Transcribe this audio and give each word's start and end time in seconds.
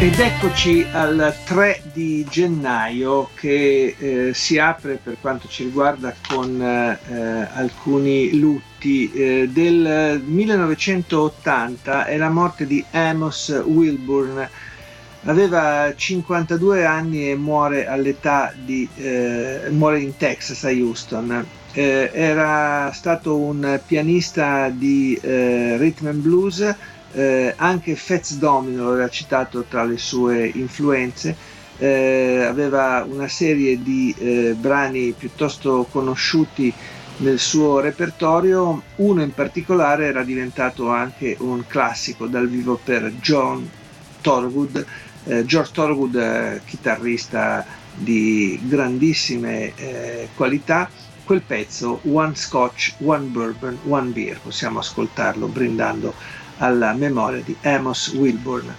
Ed 0.00 0.18
eccoci 0.18 0.86
al 0.92 1.36
3 1.44 1.82
di 1.92 2.24
gennaio 2.24 3.28
che 3.34 3.94
eh, 3.98 4.30
si 4.32 4.56
apre 4.56 4.94
per 4.94 5.18
quanto 5.20 5.46
ci 5.46 5.64
riguarda 5.64 6.14
con 6.26 6.58
eh, 6.58 6.98
alcuni 7.52 8.38
lutti. 8.38 9.12
Eh, 9.12 9.50
del 9.52 10.22
1980 10.24 12.06
è 12.06 12.16
la 12.16 12.30
morte 12.30 12.66
di 12.66 12.82
Amos 12.92 13.50
Wilburn. 13.66 14.48
Aveva 15.24 15.92
52 15.94 16.86
anni 16.86 17.28
e 17.28 17.34
muore 17.34 17.86
all'età 17.86 18.54
di 18.56 18.88
eh, 18.96 19.64
muore 19.68 20.00
in 20.00 20.16
Texas 20.16 20.64
a 20.64 20.70
Houston. 20.70 21.46
Eh, 21.74 22.10
era 22.14 22.90
stato 22.94 23.36
un 23.36 23.78
pianista 23.86 24.70
di 24.70 25.14
eh, 25.20 25.76
rhythm 25.76 26.06
and 26.06 26.22
blues 26.22 26.74
eh, 27.12 27.54
anche 27.56 27.96
Fats 27.96 28.36
Domino 28.36 28.84
lo 28.84 28.92
aveva 28.92 29.08
citato 29.08 29.64
tra 29.68 29.84
le 29.84 29.98
sue 29.98 30.46
influenze, 30.46 31.34
eh, 31.78 32.44
aveva 32.46 33.04
una 33.08 33.28
serie 33.28 33.82
di 33.82 34.14
eh, 34.18 34.54
brani 34.58 35.12
piuttosto 35.12 35.86
conosciuti 35.90 36.72
nel 37.18 37.38
suo 37.38 37.80
repertorio, 37.80 38.82
uno 38.96 39.22
in 39.22 39.32
particolare 39.34 40.06
era 40.06 40.22
diventato 40.22 40.88
anche 40.88 41.36
un 41.40 41.66
classico 41.66 42.26
dal 42.26 42.48
vivo 42.48 42.78
per 42.82 43.12
John 43.20 43.68
Thorwood, 44.20 44.86
eh, 45.24 45.44
George 45.44 45.70
Thorwood, 45.72 46.14
eh, 46.16 46.60
chitarrista 46.64 47.64
di 47.94 48.58
grandissime 48.62 49.74
eh, 49.76 50.28
qualità, 50.34 50.88
quel 51.24 51.42
pezzo 51.42 52.00
One 52.04 52.34
Scotch, 52.34 52.94
One 53.04 53.26
Bourbon, 53.26 53.78
One 53.86 54.10
Beer, 54.10 54.40
possiamo 54.40 54.78
ascoltarlo 54.78 55.46
brindando 55.46 56.14
alla 56.60 56.92
memoria 56.92 57.42
di 57.42 57.56
Amos 57.62 58.08
Wilburn. 58.14 58.74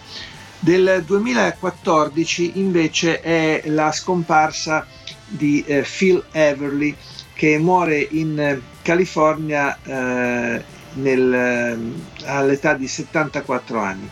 Del 0.60 1.04
2014 1.06 2.60
invece 2.60 3.20
è 3.20 3.64
la 3.66 3.92
scomparsa 3.92 4.86
di 5.28 5.64
eh, 5.66 5.84
Phil 5.84 6.24
Everly 6.32 6.96
che 7.34 7.58
muore 7.58 8.08
in 8.12 8.40
eh, 8.40 8.62
California 8.84 9.78
eh, 9.84 10.64
nel, 10.94 11.34
eh, 11.34 12.26
all'età 12.26 12.74
di 12.76 12.88
74 12.88 13.80
anni. 13.80 14.10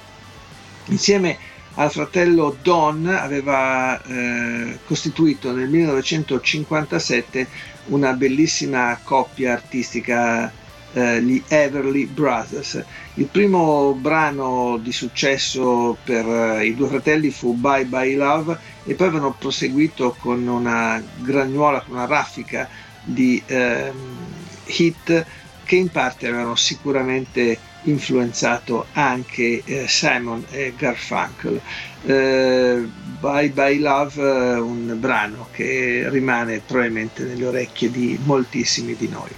Insieme 0.86 1.38
al 1.76 1.92
fratello 1.92 2.58
Don 2.62 3.06
aveva 3.06 4.02
eh, 4.02 4.80
costituito 4.86 5.52
nel 5.52 5.70
1957 5.70 7.48
una 7.88 8.14
bellissima 8.14 9.00
coppia 9.04 9.54
artistica 9.54 10.52
eh, 10.94 11.22
gli 11.22 11.42
Everly 11.48 12.06
Brothers. 12.06 12.84
Il 13.16 13.26
primo 13.26 13.94
brano 13.94 14.80
di 14.82 14.92
successo 14.92 15.98
per 16.04 16.26
eh, 16.26 16.66
i 16.66 16.76
due 16.76 16.88
fratelli 16.88 17.30
fu 17.32 17.54
Bye 17.54 17.86
Bye 17.86 18.16
Love 18.16 18.58
e 18.86 18.94
poi 18.96 19.08
avevano 19.08 19.36
proseguito 19.38 20.16
con 20.20 20.48
una 20.48 21.02
gragnuola, 21.18 21.82
con 21.82 21.96
una 21.96 22.06
raffica 22.06 22.68
di 23.04 23.42
eh, 23.46 23.92
hit 24.66 25.26
che 25.64 25.76
in 25.76 25.90
parte 25.90 26.28
avevano 26.28 26.56
sicuramente 26.56 27.60
influenzato 27.84 28.88
anche 28.94 29.62
eh, 29.64 29.88
Simon 29.88 30.44
e 30.50 30.74
Garfunkel. 30.76 31.62
Bye 32.02 33.50
Bye 33.50 33.80
Love, 33.80 34.22
un 34.60 34.96
brano 35.00 35.48
che 35.52 36.08
rimane 36.10 36.62
probabilmente 36.66 37.24
nelle 37.24 37.46
orecchie 37.46 37.92
di 37.92 38.18
moltissimi 38.24 38.96
di 38.96 39.10
noi. 39.10 39.30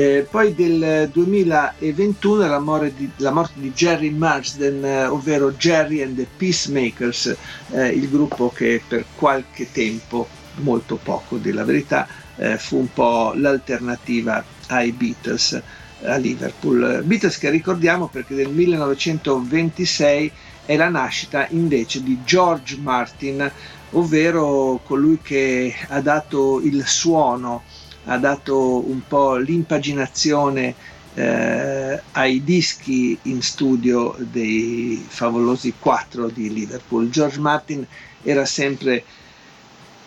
Eh, 0.00 0.28
poi 0.30 0.54
del 0.54 1.10
2021 1.12 2.46
la, 2.46 2.90
di, 2.94 3.10
la, 3.16 3.32
morte 3.32 3.54
di 3.56 3.72
Jerry 3.72 4.10
Marsden, 4.10 4.84
eh, 4.84 5.06
ovvero 5.06 5.50
Jerry 5.50 6.02
and 6.02 6.14
the 6.14 6.26
Peacemakers, 6.36 7.36
eh, 7.72 7.88
il 7.88 8.08
gruppo 8.08 8.52
che 8.54 8.80
per 8.86 9.06
qualche 9.16 9.72
tempo, 9.72 10.28
molto 10.58 11.00
poco 11.02 11.36
della 11.38 11.64
verità, 11.64 12.06
eh, 12.36 12.58
fu 12.58 12.76
un 12.76 12.92
po' 12.92 13.32
l'alternativa 13.34 14.44
ai 14.68 14.92
Beatles 14.92 15.60
a 16.04 16.14
Liverpool. 16.14 17.02
Beatles 17.04 17.36
che 17.36 17.50
ricordiamo 17.50 18.06
perché 18.06 18.34
nel 18.34 18.50
1926 18.50 20.30
è 20.64 20.76
la 20.76 20.90
nascita 20.90 21.48
invece 21.50 22.04
di 22.04 22.18
George 22.24 22.76
Martin, 22.76 23.50
ovvero 23.90 24.80
colui 24.84 25.18
che 25.20 25.74
ha 25.88 26.00
dato 26.00 26.60
il 26.60 26.86
suono 26.86 27.64
ha 28.08 28.16
dato 28.16 28.88
un 28.88 29.02
po' 29.06 29.36
l'impaginazione 29.36 30.74
eh, 31.14 32.02
ai 32.12 32.42
dischi 32.42 33.18
in 33.22 33.42
studio 33.42 34.16
dei 34.18 35.04
favolosi 35.06 35.74
quattro 35.78 36.28
di 36.28 36.52
Liverpool. 36.52 37.10
George 37.10 37.38
Martin 37.38 37.86
era 38.22 38.46
sempre 38.46 39.04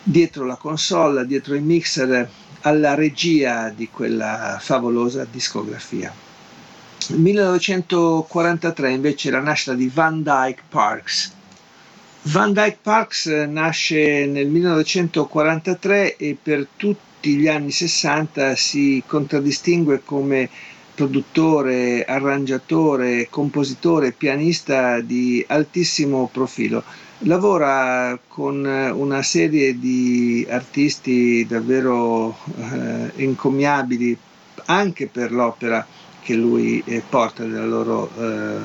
dietro 0.01 0.45
la 0.45 0.55
console, 0.55 1.27
dietro 1.27 1.53
il 1.53 1.61
mixer, 1.61 2.27
alla 2.61 2.95
regia 2.95 3.69
di 3.69 3.87
quella 3.89 4.57
favolosa 4.59 5.25
discografia. 5.29 6.11
1943 7.09 8.91
invece 8.91 9.29
la 9.31 9.41
nascita 9.41 9.73
di 9.75 9.91
Van 9.93 10.23
Dyke 10.23 10.63
Parks. 10.69 11.33
Van 12.23 12.51
Dyke 12.53 12.79
Parks 12.81 13.25
nasce 13.25 14.25
nel 14.25 14.47
1943 14.47 16.15
e 16.17 16.37
per 16.41 16.67
tutti 16.75 17.09
tutti 17.21 17.35
gli 17.37 17.47
anni 17.47 17.69
60 17.69 18.55
si 18.55 19.03
contraddistingue 19.05 20.01
come 20.03 20.49
produttore, 20.95 22.03
arrangiatore, 22.03 23.27
compositore, 23.29 24.11
pianista 24.11 24.99
di 25.01 25.45
altissimo 25.47 26.27
profilo. 26.33 26.83
Lavora 27.19 28.17
con 28.27 28.65
una 28.65 29.21
serie 29.21 29.77
di 29.77 30.47
artisti 30.49 31.45
davvero 31.47 32.35
eh, 32.57 33.11
encomiabili 33.17 34.17
anche 34.65 35.05
per 35.05 35.31
l'opera 35.31 35.85
che 36.23 36.33
lui 36.33 36.81
eh, 36.87 37.03
porta 37.07 37.43
nella 37.43 37.67
loro 37.67 38.09
eh, 38.17 38.57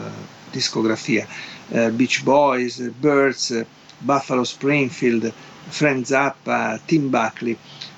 discografia. 0.50 1.26
Eh, 1.68 1.90
Beach 1.90 2.22
Boys, 2.22 2.80
Birds, 2.98 3.62
Buffalo 3.98 4.44
Springfield, 4.44 5.30
Frank 5.68 6.06
Zappa, 6.06 6.80
Tim 6.86 7.10
Buckley. 7.10 7.54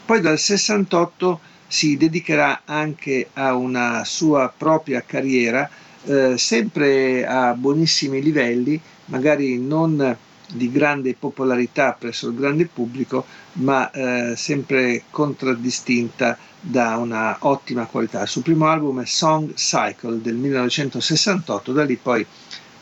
Poi 0.08 0.22
dal 0.22 0.38
68 0.38 1.38
si 1.66 1.98
dedicherà 1.98 2.62
anche 2.64 3.28
a 3.34 3.54
una 3.54 4.06
sua 4.06 4.50
propria 4.56 5.02
carriera, 5.04 5.68
eh, 6.04 6.38
sempre 6.38 7.26
a 7.26 7.52
buonissimi 7.52 8.22
livelli, 8.22 8.80
magari 9.04 9.58
non 9.58 10.16
di 10.50 10.72
grande 10.72 11.14
popolarità 11.14 11.92
presso 11.92 12.28
il 12.28 12.36
grande 12.36 12.64
pubblico, 12.64 13.26
ma 13.56 13.90
eh, 13.90 14.34
sempre 14.34 15.02
contraddistinta 15.10 16.38
da 16.58 16.96
una 16.96 17.36
ottima 17.40 17.84
qualità. 17.84 18.22
Il 18.22 18.28
suo 18.28 18.40
primo 18.40 18.66
album 18.66 19.02
è 19.02 19.04
Song 19.04 19.52
Cycle 19.52 20.22
del 20.22 20.36
1968, 20.36 21.72
da 21.72 21.84
lì 21.84 21.96
poi 21.96 22.24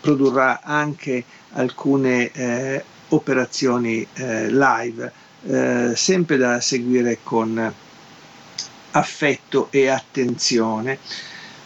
produrrà 0.01 0.61
anche 0.63 1.25
alcune 1.55 2.31
eh, 2.31 2.85
operazioni 3.09 4.07
eh, 4.15 4.49
live 4.49 5.25
eh, 5.47 5.93
sempre 5.95 6.37
da 6.37 6.61
seguire 6.61 7.21
con 7.23 7.73
affetto 8.93 9.69
e 9.71 9.89
attenzione. 9.89 10.99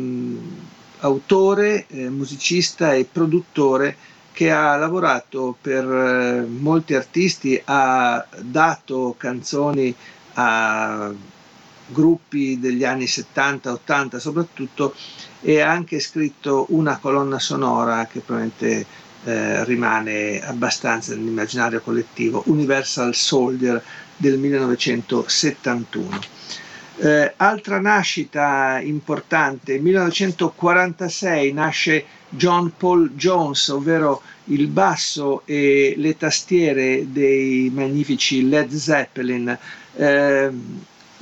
autore, 1.00 1.86
eh, 1.88 2.10
musicista 2.10 2.94
e 2.94 3.08
produttore 3.12 3.96
che 4.32 4.52
ha 4.52 4.78
lavorato 4.78 5.58
per 5.60 6.46
molti 6.48 6.94
artisti, 6.96 7.62
ha 7.66 8.26
dato 8.40 9.16
canzoni 9.18 9.94
a 10.34 11.12
gruppi 11.92 12.60
degli 12.60 12.84
anni 12.84 13.06
70-80 13.06 14.18
soprattutto 14.18 14.96
e 15.42 15.60
ha 15.60 15.72
anche 15.72 16.00
scritto 16.00 16.68
una 16.70 16.98
colonna 16.98 17.40
sonora 17.40 18.06
che 18.06 18.20
probabilmente 18.20 18.86
eh, 19.24 19.64
rimane 19.66 20.40
abbastanza 20.42 21.14
nell'immaginario 21.16 21.82
collettivo, 21.82 22.44
Universal 22.48 23.14
Soldier 23.14 23.84
del 24.18 24.38
1971. 24.38 26.20
Eh, 26.98 27.34
altra 27.38 27.80
nascita 27.80 28.80
importante, 28.80 29.80
1946 29.80 31.54
nasce 31.54 32.06
John 32.30 32.74
Paul 32.78 33.12
Jones, 33.16 33.70
ovvero 33.70 34.22
il 34.46 34.68
basso 34.68 35.42
e 35.46 35.96
le 35.98 36.16
tastiere 36.18 37.12
dei 37.12 37.72
magnifici 37.74 38.48
Led 38.48 38.72
Zeppelin. 38.74 39.58
Eh, 39.96 40.50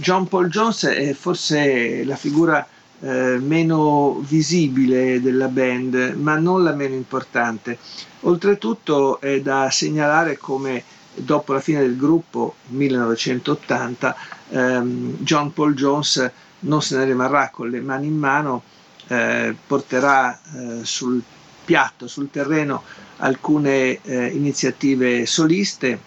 John 0.01 0.29
Paul 0.29 0.47
Jones 0.47 0.85
è 0.85 1.11
forse 1.11 2.05
la 2.05 2.15
figura 2.15 2.65
eh, 3.01 3.37
meno 3.37 4.19
visibile 4.21 5.19
della 5.19 5.49
band, 5.49 6.13
ma 6.17 6.37
non 6.37 6.63
la 6.63 6.71
meno 6.73 6.95
importante. 6.95 7.77
Oltretutto 8.21 9.19
è 9.19 9.41
da 9.41 9.69
segnalare 9.69 10.37
come 10.37 10.81
dopo 11.13 11.51
la 11.51 11.59
fine 11.59 11.81
del 11.81 11.97
gruppo 11.97 12.55
1980 12.67 14.15
ehm, 14.51 15.17
John 15.19 15.51
Paul 15.51 15.73
Jones 15.73 16.31
non 16.59 16.81
se 16.81 16.95
ne 16.95 17.03
rimarrà 17.03 17.49
con 17.49 17.69
le 17.69 17.81
mani 17.81 18.07
in 18.07 18.17
mano, 18.17 18.63
eh, 19.07 19.53
porterà 19.67 20.39
eh, 20.39 20.79
sul 20.85 21.21
piatto, 21.65 22.07
sul 22.07 22.31
terreno 22.31 22.83
alcune 23.17 23.99
eh, 24.01 24.27
iniziative 24.27 25.25
soliste 25.25 25.99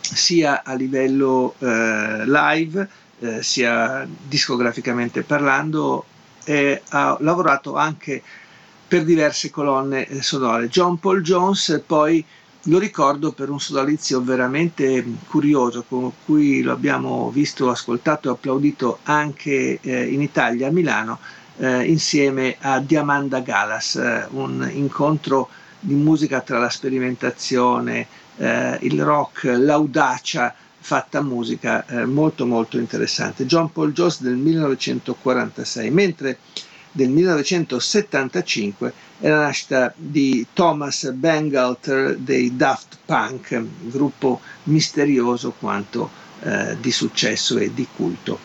sia 0.00 0.62
a 0.62 0.74
livello 0.74 1.56
eh, 1.58 2.22
live 2.24 2.88
eh, 3.20 3.42
sia 3.42 4.06
discograficamente 4.26 5.22
parlando 5.22 6.04
e 6.44 6.82
ha 6.90 7.16
lavorato 7.20 7.76
anche 7.76 8.22
per 8.86 9.04
diverse 9.04 9.50
colonne 9.50 10.06
eh, 10.06 10.22
sonore. 10.22 10.68
John 10.68 10.98
Paul 10.98 11.22
Jones 11.22 11.82
poi 11.84 12.24
lo 12.68 12.78
ricordo 12.78 13.32
per 13.32 13.48
un 13.48 13.60
sodalizio 13.60 14.22
veramente 14.22 15.04
curioso 15.28 15.84
con 15.88 16.12
cui 16.24 16.62
lo 16.62 16.72
abbiamo 16.72 17.30
visto, 17.30 17.70
ascoltato 17.70 18.28
e 18.28 18.32
applaudito 18.32 18.98
anche 19.04 19.78
eh, 19.80 20.06
in 20.06 20.20
Italia, 20.20 20.68
a 20.68 20.70
Milano, 20.70 21.18
eh, 21.58 21.84
insieme 21.84 22.56
a 22.60 22.80
Diamanda 22.80 23.40
Galas, 23.40 23.94
eh, 23.96 24.26
un 24.30 24.68
incontro 24.72 25.48
di 25.78 25.94
musica 25.94 26.40
tra 26.40 26.58
la 26.58 26.68
sperimentazione, 26.68 28.06
eh, 28.36 28.78
il 28.80 29.02
rock, 29.02 29.44
l'audacia 29.44 30.54
fatta 30.86 31.20
musica 31.20 31.84
eh, 31.84 32.04
molto 32.04 32.46
molto 32.46 32.78
interessante. 32.78 33.44
John 33.44 33.72
Paul 33.72 33.92
Jones 33.92 34.22
del 34.22 34.36
1946, 34.36 35.90
mentre 35.90 36.38
del 36.92 37.08
1975 37.08 38.92
è 39.18 39.28
la 39.28 39.40
nascita 39.40 39.92
di 39.96 40.46
Thomas 40.52 41.10
Bangalter 41.10 42.16
dei 42.16 42.54
Daft 42.56 42.98
Punk, 43.04 43.60
gruppo 43.90 44.40
misterioso 44.64 45.54
quanto 45.58 46.08
eh, 46.42 46.76
di 46.80 46.92
successo 46.92 47.58
e 47.58 47.74
di 47.74 47.88
culto. 47.96 48.38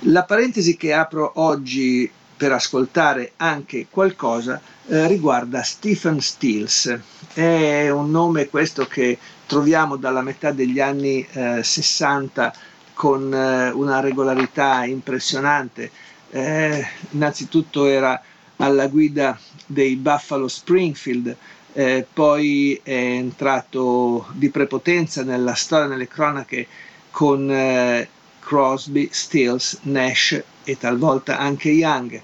La 0.00 0.24
parentesi 0.24 0.76
che 0.76 0.92
apro 0.92 1.32
oggi 1.36 2.10
per 2.36 2.52
ascoltare 2.52 3.32
anche 3.36 3.86
qualcosa 3.88 4.60
eh, 4.86 5.06
riguarda 5.06 5.62
Stephen 5.62 6.20
Stills. 6.20 6.98
È 7.32 7.88
un 7.88 8.10
nome 8.10 8.48
questo 8.48 8.86
che 8.86 9.18
troviamo 9.48 9.96
dalla 9.96 10.20
metà 10.20 10.52
degli 10.52 10.78
anni 10.78 11.26
eh, 11.32 11.62
60 11.64 12.52
con 12.92 13.32
eh, 13.32 13.70
una 13.70 14.00
regolarità 14.00 14.84
impressionante. 14.84 15.90
Eh, 16.30 16.86
innanzitutto 17.10 17.86
era 17.86 18.20
alla 18.56 18.86
guida 18.88 19.38
dei 19.64 19.96
Buffalo 19.96 20.48
Springfield, 20.48 21.34
eh, 21.72 22.06
poi 22.12 22.78
è 22.82 22.92
entrato 22.92 24.26
di 24.32 24.50
prepotenza 24.50 25.22
nella 25.24 25.54
storia, 25.54 25.86
nelle 25.86 26.08
cronache 26.08 26.66
con 27.10 27.50
eh, 27.50 28.06
Crosby, 28.40 29.08
Stills, 29.10 29.78
Nash 29.82 30.42
e 30.62 30.76
talvolta 30.76 31.38
anche 31.38 31.70
Young. 31.70 32.20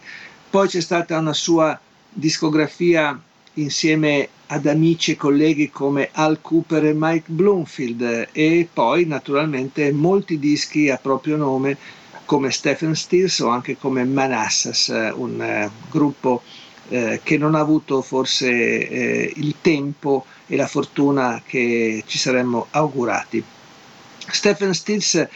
Poi 0.51 0.69
c'è 0.69 0.81
stata 0.81 1.19
una 1.19 1.33
sua 1.33 1.79
discografia 2.11 3.19
insieme 3.55 4.29
ad 4.47 4.67
amici 4.67 5.13
e 5.13 5.17
colleghi 5.17 5.71
come 5.71 6.11
Al 6.13 6.41
Cooper 6.41 6.87
e 6.87 6.93
Mike 6.95 7.31
Bloomfield 7.31 8.29
e 8.33 8.69
poi 8.73 9.07
naturalmente 9.07 9.93
molti 9.93 10.39
dischi 10.39 10.91
a 10.91 10.99
proprio 10.99 11.37
nome 11.37 11.77
come 12.25 12.51
Stephen 12.51 12.95
Stills 12.95 13.39
o 13.41 13.49
anche 13.49 13.77
come 13.77 14.05
Manassas, 14.05 14.89
un 15.15 15.39
uh, 15.41 15.91
gruppo 15.91 16.43
uh, 16.89 17.19
che 17.23 17.37
non 17.37 17.55
ha 17.55 17.61
avuto 17.61 18.03
forse 18.03 18.49
uh, 18.49 19.41
il 19.41 19.57
tempo 19.61 20.25
e 20.47 20.57
la 20.57 20.67
fortuna 20.67 21.43
che 21.45 22.03
ci 22.07 22.19
saremmo 22.19 22.69
augurati. 22.71 23.43
Stephen 24.27 24.73
Stills 24.73 25.29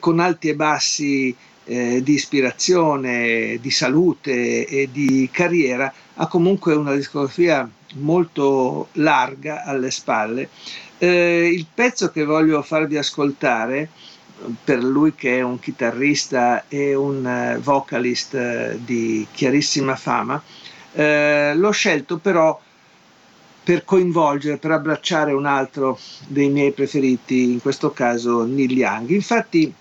con 0.00 0.18
alti 0.18 0.48
e 0.48 0.56
bassi 0.56 1.36
eh, 1.68 2.02
di 2.02 2.14
ispirazione, 2.14 3.58
di 3.60 3.70
salute 3.70 4.66
e 4.66 4.88
di 4.90 5.28
carriera, 5.30 5.92
ha 6.14 6.26
comunque 6.26 6.74
una 6.74 6.94
discografia 6.94 7.70
molto 7.96 8.88
larga 8.92 9.64
alle 9.64 9.90
spalle. 9.90 10.48
Eh, 10.96 11.50
il 11.52 11.66
pezzo 11.72 12.10
che 12.10 12.24
voglio 12.24 12.62
farvi 12.62 12.96
ascoltare, 12.96 13.90
per 14.64 14.82
lui 14.82 15.14
che 15.14 15.38
è 15.38 15.42
un 15.42 15.58
chitarrista 15.58 16.64
e 16.68 16.94
un 16.94 17.24
uh, 17.24 17.60
vocalist 17.60 18.34
uh, 18.34 18.78
di 18.84 19.26
chiarissima 19.32 19.96
fama, 19.96 20.40
uh, 20.92 21.02
l'ho 21.56 21.70
scelto 21.72 22.18
però 22.18 22.58
per 23.64 23.84
coinvolgere, 23.84 24.56
per 24.56 24.70
abbracciare 24.70 25.32
un 25.32 25.44
altro 25.44 25.98
dei 26.26 26.48
miei 26.48 26.72
preferiti, 26.72 27.52
in 27.52 27.60
questo 27.60 27.90
caso 27.90 28.44
Neil 28.46 28.70
Young. 28.70 29.10
Infatti 29.10 29.74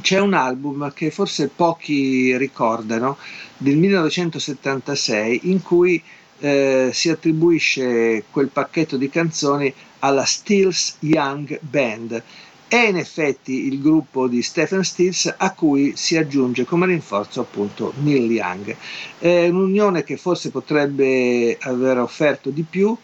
c'è 0.00 0.18
un 0.18 0.34
album 0.34 0.92
che 0.92 1.10
forse 1.10 1.48
pochi 1.48 2.36
ricordano, 2.36 3.16
del 3.56 3.76
1976, 3.76 5.40
in 5.44 5.62
cui 5.62 6.02
eh, 6.40 6.90
si 6.92 7.08
attribuisce 7.10 8.24
quel 8.30 8.48
pacchetto 8.48 8.96
di 8.96 9.08
canzoni 9.08 9.72
alla 10.00 10.24
Stills 10.24 10.96
Young 11.00 11.58
Band. 11.60 12.22
È 12.68 12.76
in 12.76 12.96
effetti 12.98 13.66
il 13.66 13.80
gruppo 13.80 14.28
di 14.28 14.42
Stephen 14.42 14.84
Stills 14.84 15.34
a 15.36 15.54
cui 15.54 15.94
si 15.96 16.16
aggiunge 16.16 16.64
come 16.64 16.86
rinforzo 16.86 17.40
appunto 17.40 17.94
Neil 18.02 18.30
Young. 18.30 18.76
È 19.18 19.48
un'unione 19.48 20.04
che 20.04 20.18
forse 20.18 20.50
potrebbe 20.50 21.56
aver 21.60 21.98
offerto 21.98 22.50
di 22.50 22.64
più, 22.68 22.94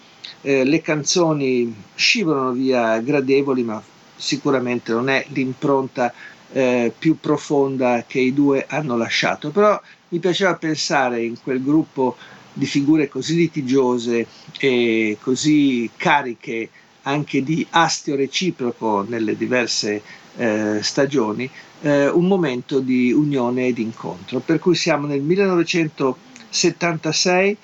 eh, 0.42 0.64
le 0.64 0.82
canzoni 0.82 1.74
scivolano 1.94 2.52
via 2.52 2.98
gradevoli 3.00 3.62
ma 3.62 3.82
sicuramente 4.16 4.92
non 4.92 5.08
è 5.08 5.24
l'impronta 5.28 6.12
eh, 6.54 6.90
più 6.96 7.18
profonda 7.18 8.04
che 8.06 8.20
i 8.20 8.32
due 8.32 8.64
hanno 8.68 8.96
lasciato, 8.96 9.50
però 9.50 9.76
mi 10.10 10.20
piaceva 10.20 10.54
pensare 10.54 11.20
in 11.22 11.34
quel 11.42 11.60
gruppo 11.62 12.16
di 12.52 12.66
figure 12.66 13.08
così 13.08 13.34
litigiose 13.34 14.28
e 14.58 15.18
così 15.20 15.90
cariche 15.96 16.70
anche 17.02 17.42
di 17.42 17.66
astio 17.70 18.14
reciproco 18.14 19.04
nelle 19.06 19.36
diverse 19.36 20.00
eh, 20.36 20.78
stagioni, 20.80 21.50
eh, 21.82 22.08
un 22.08 22.26
momento 22.26 22.78
di 22.78 23.12
unione 23.12 23.66
e 23.66 23.72
di 23.72 23.82
incontro. 23.82 24.38
Per 24.38 24.60
cui 24.60 24.76
siamo 24.76 25.08
nel 25.08 25.22
1976, 25.22 27.56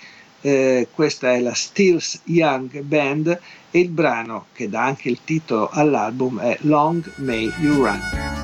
eh, 0.42 0.88
questa 0.92 1.32
è 1.32 1.40
la 1.40 1.54
Stills 1.54 2.22
Young 2.24 2.80
Band 2.80 3.38
e 3.70 3.78
il 3.78 3.90
brano 3.90 4.46
che 4.52 4.68
dà 4.68 4.84
anche 4.84 5.08
il 5.08 5.20
titolo 5.22 5.68
all'album 5.70 6.40
è 6.40 6.58
Long 6.62 7.08
May 7.18 7.48
You 7.60 7.84
Run. 7.84 8.39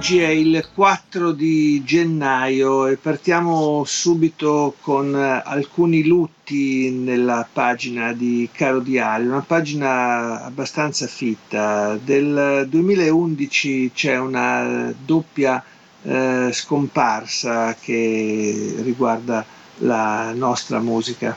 Oggi 0.00 0.18
è 0.22 0.28
il 0.28 0.66
4 0.74 1.30
di 1.32 1.84
gennaio 1.84 2.86
e 2.86 2.96
partiamo 2.96 3.84
subito 3.84 4.74
con 4.80 5.14
eh, 5.14 5.42
alcuni 5.44 6.06
lutti 6.06 6.90
nella 6.90 7.46
pagina 7.52 8.14
di 8.14 8.48
Caro 8.50 8.80
Diario, 8.80 9.28
una 9.28 9.44
pagina 9.46 10.42
abbastanza 10.42 11.06
fitta. 11.06 11.98
Del 12.02 12.66
2011 12.66 13.90
c'è 13.92 14.16
una 14.18 14.90
doppia 15.04 15.62
eh, 16.02 16.48
scomparsa 16.50 17.74
che 17.78 18.76
riguarda 18.78 19.44
la 19.80 20.32
nostra 20.32 20.80
musica. 20.80 21.36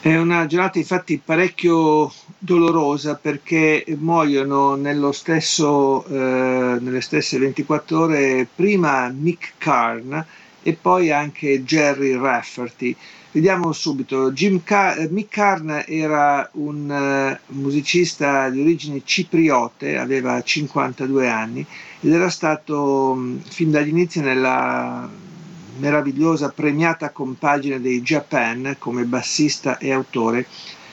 È 0.00 0.16
una 0.16 0.46
giornata 0.46 0.78
infatti 0.78 1.20
parecchio 1.22 2.12
dolorosa 2.38 3.16
perché 3.16 3.84
muoiono 3.98 4.76
stesso, 5.10 6.06
eh, 6.06 6.78
nelle 6.80 7.00
stesse 7.00 7.36
24 7.36 8.02
ore 8.02 8.46
prima 8.54 9.08
Mick 9.08 9.54
Carn 9.58 10.24
e 10.62 10.72
poi 10.74 11.10
anche 11.10 11.64
Jerry 11.64 12.16
Rafferty. 12.16 12.94
Vediamo 13.32 13.72
subito, 13.72 14.32
Car- 14.62 15.00
eh, 15.00 15.08
Mick 15.10 15.30
Carn 15.30 15.82
era 15.86 16.48
un 16.52 17.38
uh, 17.48 17.52
musicista 17.54 18.48
di 18.50 18.60
origini 18.60 19.02
cipriote, 19.04 19.98
aveva 19.98 20.40
52 20.40 21.28
anni 21.28 21.66
ed 22.00 22.12
era 22.12 22.30
stato 22.30 23.20
fin 23.48 23.72
dagli 23.72 23.88
inizi 23.88 24.20
nella 24.20 25.26
meravigliosa 25.78 26.50
premiata 26.50 27.10
compagine 27.10 27.80
dei 27.80 28.02
Japan 28.02 28.76
come 28.78 29.04
bassista 29.04 29.78
e 29.78 29.92
autore 29.92 30.46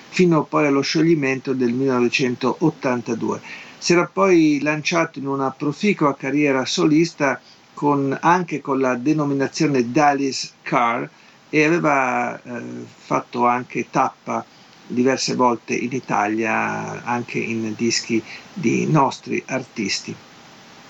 fino 0.09 0.43
poi 0.43 0.67
allo 0.67 0.81
scioglimento 0.81 1.53
del 1.53 1.73
1982. 1.73 3.41
Si 3.77 3.93
era 3.93 4.09
poi 4.11 4.59
lanciato 4.61 5.19
in 5.19 5.27
una 5.27 5.51
proficua 5.51 6.15
carriera 6.15 6.65
solista 6.65 7.39
con, 7.73 8.17
anche 8.21 8.61
con 8.61 8.79
la 8.79 8.95
denominazione 8.95 9.91
Dallas 9.91 10.53
Car 10.61 11.09
e 11.49 11.63
aveva 11.63 12.41
eh, 12.41 12.61
fatto 12.95 13.45
anche 13.45 13.87
tappa 13.89 14.45
diverse 14.87 15.35
volte 15.35 15.75
in 15.75 15.91
Italia 15.91 17.03
anche 17.03 17.39
in 17.39 17.73
dischi 17.75 18.23
di 18.53 18.89
nostri 18.89 19.43
artisti. 19.47 20.15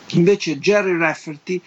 Invece 0.09 0.59
Jerry 0.59 0.97
Rafferty 0.97 1.59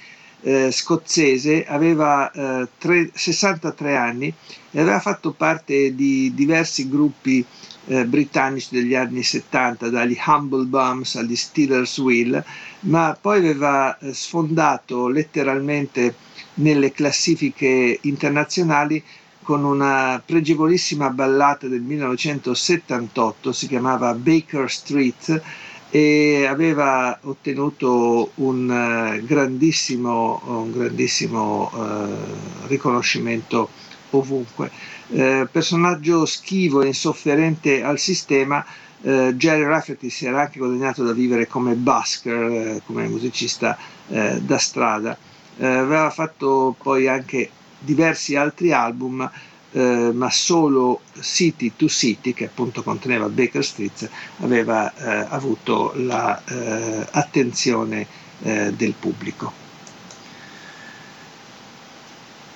eh, 0.42 0.71
scozzese, 0.71 1.64
aveva 1.66 2.30
eh, 2.30 2.68
tre, 2.78 3.11
63 3.12 3.97
anni 3.97 4.33
e 4.71 4.80
aveva 4.80 5.00
fatto 5.00 5.33
parte 5.33 5.95
di 5.95 6.33
diversi 6.35 6.88
gruppi 6.88 7.45
eh, 7.87 8.04
britannici 8.04 8.68
degli 8.71 8.95
anni 8.95 9.23
70, 9.23 9.88
dagli 9.88 10.16
Humble 10.25 10.66
Bums 10.66 11.16
agli 11.16 11.37
Steelers 11.37 11.99
Wheel, 11.99 12.45
ma 12.80 13.16
poi 13.21 13.38
aveva 13.38 13.99
eh, 13.99 14.12
sfondato 14.12 15.09
letteralmente 15.09 16.14
nelle 16.54 16.92
classifiche 16.92 17.99
internazionali 18.02 19.02
con 19.42 19.64
una 19.64 20.21
pregevolissima 20.23 21.09
ballata 21.09 21.68
del 21.68 21.80
1978, 21.80 23.50
si 23.52 23.66
chiamava 23.66 24.12
Baker 24.12 24.71
Street, 24.71 25.42
e 25.90 26.47
aveva 26.47 27.18
ottenuto 27.23 28.33
un 28.37 28.68
uh, 28.68 29.25
grandissimo, 29.25 30.42
un 30.45 30.73
grandissimo 30.73 31.71
uh, 31.73 32.66
riconoscimento 32.66 33.71
ovunque. 34.11 34.71
Uh, 35.09 35.49
personaggio 35.50 36.26
schivo 36.26 36.83
e 36.83 36.88
insofferente 36.88 37.83
al 37.83 37.99
sistema, 37.99 38.64
Jerry 39.00 39.62
Rafferty 39.62 40.11
si 40.11 40.26
era 40.26 40.40
anche 40.40 40.59
guadagnato 40.59 41.04
da 41.04 41.12
vivere 41.12 41.47
come 41.47 41.75
busker, 41.75 42.83
come 42.85 43.07
musicista 43.07 43.78
da 44.09 44.59
strada. 44.59 45.16
aveva 45.59 46.11
fatto 46.11 46.75
poi 46.83 47.07
anche 47.07 47.49
diversi 47.78 48.35
altri 48.35 48.73
album 48.73 49.30
eh, 49.72 50.10
ma 50.12 50.30
solo 50.30 51.00
City 51.20 51.72
to 51.76 51.88
City, 51.88 52.32
che 52.32 52.46
appunto 52.46 52.82
conteneva 52.82 53.28
Baker 53.28 53.64
Street, 53.64 54.08
aveva 54.40 54.92
eh, 54.94 55.26
avuto 55.28 55.92
l'attenzione 55.96 58.06
la, 58.40 58.66
eh, 58.66 58.72
del 58.72 58.94
pubblico. 58.98 59.66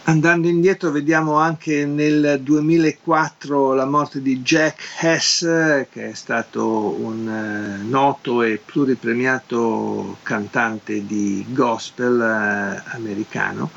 Andando 0.05 0.49
indietro 0.49 0.91
vediamo 0.91 1.37
anche 1.37 1.87
nel 1.87 2.41
2004 2.43 3.73
la 3.73 3.87
morte 3.87 4.21
di 4.21 4.41
Jack 4.41 4.83
Hess, 5.01 5.43
che 5.91 6.11
è 6.11 6.15
stato 6.15 7.01
un 7.01 7.29
eh, 7.29 7.83
noto 7.85 8.43
e 8.43 8.61
pluripremiato 8.65 10.17
cantante 10.25 11.07
di 11.07 11.47
gospel 11.51 12.21
eh, 12.21 12.83
americano 12.97 13.71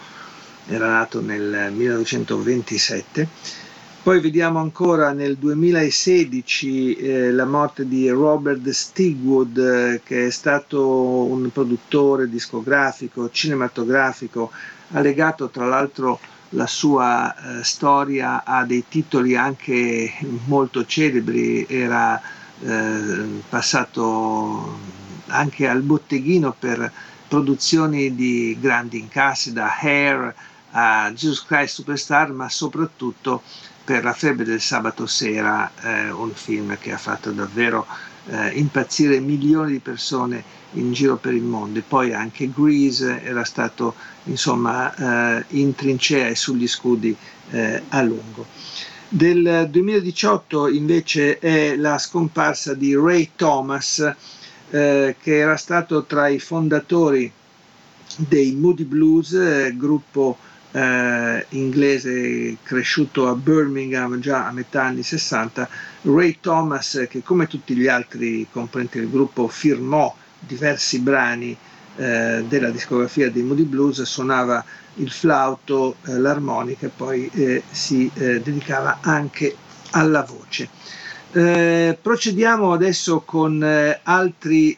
era 0.67 0.89
nato 0.89 1.21
nel 1.21 1.71
1927. 1.71 3.27
Poi 4.05 4.19
vediamo 4.19 4.59
ancora 4.59 5.13
nel 5.13 5.35
2016 5.35 6.93
eh, 6.95 7.31
la 7.31 7.45
morte 7.45 7.87
di 7.87 8.07
Robert 8.09 8.69
Stigwood, 8.69 9.57
eh, 9.57 10.01
che 10.03 10.27
è 10.27 10.29
stato 10.29 11.23
un 11.23 11.49
produttore 11.51 12.29
discografico, 12.29 13.31
cinematografico, 13.31 14.51
ha 14.91 14.99
legato 14.99 15.49
tra 15.49 15.65
l'altro 15.65 16.19
la 16.49 16.67
sua 16.67 17.33
eh, 17.59 17.63
storia 17.63 18.43
a 18.43 18.63
dei 18.63 18.85
titoli 18.87 19.35
anche 19.35 20.13
molto 20.45 20.85
celebri, 20.85 21.65
era 21.67 22.21
eh, 22.61 23.41
passato 23.49 24.77
anche 25.27 25.67
al 25.67 25.81
botteghino 25.81 26.55
per 26.57 26.91
produzioni 27.27 28.13
di 28.13 28.55
grandi 28.59 28.99
incassi 28.99 29.51
da 29.51 29.75
Hair 29.81 30.33
a 30.77 31.11
Jesus 31.13 31.45
Christ 31.45 31.75
Superstar, 31.75 32.31
ma 32.31 32.49
soprattutto 32.49 33.41
per 33.85 34.03
La 34.03 34.13
febbre 34.13 34.45
del 34.45 34.61
sabato 34.61 35.05
sera, 35.05 35.71
eh, 35.81 36.09
un 36.09 36.31
film 36.31 36.75
che 36.79 36.91
ha 36.91 36.97
fatto 36.97 37.31
davvero 37.31 37.85
eh, 38.27 38.49
impazzire 38.57 39.19
milioni 39.19 39.73
di 39.73 39.79
persone 39.79 40.43
in 40.73 40.91
giro 40.91 41.17
per 41.17 41.33
il 41.33 41.43
mondo. 41.43 41.79
E 41.79 41.83
poi 41.83 42.13
anche 42.13 42.51
Grease 42.51 43.21
era 43.23 43.43
stato 43.43 43.93
insomma 44.23 45.37
eh, 45.37 45.45
in 45.49 45.75
trincea 45.75 46.27
e 46.27 46.35
sugli 46.35 46.67
scudi 46.67 47.15
eh, 47.51 47.83
a 47.89 48.01
lungo. 48.01 48.47
Del 49.07 49.67
2018 49.69 50.67
invece 50.67 51.37
è 51.37 51.75
la 51.75 51.99
scomparsa 51.99 52.73
di 52.73 52.95
Ray 52.95 53.31
Thomas, 53.35 54.13
eh, 54.71 55.15
che 55.21 55.37
era 55.37 55.57
stato 55.57 56.05
tra 56.05 56.27
i 56.27 56.39
fondatori 56.39 57.31
dei 58.17 58.53
Moody 58.53 58.83
Blues, 58.83 59.33
eh, 59.33 59.73
gruppo 59.77 60.37
eh, 60.75 61.45
inglese 61.49 62.57
cresciuto 62.61 63.29
a 63.29 63.35
Birmingham 63.35 64.19
già 64.19 64.45
a 64.45 64.51
metà 64.51 64.83
anni 64.83 65.03
60, 65.03 65.69
Ray 66.01 66.37
Thomas, 66.41 67.05
che 67.09 67.23
come 67.23 67.47
tutti 67.47 67.75
gli 67.75 67.87
altri 67.87 68.45
componenti 68.51 68.99
del 68.99 69.09
gruppo 69.09 69.47
firmò 69.47 70.13
diversi 70.37 70.99
brani 70.99 71.55
eh, 71.95 72.43
della 72.45 72.71
discografia 72.71 73.31
dei 73.31 73.43
Moody 73.43 73.63
Blues, 73.63 74.01
suonava 74.01 74.63
il 74.95 75.09
flauto, 75.09 75.95
eh, 76.07 76.17
l'armonica 76.17 76.87
e 76.87 76.91
poi 76.93 77.29
eh, 77.33 77.63
si 77.71 78.11
eh, 78.13 78.41
dedicava 78.41 78.97
anche 78.99 79.55
alla 79.91 80.23
voce. 80.23 80.67
Eh, 81.31 81.97
procediamo 82.01 82.73
adesso 82.73 83.21
con 83.21 83.61
altri 84.03 84.77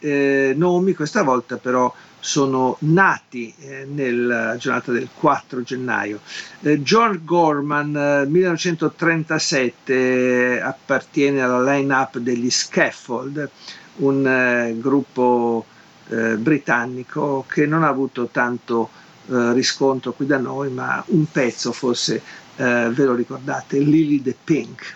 nomi, 0.55 0.93
questa 0.93 1.21
volta 1.21 1.57
però 1.57 1.91
sono 2.19 2.75
nati 2.79 3.53
eh, 3.59 3.85
nella 3.89 4.57
giornata 4.57 4.91
del 4.91 5.07
4 5.13 5.61
gennaio. 5.63 6.19
Eh, 6.61 6.81
George 6.81 7.21
Gorman, 7.23 7.95
eh, 7.95 8.25
1937, 8.27 10.59
appartiene 10.61 11.41
alla 11.41 11.73
line-up 11.73 12.17
degli 12.17 12.49
Scaffold, 12.49 13.49
un 13.97 14.25
eh, 14.27 14.75
gruppo 14.79 15.65
eh, 16.09 16.35
britannico 16.37 17.45
che 17.47 17.65
non 17.65 17.83
ha 17.83 17.87
avuto 17.87 18.27
tanto 18.31 18.89
eh, 19.29 19.53
riscontro 19.53 20.11
qui 20.13 20.25
da 20.25 20.37
noi, 20.37 20.69
ma 20.71 21.03
un 21.07 21.25
pezzo 21.31 21.71
forse 21.71 22.21
ve 22.57 23.05
lo 23.05 23.13
ricordate, 23.13 23.77
Lily 23.77 24.19
the 24.23 24.35
Pink. 24.43 24.95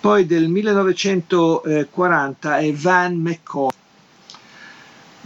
Poi 0.00 0.26
del 0.26 0.48
1940 0.48 2.58
è 2.58 2.72
Van 2.72 3.14
McCoy 3.14 3.70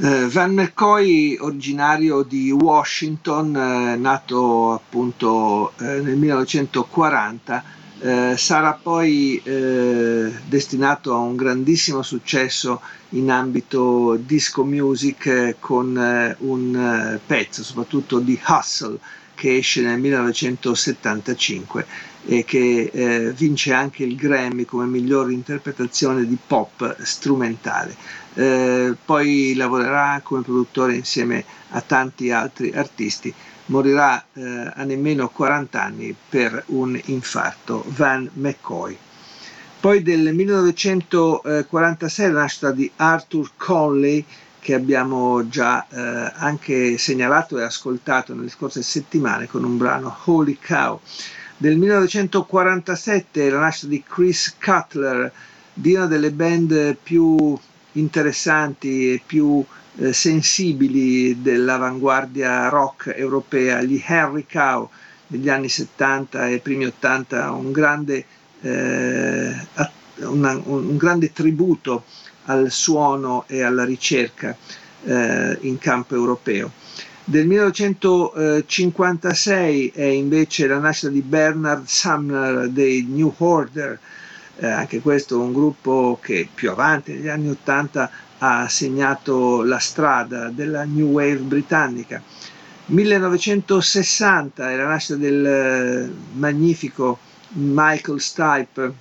eh, 0.02 0.26
Van 0.28 0.52
McCoy, 0.52 1.36
originario 1.38 2.22
di 2.24 2.50
Washington, 2.50 3.54
eh, 3.54 3.96
nato 3.96 4.72
appunto 4.72 5.72
eh, 5.78 6.00
nel 6.00 6.16
1940, 6.16 7.62
eh, 8.00 8.34
sarà 8.36 8.72
poi 8.82 9.40
eh, 9.44 10.32
destinato 10.48 11.14
a 11.14 11.18
un 11.18 11.36
grandissimo 11.36 12.02
successo 12.02 12.80
in 13.10 13.30
ambito 13.30 14.16
disco 14.16 14.64
music 14.64 15.54
con 15.60 16.34
un 16.38 17.18
pezzo, 17.24 17.62
soprattutto 17.62 18.18
di 18.18 18.36
Hustle, 18.44 18.98
che 19.34 19.56
esce 19.56 19.82
nel 19.82 19.98
1975 19.98 21.86
e 22.26 22.44
che 22.44 22.90
eh, 22.92 23.32
vince 23.32 23.72
anche 23.72 24.04
il 24.04 24.14
Grammy 24.16 24.64
come 24.64 24.86
miglior 24.86 25.30
interpretazione 25.30 26.26
di 26.26 26.38
pop 26.46 26.96
strumentale. 27.02 27.96
Eh, 28.34 28.94
poi 29.04 29.54
lavorerà 29.54 30.20
come 30.22 30.42
produttore 30.42 30.94
insieme 30.94 31.44
a 31.70 31.80
tanti 31.80 32.30
altri 32.30 32.72
artisti. 32.72 33.32
Morirà 33.66 34.24
eh, 34.32 34.72
a 34.74 34.82
nemmeno 34.84 35.28
40 35.28 35.82
anni 35.82 36.14
per 36.28 36.62
un 36.66 36.98
infarto. 37.06 37.84
Van 37.88 38.28
McCoy. 38.34 38.96
Poi 39.80 40.02
del 40.02 40.32
1946 40.32 42.30
la 42.30 42.40
nascita 42.40 42.70
di 42.70 42.88
Arthur 42.96 43.50
Conley, 43.56 44.24
che 44.62 44.74
abbiamo 44.74 45.48
già 45.48 45.84
eh, 45.88 46.32
anche 46.36 46.96
segnalato 46.96 47.58
e 47.58 47.64
ascoltato 47.64 48.32
nelle 48.32 48.48
scorse 48.48 48.80
settimane 48.82 49.48
con 49.48 49.64
un 49.64 49.76
brano 49.76 50.16
Holy 50.26 50.56
Cow. 50.64 51.00
Del 51.56 51.76
1947 51.76 53.50
la 53.50 53.58
nascita 53.58 53.88
di 53.88 54.04
Chris 54.06 54.54
Cutler, 54.62 55.32
di 55.74 55.94
una 55.94 56.06
delle 56.06 56.30
band 56.30 56.96
più 57.02 57.58
interessanti 57.94 59.14
e 59.14 59.22
più 59.26 59.64
eh, 59.96 60.12
sensibili 60.12 61.42
dell'avanguardia 61.42 62.68
rock 62.68 63.12
europea, 63.16 63.82
gli 63.82 64.00
Henry 64.06 64.46
Cow 64.48 64.88
degli 65.26 65.48
anni 65.48 65.68
70 65.68 66.50
e 66.50 66.60
primi 66.60 66.84
80, 66.86 67.50
un 67.50 67.72
grande, 67.72 68.24
eh, 68.60 69.56
una, 70.18 70.60
un 70.66 70.96
grande 70.96 71.32
tributo 71.32 72.04
al 72.46 72.70
suono 72.70 73.44
e 73.46 73.62
alla 73.62 73.84
ricerca 73.84 74.56
eh, 75.04 75.58
in 75.60 75.78
campo 75.78 76.14
europeo. 76.14 76.70
Del 77.24 77.46
1956 77.46 79.92
è 79.94 80.02
invece 80.02 80.66
la 80.66 80.78
nascita 80.78 81.08
di 81.08 81.22
Bernard 81.22 81.84
Sumner 81.86 82.68
dei 82.68 83.06
New 83.08 83.32
Order, 83.38 83.96
eh, 84.56 84.66
anche 84.66 85.00
questo 85.00 85.40
un 85.40 85.52
gruppo 85.52 86.18
che 86.20 86.48
più 86.52 86.70
avanti 86.70 87.12
negli 87.12 87.28
anni 87.28 87.50
80 87.50 88.10
ha 88.38 88.68
segnato 88.68 89.62
la 89.62 89.78
strada 89.78 90.48
della 90.48 90.82
New 90.82 91.10
Wave 91.10 91.36
britannica. 91.36 92.20
1960 92.86 94.70
è 94.70 94.76
la 94.76 94.86
nascita 94.86 95.14
del 95.14 95.46
eh, 95.46 96.10
magnifico 96.32 97.20
Michael 97.50 98.20
Stipe, 98.20 98.92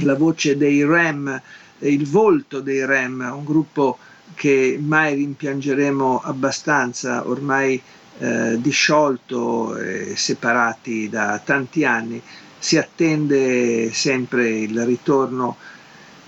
la 0.00 0.14
voce 0.14 0.58
dei 0.58 0.84
Rem, 0.84 1.40
il 1.80 2.06
volto 2.06 2.60
dei 2.60 2.84
Rem, 2.84 3.20
un 3.34 3.44
gruppo 3.44 3.98
che 4.34 4.78
mai 4.80 5.14
rimpiangeremo 5.14 6.22
abbastanza, 6.22 7.28
ormai 7.28 7.80
eh, 8.18 8.58
disciolto 8.60 9.76
e 9.76 10.14
separati 10.16 11.08
da 11.08 11.40
tanti 11.44 11.84
anni, 11.84 12.22
si 12.58 12.76
attende 12.76 13.90
sempre 13.92 14.50
il 14.50 14.84
ritorno 14.84 15.56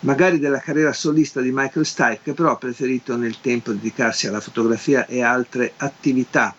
magari 0.00 0.38
della 0.38 0.58
carriera 0.58 0.92
solista 0.92 1.40
di 1.40 1.50
Michael 1.52 1.86
Stipe, 1.86 2.20
che 2.22 2.32
però 2.32 2.52
ha 2.52 2.56
preferito 2.56 3.16
nel 3.16 3.40
tempo 3.40 3.72
dedicarsi 3.72 4.26
alla 4.26 4.40
fotografia 4.40 5.06
e 5.06 5.22
altre 5.22 5.74
attività. 5.76 6.54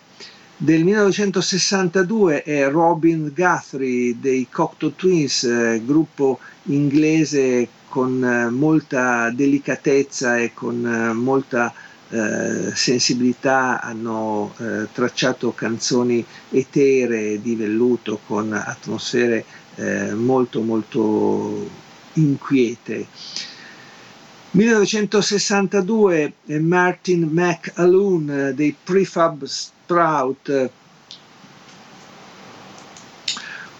Del 0.55 0.83
1962 0.83 2.43
è 2.43 2.69
Robin 2.69 3.33
Guthrie 3.35 4.15
dei 4.19 4.47
Cocteau 4.49 4.93
Twins, 4.95 5.43
eh, 5.43 5.81
gruppo 5.83 6.39
inglese 6.63 7.67
con 7.93 8.23
eh, 8.23 8.49
molta 8.49 9.29
delicatezza 9.29 10.39
e 10.39 10.51
con 10.51 10.83
eh, 10.83 11.13
molta 11.13 11.71
eh, 12.09 12.71
sensibilità 12.73 13.79
hanno 13.81 14.51
eh, 14.57 14.87
tracciato 14.91 15.53
canzoni 15.53 16.25
eteree 16.49 17.39
di 17.39 17.53
velluto 17.55 18.19
con 18.25 18.51
atmosfere 18.51 19.45
eh, 19.75 20.11
molto 20.15 20.61
molto 20.61 21.69
inquiete. 22.13 23.05
1962 24.49 26.33
Martin 26.61 27.29
McAloon 27.31 28.53
dei 28.55 28.75
Prefab 28.83 29.43
Sprout 29.43 30.69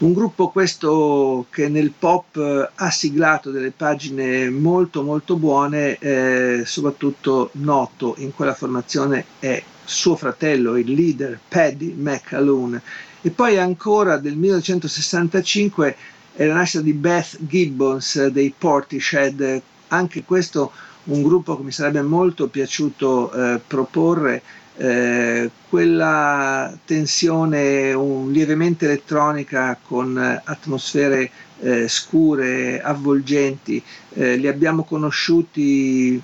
un 0.04 0.12
gruppo 0.12 0.50
questo 0.50 1.46
che 1.50 1.70
nel 1.70 1.92
pop 1.98 2.36
eh, 2.36 2.70
ha 2.76 2.92
siglato 2.92 3.52
delle 3.52 3.72
pagine 3.72 4.50
molto 4.50 5.02
molto 5.02 5.38
buone, 5.38 5.98
eh, 5.98 6.63
soprattutto 6.66 7.50
noto 7.54 8.16
in 8.18 8.34
quella 8.34 8.54
formazione 8.54 9.26
è 9.39 9.63
suo 9.86 10.18
fratello, 10.18 10.76
il 10.76 10.92
leader 10.92 11.39
Paddy 11.48 11.94
McAloon. 11.98 12.82
E 13.22 13.30
poi 13.30 13.58
ancora 13.58 14.18
del 14.18 14.36
1965 14.36 15.96
è 16.34 16.46
la 16.46 16.56
nascita 16.56 16.84
di 16.84 16.94
Beth 16.94 17.38
Gibbons 17.39 18.26
dei 18.26 18.54
Portishead, 18.58 19.62
anche 19.88 20.24
questo 20.24 20.72
un 21.06 21.22
gruppo 21.22 21.56
che 21.56 21.63
mi 21.63 21.72
sarebbe 21.72 22.02
molto 22.02 22.48
piaciuto 22.48 23.32
eh, 23.32 23.62
proporre 23.66 24.42
eh, 24.78 25.50
quella 25.70 26.76
tensione 26.86 27.94
un, 27.94 28.32
lievemente 28.32 28.86
elettronica 28.86 29.78
con 29.86 30.18
atmosfere 30.44 31.30
eh, 31.62 31.88
scure, 31.88 32.82
avvolgenti, 32.82 33.82
eh, 34.14 34.36
li 34.36 34.48
abbiamo 34.48 34.84
conosciuti 34.84 36.22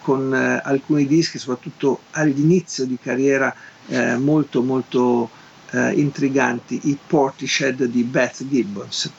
con 0.00 0.34
eh, 0.34 0.60
alcuni 0.64 1.06
dischi, 1.06 1.38
soprattutto 1.38 2.00
all'inizio 2.12 2.86
di 2.86 2.98
carriera, 3.00 3.54
eh, 3.88 4.16
molto 4.16 4.62
molto 4.62 5.30
intriganti, 5.70 6.80
i 6.84 6.96
Portishead 7.06 7.84
di 7.84 8.02
Beth 8.02 8.42
Gibbons. 8.48 9.12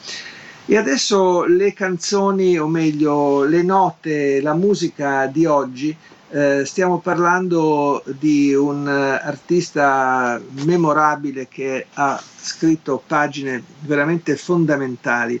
E 0.66 0.76
adesso 0.76 1.44
le 1.44 1.72
canzoni, 1.72 2.58
o 2.58 2.66
meglio 2.66 3.44
le 3.44 3.62
note, 3.62 4.40
la 4.40 4.54
musica 4.54 5.26
di 5.26 5.46
oggi 5.46 5.96
eh, 6.30 6.64
stiamo 6.64 7.00
parlando 7.00 8.02
di 8.06 8.54
un 8.54 8.86
artista 8.86 10.40
memorabile 10.64 11.48
che 11.48 11.86
ha 11.94 12.22
scritto 12.36 13.02
pagine 13.04 13.62
veramente 13.80 14.36
fondamentali 14.36 15.40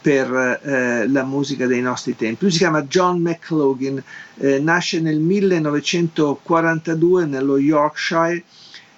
per 0.00 0.60
eh, 0.62 1.08
la 1.08 1.24
musica 1.24 1.66
dei 1.66 1.80
nostri 1.80 2.14
tempi. 2.14 2.42
Lui 2.42 2.52
si 2.52 2.58
chiama 2.58 2.82
John 2.82 3.20
McLaughlin, 3.20 4.02
eh, 4.36 4.58
nasce 4.58 5.00
nel 5.00 5.18
1942 5.18 7.24
nello 7.24 7.56
Yorkshire 7.56 8.44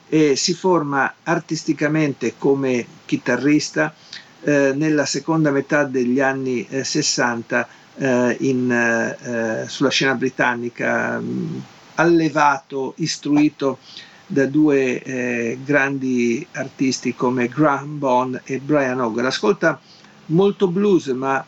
e 0.09 0.37
si 0.37 0.55
forma 0.55 1.14
artisticamente 1.22 2.35
come 2.38 2.87
chitarrista 3.05 3.94
eh, 4.42 4.72
nella 4.75 5.05
seconda 5.05 5.51
metà 5.51 5.85
degli 5.85 6.20
anni 6.20 6.66
60 6.68 7.61
eh, 7.61 7.75
in, 7.98 8.70
eh, 8.70 9.68
sulla 9.68 9.90
scena 9.90 10.14
britannica, 10.14 11.18
mh, 11.18 11.62
allevato, 11.94 12.94
istruito 12.96 13.78
da 14.26 14.46
due 14.46 15.02
eh, 15.02 15.59
grandi 15.64 16.46
artisti 16.52 17.14
come 17.14 17.48
Graham 17.48 17.98
Bond 17.98 18.42
e 18.44 18.59
Brian 18.59 19.00
Hogan. 19.00 19.26
Ascolta 19.26 19.80
molto 20.26 20.68
blues, 20.68 21.06
ma 21.09 21.44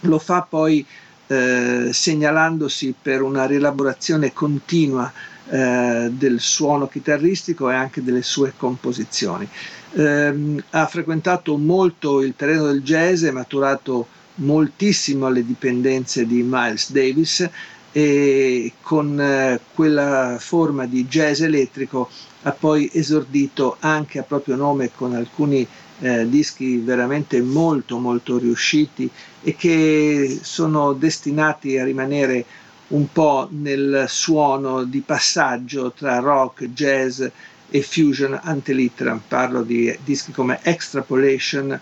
lo 0.00 0.18
fa 0.18 0.42
poi 0.42 0.84
eh, 1.26 1.88
segnalandosi 1.92 2.94
per 3.00 3.22
una 3.22 3.46
rielaborazione 3.46 4.32
continua 4.32 5.10
eh, 5.48 6.08
del 6.12 6.40
suono 6.40 6.86
chitarristico 6.88 7.70
e 7.70 7.74
anche 7.74 8.02
delle 8.02 8.22
sue 8.22 8.52
composizioni. 8.56 9.48
Eh, 9.92 10.62
ha 10.70 10.86
frequentato 10.86 11.56
molto 11.56 12.20
il 12.20 12.34
terreno 12.36 12.66
del 12.66 12.82
jazz, 12.82 13.24
è 13.24 13.30
maturato 13.30 14.06
moltissimo 14.36 15.26
alle 15.26 15.44
dipendenze 15.44 16.26
di 16.26 16.42
Miles 16.46 16.90
Davis 16.90 17.48
e 17.92 18.72
con 18.82 19.20
eh, 19.20 19.60
quella 19.72 20.36
forma 20.40 20.84
di 20.86 21.06
jazz 21.06 21.40
elettrico 21.40 22.08
ha 22.42 22.50
poi 22.50 22.90
esordito 22.92 23.76
anche 23.80 24.18
a 24.18 24.22
proprio 24.22 24.56
nome 24.56 24.90
con 24.94 25.14
alcuni 25.14 25.66
eh, 26.00 26.28
dischi 26.28 26.78
veramente 26.78 27.40
molto 27.40 27.98
molto 27.98 28.38
riusciti 28.38 29.08
e 29.42 29.54
che 29.54 30.40
sono 30.42 30.92
destinati 30.92 31.78
a 31.78 31.84
rimanere 31.84 32.44
un 32.88 33.10
po' 33.12 33.48
nel 33.50 34.06
suono 34.08 34.84
di 34.84 35.00
passaggio 35.00 35.92
tra 35.92 36.18
rock, 36.18 36.66
jazz 36.66 37.24
e 37.70 37.82
fusion 37.82 38.38
antelitteram. 38.42 39.22
Parlo 39.26 39.62
di 39.62 39.96
dischi 40.04 40.32
come 40.32 40.58
Extrapolation, 40.62 41.80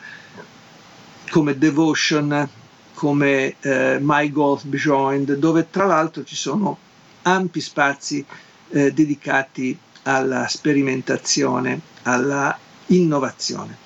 come 1.33 1.57
Devotion, 1.57 2.47
come 2.92 3.55
eh, 3.61 3.97
My 3.99 4.31
Golf 4.31 4.66
Joined, 4.66 5.37
dove 5.37 5.71
tra 5.71 5.87
l'altro 5.87 6.25
ci 6.25 6.37
sono 6.37 6.77
ampi 7.23 7.59
spazi 7.62 8.23
eh, 8.68 8.92
dedicati 8.92 9.75
alla 10.03 10.47
sperimentazione, 10.47 11.81
alla 12.03 12.55
innovazione. 12.88 13.79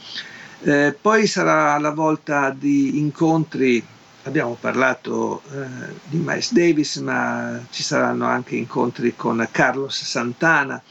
Eh, 0.62 0.98
poi 1.00 1.28
sarà 1.28 1.78
la 1.78 1.92
volta 1.92 2.50
di 2.50 2.98
incontri, 2.98 3.80
abbiamo 4.24 4.56
parlato 4.58 5.42
eh, 5.52 5.92
di 6.06 6.16
Miles 6.16 6.52
Davis, 6.52 6.96
ma 6.96 7.60
ci 7.70 7.84
saranno 7.84 8.26
anche 8.26 8.56
incontri 8.56 9.14
con 9.14 9.46
Carlos 9.52 10.02
Santana, 10.02 10.82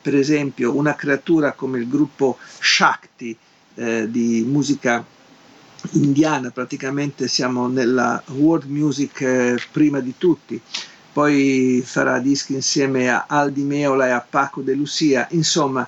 per 0.00 0.14
esempio 0.14 0.76
una 0.76 0.94
creatura 0.94 1.54
come 1.54 1.78
il 1.78 1.88
gruppo 1.88 2.38
Shakti 2.60 3.36
eh, 3.74 4.08
di 4.08 4.44
musica 4.46 5.04
indiana, 5.92 6.50
praticamente 6.50 7.28
siamo 7.28 7.68
nella 7.68 8.22
world 8.28 8.68
music 8.68 9.20
eh, 9.20 9.58
prima 9.70 10.00
di 10.00 10.14
tutti, 10.18 10.60
poi 11.12 11.82
farà 11.84 12.18
dischi 12.18 12.54
insieme 12.54 13.08
a 13.08 13.26
Aldi 13.28 13.62
Meola 13.62 14.06
e 14.06 14.10
a 14.10 14.26
Paco 14.28 14.62
De 14.62 14.74
Lucia, 14.74 15.26
insomma 15.30 15.86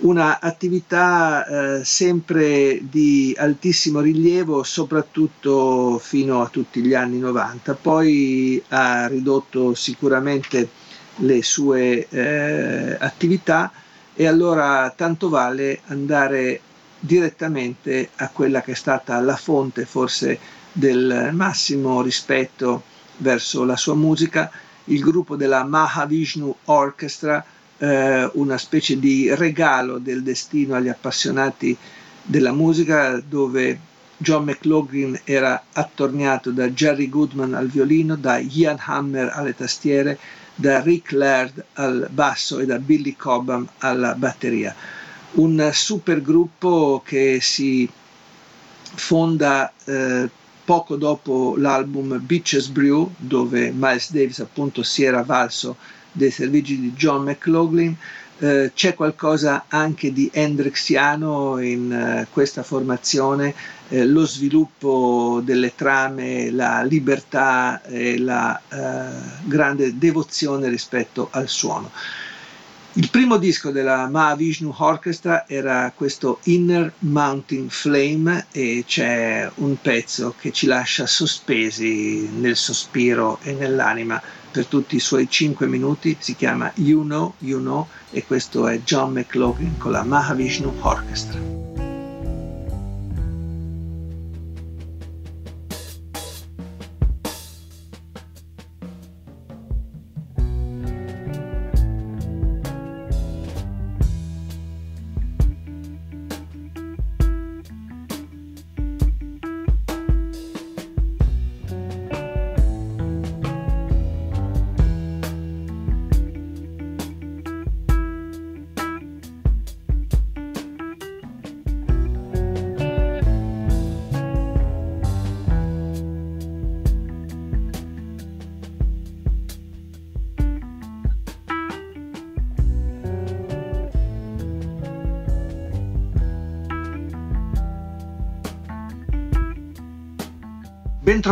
una 0.00 0.38
attività 0.40 1.44
eh, 1.78 1.84
sempre 1.84 2.80
di 2.82 3.34
altissimo 3.36 4.00
rilievo, 4.00 4.62
soprattutto 4.62 5.98
fino 5.98 6.40
a 6.40 6.48
tutti 6.48 6.82
gli 6.82 6.94
anni 6.94 7.18
90. 7.18 7.74
Poi 7.74 8.62
ha 8.68 9.08
ridotto 9.08 9.74
sicuramente 9.74 10.68
le 11.16 11.42
sue 11.42 12.06
eh, 12.08 12.96
attività. 12.98 13.72
E 14.14 14.26
allora 14.26 14.92
tanto 14.96 15.28
vale 15.28 15.80
andare 15.86 16.60
direttamente 16.98 18.10
a 18.16 18.28
quella 18.28 18.62
che 18.62 18.72
è 18.72 18.74
stata 18.74 19.20
la 19.20 19.36
fonte 19.36 19.84
forse 19.84 20.38
del 20.72 21.30
massimo 21.32 22.02
rispetto 22.02 22.82
verso 23.18 23.64
la 23.64 23.76
sua 23.76 23.94
musica, 23.94 24.50
il 24.84 25.00
gruppo 25.00 25.36
della 25.36 25.64
Mahavishnu 25.64 26.54
Orchestra, 26.66 27.44
eh, 27.78 28.30
una 28.34 28.58
specie 28.58 28.98
di 28.98 29.32
regalo 29.34 29.98
del 29.98 30.22
destino 30.22 30.74
agli 30.74 30.88
appassionati 30.88 31.76
della 32.22 32.52
musica 32.52 33.20
dove 33.26 33.78
John 34.16 34.44
McLaughlin 34.44 35.20
era 35.24 35.62
attorniato 35.72 36.50
da 36.50 36.68
Jerry 36.70 37.08
Goodman 37.08 37.54
al 37.54 37.68
violino, 37.68 38.16
da 38.16 38.38
Ian 38.38 38.78
Hammer 38.84 39.30
alle 39.32 39.54
tastiere, 39.54 40.18
da 40.54 40.80
Rick 40.80 41.12
Laird 41.12 41.64
al 41.74 42.08
basso 42.10 42.58
e 42.58 42.66
da 42.66 42.78
Billy 42.78 43.14
Cobham 43.14 43.66
alla 43.78 44.14
batteria. 44.14 44.74
Un 45.38 45.70
super 45.72 46.20
gruppo 46.20 47.00
che 47.04 47.38
si 47.40 47.88
fonda 48.82 49.72
eh, 49.84 50.28
poco 50.64 50.96
dopo 50.96 51.54
l'album 51.56 52.18
Beaches 52.20 52.66
Brew, 52.66 53.12
dove 53.16 53.70
Miles 53.72 54.10
Davis 54.10 54.40
appunto 54.40 54.82
si 54.82 55.04
era 55.04 55.22
valso 55.22 55.76
dei 56.10 56.32
servigi 56.32 56.80
di 56.80 56.92
John 56.92 57.22
McLaughlin. 57.22 57.96
Eh, 58.40 58.72
c'è 58.74 58.94
qualcosa 58.94 59.66
anche 59.68 60.12
di 60.12 60.28
Hendrixiano 60.32 61.60
in 61.60 61.92
eh, 61.92 62.26
questa 62.32 62.64
formazione, 62.64 63.54
eh, 63.90 64.04
lo 64.06 64.26
sviluppo 64.26 65.40
delle 65.44 65.72
trame, 65.76 66.50
la 66.50 66.82
libertà 66.82 67.80
e 67.84 68.18
la 68.18 68.60
eh, 68.68 69.38
grande 69.44 69.96
devozione 69.96 70.68
rispetto 70.68 71.28
al 71.30 71.46
suono. 71.46 71.92
Il 72.98 73.10
primo 73.10 73.36
disco 73.36 73.70
della 73.70 74.08
Mahavishnu 74.08 74.74
Orchestra 74.76 75.46
era 75.46 75.92
questo 75.94 76.40
Inner 76.46 76.92
Mountain 76.98 77.68
Flame 77.68 78.46
e 78.50 78.82
c'è 78.84 79.48
un 79.58 79.80
pezzo 79.80 80.34
che 80.36 80.50
ci 80.50 80.66
lascia 80.66 81.06
sospesi 81.06 82.28
nel 82.28 82.56
sospiro 82.56 83.38
e 83.42 83.52
nell'anima 83.52 84.20
per 84.50 84.66
tutti 84.66 84.96
i 84.96 85.00
suoi 85.00 85.30
5 85.30 85.68
minuti, 85.68 86.16
si 86.18 86.34
chiama 86.34 86.72
You 86.74 87.04
Know, 87.04 87.34
You 87.38 87.60
Know 87.60 87.86
e 88.10 88.24
questo 88.26 88.66
è 88.66 88.80
John 88.80 89.12
McLaughlin 89.12 89.78
con 89.78 89.92
la 89.92 90.02
Mahavishnu 90.02 90.78
Orchestra. 90.80 91.57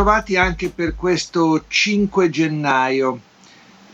Bentrovati 0.07 0.37
anche 0.37 0.69
per 0.69 0.95
questo 0.95 1.65
5 1.67 2.29
gennaio. 2.29 3.19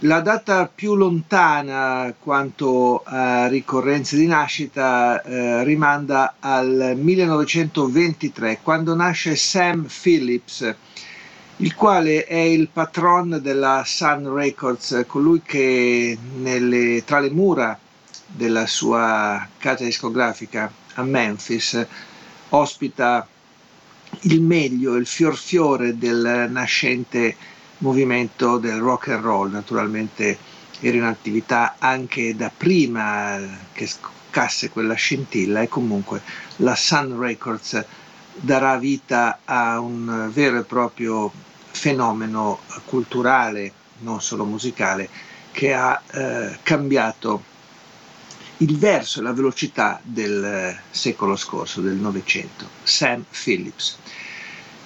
La 0.02 0.20
data 0.20 0.68
più 0.68 0.94
lontana 0.94 2.14
quanto 2.20 3.02
a 3.04 3.48
ricorrenze 3.48 4.16
di 4.16 4.28
nascita 4.28 5.24
eh, 5.24 5.64
rimanda 5.64 6.36
al 6.40 6.94
1923, 6.98 8.60
quando 8.62 8.94
nasce 8.94 9.36
Sam 9.36 9.88
Phillips, 9.88 10.76
il 11.58 11.74
quale 11.74 12.26
è 12.26 12.38
il 12.38 12.70
patron 12.72 13.40
della 13.42 13.82
Sun 13.84 14.36
Records, 14.36 15.06
colui 15.08 15.42
che 15.44 16.16
nelle, 16.36 17.02
tra 17.04 17.20
le 17.20 17.32
mura 17.32 17.76
della 18.28 18.68
sua 18.68 19.48
casa 19.58 19.84
discografica 19.84 20.72
a 20.94 21.02
Memphis 21.02 21.88
ospita 22.50 23.28
il 24.24 24.42
meglio, 24.42 24.96
il 24.96 25.06
fior 25.06 25.36
fiore 25.36 25.98
del 25.98 26.48
nascente 26.50 27.36
movimento 27.80 28.58
del 28.58 28.80
rock 28.80 29.10
and 29.10 29.24
roll, 29.24 29.52
naturalmente 29.52 30.38
era 30.80 30.98
in 30.98 31.04
attività 31.04 31.76
anche 31.80 32.36
da 32.36 32.52
prima 32.56 33.40
che 33.72 33.88
scoccasse 33.88 34.70
quella 34.70 34.94
scintilla 34.94 35.62
e 35.62 35.68
comunque 35.68 36.22
la 36.58 36.76
Sun 36.76 37.20
Records 37.20 37.84
darà 38.36 38.78
vita 38.78 39.40
a 39.44 39.80
un 39.80 40.30
vero 40.32 40.60
e 40.60 40.64
proprio 40.64 41.32
fenomeno 41.72 42.60
culturale, 42.86 43.72
non 44.00 44.22
solo 44.22 44.46
musicale, 44.46 45.10
che 45.52 45.74
ha 45.74 46.02
eh, 46.12 46.58
cambiato 46.64 47.44
il 48.64 48.78
verso 48.78 49.20
e 49.20 49.24
la 49.24 49.34
velocità 49.34 50.00
del 50.02 50.74
secolo 50.90 51.36
scorso, 51.36 51.82
del 51.82 51.96
Novecento. 51.96 52.66
Sam 52.84 53.26
Phillips. 53.30 53.98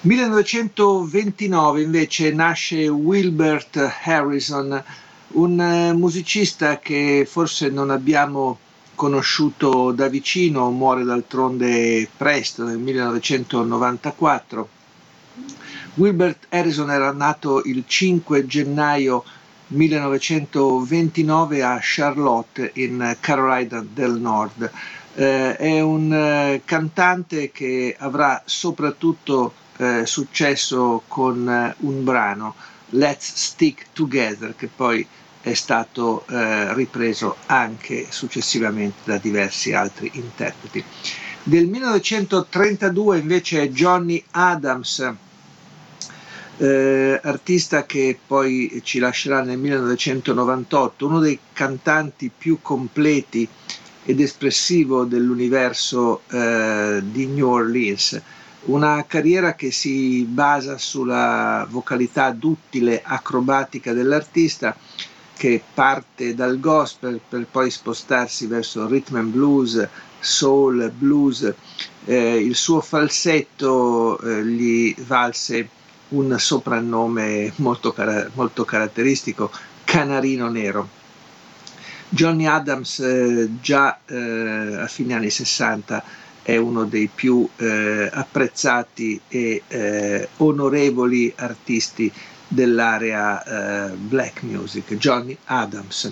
1929 0.00 1.82
invece 1.82 2.32
nasce 2.32 2.88
Wilbert 2.88 3.98
Harrison, 4.02 4.82
un 5.28 5.60
eh, 5.60 5.92
musicista 5.92 6.78
che 6.80 7.26
forse 7.28 7.68
non 7.68 7.90
abbiamo 7.90 8.58
conosciuto 8.96 9.92
da 9.92 10.08
vicino, 10.08 10.70
muore 10.70 11.04
d'altronde 11.04 12.08
presto, 12.16 12.64
nel 12.64 12.78
1994. 12.78 14.68
Wilbert 15.94 16.46
Harrison 16.48 16.90
era 16.90 17.12
nato 17.12 17.62
il 17.64 17.84
5 17.86 18.44
gennaio 18.46 19.22
1929 19.68 21.62
a 21.62 21.78
Charlotte 21.80 22.70
in 22.74 23.16
Carolina 23.20 23.84
del 23.86 24.12
Nord. 24.12 24.70
Eh, 25.14 25.56
è 25.56 25.80
un 25.80 26.12
eh, 26.12 26.62
cantante 26.64 27.50
che 27.50 27.94
avrà 27.98 28.42
soprattutto 28.44 29.52
eh, 29.78 30.06
successo 30.06 31.02
con 31.06 31.48
eh, 31.48 31.74
un 31.80 32.04
brano, 32.04 32.54
Let's 32.90 33.32
Stick 33.34 33.86
Together, 33.92 34.54
che 34.56 34.68
poi 34.74 35.06
è 35.40 35.54
stato 35.54 36.24
eh, 36.28 36.72
ripreso 36.74 37.36
anche 37.46 38.06
successivamente 38.10 38.98
da 39.04 39.18
diversi 39.18 39.72
altri 39.72 40.10
interpreti. 40.14 40.82
Del 41.42 41.66
1932 41.66 43.18
invece 43.18 43.70
Johnny 43.70 44.22
Adams, 44.32 45.12
eh, 46.58 47.20
artista 47.22 47.86
che 47.86 48.18
poi 48.26 48.80
ci 48.84 48.98
lascerà 48.98 49.42
nel 49.42 49.58
1998, 49.58 51.06
uno 51.06 51.20
dei 51.20 51.38
cantanti 51.52 52.30
più 52.36 52.58
completi 52.60 53.48
ed 54.04 54.20
espressivo 54.20 55.04
dell'universo 55.04 56.22
eh, 56.30 57.00
di 57.04 57.26
New 57.26 57.48
Orleans 57.48 58.20
una 58.68 59.04
carriera 59.06 59.54
che 59.54 59.70
si 59.70 60.24
basa 60.24 60.78
sulla 60.78 61.66
vocalità 61.70 62.30
duttile 62.32 63.00
acrobatica 63.02 63.92
dell'artista 63.92 64.76
che 65.36 65.62
parte 65.72 66.34
dal 66.34 66.58
gospel 66.58 67.20
per 67.26 67.46
poi 67.46 67.70
spostarsi 67.70 68.46
verso 68.46 68.86
rhythm 68.88 69.16
and 69.16 69.30
blues, 69.30 69.88
soul, 70.18 70.90
blues. 70.90 71.54
Eh, 72.04 72.36
il 72.38 72.56
suo 72.56 72.80
falsetto 72.80 74.18
eh, 74.20 74.44
gli 74.44 74.94
valse 75.06 75.68
un 76.10 76.38
soprannome 76.38 77.52
molto, 77.56 77.92
cara- 77.92 78.28
molto 78.34 78.64
caratteristico, 78.64 79.50
Canarino 79.84 80.48
Nero. 80.48 80.88
Johnny 82.10 82.46
Adams 82.46 83.00
eh, 83.00 83.48
già 83.60 84.00
eh, 84.06 84.76
a 84.78 84.86
fine 84.86 85.14
anni 85.14 85.30
60 85.30 86.02
è 86.42 86.56
uno 86.56 86.84
dei 86.84 87.10
più 87.14 87.46
eh, 87.56 88.08
apprezzati 88.10 89.20
e 89.28 89.62
eh, 89.68 90.28
onorevoli 90.38 91.30
artisti 91.36 92.10
dell'area 92.48 93.90
eh, 93.90 93.90
black 93.92 94.42
music, 94.42 94.94
Johnny 94.94 95.36
Adams. 95.44 96.10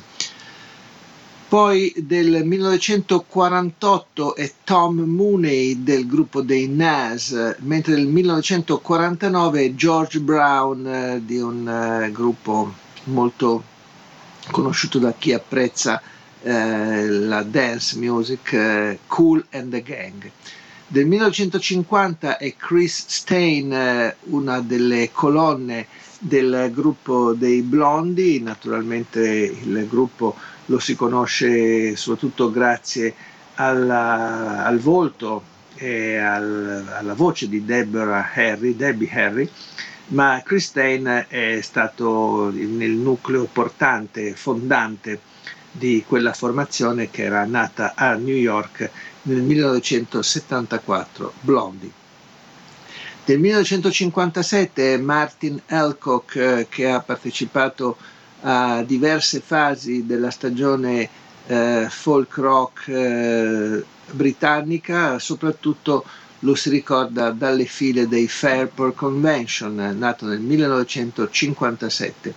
Poi 1.49 1.95
del 1.97 2.45
1948 2.45 4.35
è 4.35 4.53
Tom 4.65 4.99
Mooney 4.99 5.85
del 5.85 6.05
gruppo 6.09 6.41
dei 6.43 6.67
Nas, 6.67 7.55
mentre 7.61 7.95
nel 7.95 8.09
1949 8.09 9.65
è 9.65 9.75
George 9.75 10.19
Brown 10.19 10.85
eh, 10.85 11.23
di 11.25 11.39
un 11.39 11.69
eh, 11.69 12.11
gruppo 12.11 12.75
molto 13.05 13.63
conosciuto 14.51 14.99
da 14.99 15.13
chi 15.17 15.33
apprezza 15.33 16.03
eh, 16.43 17.09
la 17.09 17.45
dance 17.45 17.97
music, 17.97 18.53
eh, 18.53 18.99
Cool 19.07 19.47
and 19.53 19.71
the 19.71 19.83
Gang. 19.83 20.29
Del 20.89 21.07
1950 21.07 22.39
è 22.39 22.57
Chris 22.57 23.05
Stein, 23.07 23.73
eh, 23.73 24.17
una 24.25 24.59
delle 24.61 25.11
colonne 25.13 25.87
del 26.19 26.71
gruppo 26.73 27.33
dei 27.35 27.63
Blondi, 27.63 28.41
naturalmente 28.41 29.21
il 29.21 29.87
gruppo 29.89 30.35
lo 30.67 30.79
si 30.79 30.97
conosce 30.97 31.95
soprattutto 31.97 32.51
grazie 32.51 33.15
alla, 33.55 34.65
al 34.65 34.79
volto 34.79 35.55
e 35.75 36.17
al, 36.17 36.85
alla 36.91 37.15
voce 37.15 37.49
di 37.49 37.65
Deborah 37.65 38.31
Harry, 38.35 38.75
Debbie 38.75 39.11
Harry, 39.13 39.49
ma 40.09 40.41
Chris 40.45 40.67
Stein 40.67 41.27
è 41.29 41.59
stato 41.63 42.51
nel 42.51 42.93
nucleo 42.93 43.45
portante, 43.51 44.35
fondante 44.35 45.21
di 45.71 46.05
quella 46.07 46.33
formazione 46.33 47.11
che 47.11 47.25
era 47.25 47.45
nata 47.45 47.93
a 47.95 48.15
New 48.15 48.35
York 48.35 48.91
nel 49.23 49.43
1974, 49.43 51.33
Blondie. 51.41 52.05
Nel 53.29 53.41
1957 53.41 54.99
Martin 54.99 55.61
Elcock, 55.67 56.37
eh, 56.37 56.67
che 56.71 56.89
ha 56.89 57.01
partecipato 57.01 57.97
a 58.43 58.85
diverse 58.85 59.41
fasi 59.41 60.07
della 60.07 60.31
stagione 60.31 61.09
eh, 61.49 61.89
folk 61.91 62.37
rock 62.37 62.87
eh, 62.87 63.85
britannica, 64.13 65.19
soprattutto 65.19 66.05
lo 66.41 66.55
si 66.55 66.71
ricorda 66.71 67.31
dalle 67.33 67.65
file 67.65 68.07
dei 68.07 68.29
Fairport 68.29 68.95
Convention, 68.95 69.75
nato 69.99 70.27
nel 70.27 70.39
1957. 70.39 72.35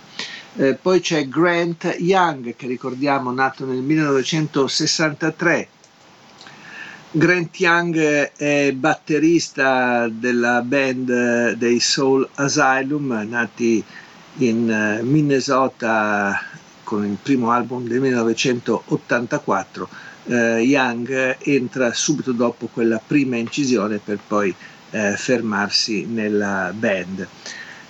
Eh, 0.56 0.74
poi 0.74 0.98
c'è 0.98 1.28
Grant 1.28 1.98
Young, 2.00 2.56
che 2.56 2.66
ricordiamo 2.66 3.30
nato 3.30 3.64
nel 3.64 3.80
1963. 3.80 5.68
Grant 7.12 7.58
Young 7.58 7.96
è 8.36 8.70
batterista 8.70 10.08
della 10.08 10.62
band 10.62 11.54
dei 11.54 11.80
Soul 11.80 12.28
Asylum, 12.36 13.26
nati 13.28 13.82
in 14.36 14.70
eh, 14.70 15.02
Minnesota 15.02 16.40
con 16.84 17.04
il 17.04 17.18
primo 17.20 17.50
album 17.50 17.88
del 17.88 17.98
1984 17.98 19.88
eh, 20.26 20.60
Young 20.60 21.36
entra 21.40 21.92
subito 21.92 22.30
dopo 22.30 22.68
quella 22.72 23.02
prima 23.04 23.34
incisione 23.34 23.98
per 23.98 24.20
poi 24.24 24.54
eh, 24.90 25.14
fermarsi 25.16 26.06
nella 26.06 26.72
band. 26.72 27.26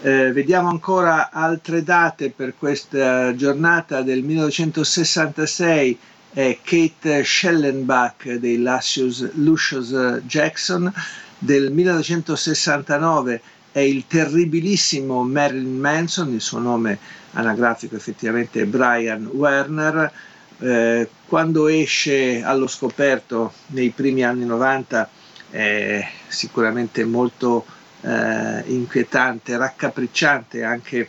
Eh, 0.01 0.33
vediamo 0.33 0.71
ancora 0.71 1.29
altre 1.31 1.83
date 1.83 2.31
per 2.31 2.55
questa 2.57 3.35
giornata 3.35 4.01
del 4.01 4.23
1966 4.23 5.93
è 5.93 5.97
Kate 6.33 7.25
Schellenbach 7.25 8.35
dei 8.35 8.59
Lucius, 8.59 9.33
Lucius 9.35 10.21
Jackson, 10.25 10.93
del 11.39 11.73
1969 11.73 13.41
è 13.73 13.81
il 13.81 14.07
terribilissimo 14.07 15.23
Marilyn 15.23 15.79
Manson, 15.79 16.33
il 16.33 16.41
suo 16.41 16.59
nome 16.59 16.99
anagrafico 17.33 17.97
effettivamente 17.97 18.63
è 18.63 18.67
Brian 18.67 19.27
Werner, 19.27 20.13
eh, 20.59 21.09
quando 21.27 21.69
esce 21.69 22.43
allo 22.43 22.67
scoperto 22.67 23.53
nei 23.69 23.91
primi 23.91 24.23
anni 24.25 24.45
90 24.45 25.09
è 25.51 26.07
sicuramente 26.29 27.05
molto 27.05 27.65
eh, 28.03 28.63
inquietante, 28.67 29.57
raccapricciante 29.57 30.63
anche 30.63 31.09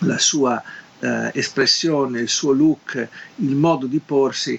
la 0.00 0.18
sua 0.18 0.62
eh, 1.00 1.30
espressione, 1.34 2.20
il 2.20 2.28
suo 2.28 2.52
look, 2.52 3.08
il 3.36 3.54
modo 3.54 3.86
di 3.86 3.98
porsi, 3.98 4.58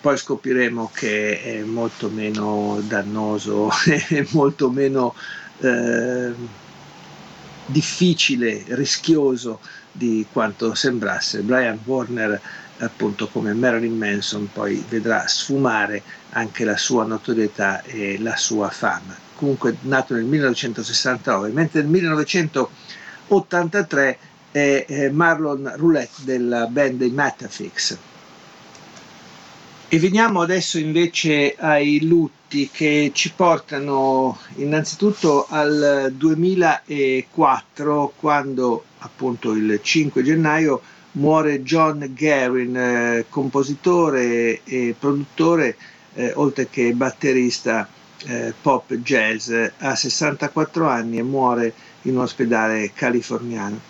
poi 0.00 0.16
scopriremo 0.16 0.90
che 0.94 1.42
è 1.42 1.60
molto 1.60 2.08
meno 2.08 2.80
dannoso 2.86 3.70
e 3.86 4.26
molto 4.30 4.70
meno 4.70 5.14
eh, 5.58 6.32
difficile, 7.66 8.64
rischioso 8.68 9.60
di 9.92 10.24
quanto 10.32 10.74
sembrasse. 10.74 11.42
Brian 11.42 11.78
Warner 11.84 12.40
appunto 12.78 13.28
come 13.28 13.52
Marilyn 13.52 13.96
Manson 13.96 14.50
poi 14.52 14.84
vedrà 14.88 15.26
sfumare 15.26 16.02
anche 16.30 16.64
la 16.64 16.76
sua 16.76 17.04
notorietà 17.04 17.82
e 17.82 18.18
la 18.18 18.36
sua 18.36 18.70
fama. 18.70 19.16
Comunque 19.34 19.76
nato 19.82 20.14
nel 20.14 20.24
1969, 20.24 21.50
mentre 21.50 21.82
nel 21.82 21.90
1983 21.90 24.18
è 24.50 25.10
Marlon 25.12 25.72
Roulette 25.76 26.24
della 26.24 26.66
band 26.66 26.98
dei 26.98 27.10
Metafix. 27.10 27.96
E 29.92 29.98
veniamo 29.98 30.40
adesso 30.40 30.78
invece 30.78 31.56
ai 31.58 32.06
lutti 32.06 32.70
che 32.72 33.10
ci 33.12 33.32
portano 33.34 34.38
innanzitutto 34.56 35.46
al 35.48 36.12
2004 36.16 38.12
quando 38.16 38.84
appunto 38.98 39.50
il 39.52 39.80
5 39.82 40.22
gennaio 40.22 40.80
muore 41.12 41.62
John 41.62 42.12
Guerin, 42.16 42.76
eh, 42.76 43.24
compositore 43.28 44.60
e 44.62 44.94
produttore, 44.96 45.76
eh, 46.14 46.32
oltre 46.36 46.68
che 46.68 46.92
batterista 46.92 47.88
eh, 48.26 48.52
pop 48.60 48.94
jazz, 48.94 49.52
ha 49.78 49.96
64 49.96 50.86
anni 50.86 51.18
e 51.18 51.22
muore 51.22 51.72
in 52.02 52.16
un 52.16 52.22
ospedale 52.22 52.92
californiano. 52.94 53.80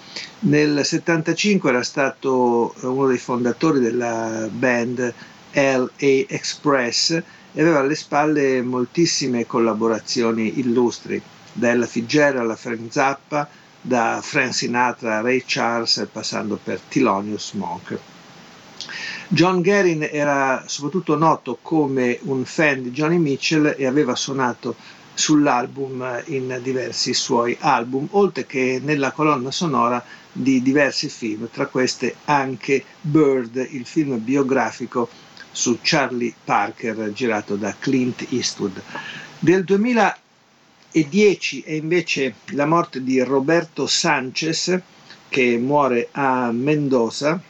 Nel 0.41 0.85
75 0.85 1.69
era 1.71 1.83
stato 1.83 2.75
uno 2.81 3.07
dei 3.07 3.19
fondatori 3.19 3.81
della 3.81 4.49
band 4.51 5.13
LA 5.53 5.89
Express 5.99 7.11
e 7.11 7.61
aveva 7.61 7.81
alle 7.81 7.95
spalle 7.95 8.63
moltissime 8.63 9.47
collaborazioni 9.47 10.59
illustri, 10.61 11.21
da 11.53 11.71
Ella 11.71 11.87
Fitzgerald 11.87 12.51
a 12.51 12.57
Frank 12.57 12.93
Zappa, 12.93 13.49
da 13.81 14.21
Frank 14.23 14.55
Sinatra 14.55 15.19
a 15.19 15.21
Ray 15.21 15.43
Charles 15.45 16.07
passando 16.11 16.59
per 16.63 16.81
Thelonious 16.81 17.53
Monk. 17.53 17.99
John 19.29 19.63
Guerin 19.63 20.09
era 20.11 20.65
soprattutto 20.67 21.17
noto 21.17 21.59
come 21.61 22.19
un 22.23 22.45
fan 22.45 22.83
di 22.83 22.91
Johnny 22.91 23.19
Mitchell 23.19 23.75
e 23.77 23.87
aveva 23.87 24.15
suonato 24.15 24.75
sull'album 25.15 26.23
in 26.27 26.61
diversi 26.63 27.15
suoi 27.15 27.57
album, 27.61 28.09
oltre 28.13 28.47
che 28.47 28.81
nella 28.83 29.13
colonna 29.13 29.51
sonora 29.51 30.03
di 30.33 30.63
diversi 30.63 31.09
film, 31.09 31.49
tra 31.51 31.67
queste 31.67 32.17
anche 32.25 32.85
Bird, 33.01 33.69
il 33.71 33.85
film 33.87 34.23
biografico 34.23 35.09
su 35.51 35.79
Charlie 35.83 36.33
Parker 36.45 37.13
girato 37.13 37.57
da 37.57 37.75
Clint 37.79 38.27
Eastwood. 38.31 38.81
Del 39.39 39.65
2000 39.65 40.19
e 40.93 41.09
10 41.09 41.63
è 41.63 41.73
invece 41.73 42.35
la 42.51 42.67
morte 42.67 43.03
di 43.03 43.21
Roberto 43.21 43.87
Sanchez 43.87 44.81
che 45.29 45.57
muore 45.59 46.09
a 46.11 46.51
Mendoza, 46.51 47.41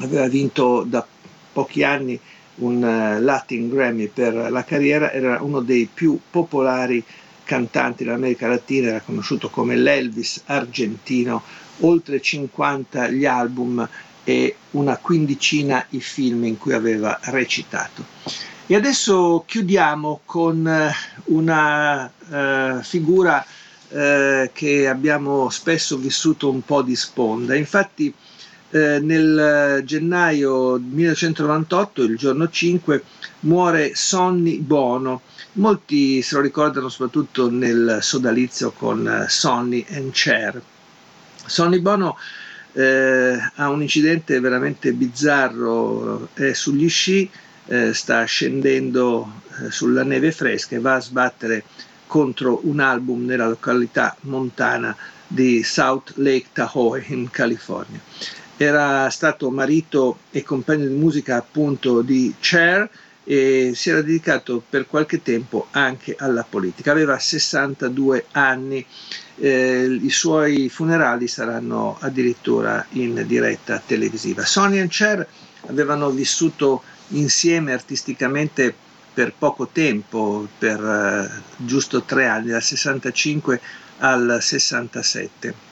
aveva 0.00 0.26
vinto 0.28 0.82
da 0.82 1.06
pochi 1.52 1.84
anni 1.84 2.18
un 2.60 2.82
eh, 2.82 3.20
Latin 3.20 3.68
Grammy 3.68 4.08
per 4.08 4.34
la 4.34 4.64
carriera, 4.64 5.12
era 5.12 5.42
uno 5.42 5.60
dei 5.60 5.88
più 5.92 6.18
popolari 6.30 7.04
cantanti 7.44 8.04
dell'America 8.04 8.48
Latina, 8.48 8.88
era 8.88 9.00
conosciuto 9.00 9.50
come 9.50 9.76
l'Elvis 9.76 10.42
argentino, 10.46 11.42
oltre 11.80 12.20
50 12.20 13.08
gli 13.08 13.26
album 13.26 13.88
e 14.24 14.56
una 14.72 14.96
quindicina 14.98 15.84
i 15.90 16.00
film 16.00 16.44
in 16.44 16.58
cui 16.58 16.72
aveva 16.72 17.18
recitato. 17.24 18.04
E 18.66 18.76
adesso 18.76 19.42
chiudiamo 19.46 20.20
con 20.24 20.64
eh, 20.64 20.92
una 21.24 22.04
uh, 22.06 22.80
figura 22.82 23.44
uh, 23.44 24.48
che 24.52 24.86
abbiamo 24.86 25.50
spesso 25.50 25.96
vissuto 25.96 26.48
un 26.48 26.62
po' 26.62 26.82
di 26.82 26.94
sponda. 26.94 27.56
Infatti 27.56 28.14
uh, 28.70 29.04
nel 29.04 29.82
gennaio 29.84 30.78
1998, 30.78 32.02
il 32.02 32.16
giorno 32.16 32.48
5, 32.48 33.04
muore 33.40 33.94
Sonny 33.94 34.58
Bono. 34.58 35.22
Molti 35.54 36.22
se 36.22 36.36
lo 36.36 36.40
ricordano 36.42 36.88
soprattutto 36.88 37.50
nel 37.50 37.98
sodalizio 38.00 38.70
con 38.70 39.26
Sonny 39.28 39.84
and 39.90 40.12
Cher. 40.12 40.62
Sonny 41.44 41.80
Bono 41.80 42.16
eh, 42.72 43.38
ha 43.54 43.68
un 43.68 43.82
incidente 43.82 44.38
veramente 44.40 44.92
bizzarro, 44.92 46.28
è 46.34 46.52
sugli 46.52 46.88
sci, 46.88 47.28
eh, 47.66 47.92
sta 47.92 48.24
scendendo 48.24 49.42
eh, 49.60 49.70
sulla 49.70 50.04
neve 50.04 50.32
fresca 50.32 50.76
e 50.76 50.80
va 50.80 50.94
a 50.94 51.00
sbattere 51.00 51.64
contro 52.06 52.60
un 52.64 52.80
album 52.80 53.24
nella 53.24 53.48
località 53.48 54.16
montana 54.22 54.96
di 55.26 55.62
South 55.62 56.14
Lake 56.16 56.48
Tahoe 56.52 57.04
in 57.08 57.30
California. 57.30 58.00
Era 58.62 59.08
stato 59.08 59.50
marito 59.50 60.18
e 60.30 60.42
compagno 60.42 60.86
di 60.86 60.92
musica 60.92 61.36
appunto 61.36 62.02
di 62.02 62.34
Cher 62.40 62.90
e 63.24 63.72
si 63.74 63.88
era 63.88 64.02
dedicato 64.02 64.62
per 64.68 64.86
qualche 64.86 65.22
tempo 65.22 65.68
anche 65.70 66.14
alla 66.18 66.44
politica. 66.46 66.90
Aveva 66.90 67.18
62 67.18 68.26
anni, 68.32 68.84
eh, 69.36 69.98
i 70.02 70.10
suoi 70.10 70.68
funerali 70.68 71.26
saranno 71.26 71.96
addirittura 72.00 72.84
in 72.90 73.24
diretta 73.26 73.82
televisiva. 73.82 74.44
Sonny 74.44 74.78
e 74.78 74.88
Cher 74.88 75.26
avevano 75.68 76.10
vissuto 76.10 76.82
insieme 77.08 77.72
artisticamente 77.72 78.74
per 79.14 79.32
poco 79.38 79.68
tempo, 79.68 80.46
per 80.58 80.82
uh, 80.82 81.64
giusto 81.64 82.02
tre 82.02 82.26
anni, 82.26 82.48
dal 82.50 82.62
65 82.62 83.60
al 84.00 84.36
67. 84.38 85.69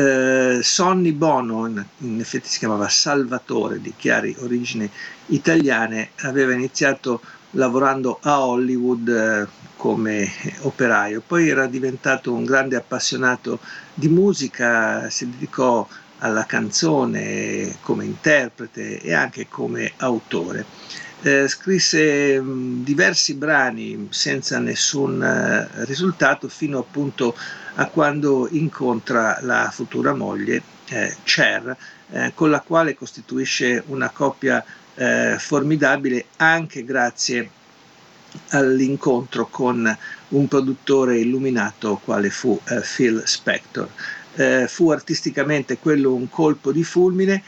Eh, 0.00 0.62
Sonny 0.62 1.12
Bono, 1.12 1.66
in, 1.66 1.84
in, 1.98 2.20
effetti 2.20 2.48
si 2.48 2.58
chiamava 2.58 2.88
Salvatore, 2.88 3.82
di 3.82 3.92
chiari 3.94 4.34
origini 4.38 4.90
italiane, 5.26 6.12
aveva 6.20 6.54
iniziato 6.54 7.20
lavorando 7.50 8.18
a 8.22 8.46
Hollywood 8.46 9.08
eh, 9.08 9.46
come 9.76 10.30
operaio, 10.60 11.22
poi 11.26 11.50
era 11.50 11.66
diventato 11.66 12.32
un 12.32 12.44
grande 12.44 12.76
appassionato 12.76 13.58
di 13.92 14.08
musica, 14.08 15.10
si 15.10 15.28
dedicò 15.28 15.86
alla 16.18 16.46
canzone 16.46 17.76
come 17.82 18.06
interprete 18.06 19.00
e 19.00 19.12
anche 19.12 19.48
come 19.48 19.92
autore. 19.98 20.64
Eh, 21.22 21.48
scrisse 21.48 22.40
mh, 22.40 22.82
diversi 22.82 23.34
brani 23.34 24.06
senza 24.08 24.58
nessun 24.58 25.22
eh, 25.22 25.84
risultato 25.84 26.48
fino 26.48 26.78
appunto 26.78 27.36
a 27.74 27.86
quando 27.88 28.48
incontra 28.50 29.38
la 29.42 29.68
futura 29.70 30.14
moglie 30.14 30.62
eh, 30.88 31.14
Cher, 31.24 31.76
eh, 32.12 32.32
con 32.34 32.48
la 32.48 32.60
quale 32.60 32.94
costituisce 32.94 33.82
una 33.88 34.08
coppia 34.08 34.64
eh, 34.94 35.36
formidabile 35.38 36.24
anche 36.36 36.84
grazie 36.84 37.50
all'incontro 38.52 39.46
con 39.48 39.98
un 40.28 40.48
produttore 40.48 41.18
illuminato 41.18 42.00
quale 42.02 42.30
fu 42.30 42.58
Phil 42.94 43.22
Spector. 43.26 43.88
fu 44.68 44.90
artisticamente 44.90 45.76
quello 45.78 46.14
un 46.14 46.30
colpo 46.30 46.72
di 46.72 46.84
fulmine 46.84 47.42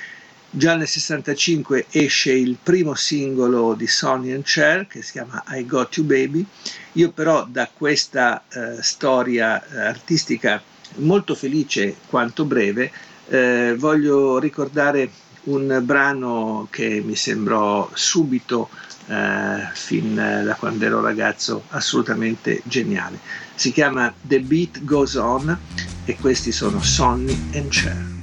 Già 0.55 0.77
nel 0.77 0.87
65 0.87 1.87
esce 1.89 2.31
il 2.31 2.59
primo 2.63 2.93
singolo 2.93 3.73
di 3.73 3.87
Sonny 3.87 4.33
and 4.33 4.45
Cher 4.45 4.87
che 4.87 5.01
si 5.01 5.13
chiama 5.13 5.43
I 5.49 5.65
Got 5.65 5.97
You 5.97 6.05
Baby. 6.05 6.45
Io 6.93 7.11
però 7.11 7.47
da 7.47 7.71
questa 7.73 8.45
eh, 8.51 8.83
storia 8.83 9.65
eh, 9.65 9.81
artistica 9.81 10.63
molto 10.97 11.35
felice 11.35 11.97
quanto 12.07 12.45
breve 12.45 12.93
eh, 13.29 13.75
voglio 13.79 14.39
ricordare 14.39 15.11
un 15.45 15.81
brano 15.85 16.69
che 16.71 17.03
mi 17.03 17.17
sembrò 17.17 17.89
subito 17.95 18.69
eh, 19.07 19.71
fin 19.73 20.15
da 20.15 20.55
quando 20.57 20.85
ero 20.85 21.01
ragazzo 21.01 21.65
assolutamente 21.71 22.61
geniale. 22.65 23.19
Si 23.55 23.73
chiama 23.73 24.13
The 24.21 24.41
Beat 24.41 24.85
Goes 24.85 25.15
On 25.15 25.59
e 26.05 26.17
questi 26.21 26.53
sono 26.53 26.83
Sonny 26.83 27.53
and 27.55 27.69
Cher. 27.71 28.22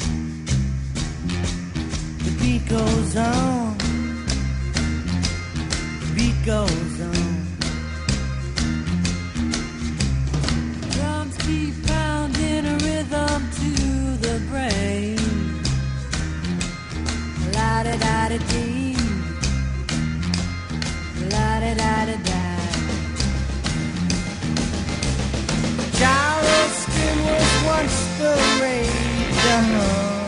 Beat 2.49 2.67
goes 2.67 3.15
on. 3.15 3.77
The 6.01 6.12
beat 6.15 6.38
goes 6.45 6.95
on. 7.09 7.29
Drums 10.93 11.38
keep 11.45 11.73
pounding 11.85 12.65
a 12.65 12.75
rhythm 12.85 13.39
to 13.59 13.71
the 14.25 14.35
brain. 14.49 15.19
La 17.53 17.83
da 17.83 17.95
da 18.05 18.29
da 18.31 18.38
dee. 18.51 18.95
La 21.33 21.49
da 21.63 21.71
da 21.81 21.95
da 22.09 22.17
da. 22.29 22.43
Charleston 25.99 27.17
was 27.29 27.51
once 27.73 27.99
the 28.19 28.31
rage. 28.62 30.18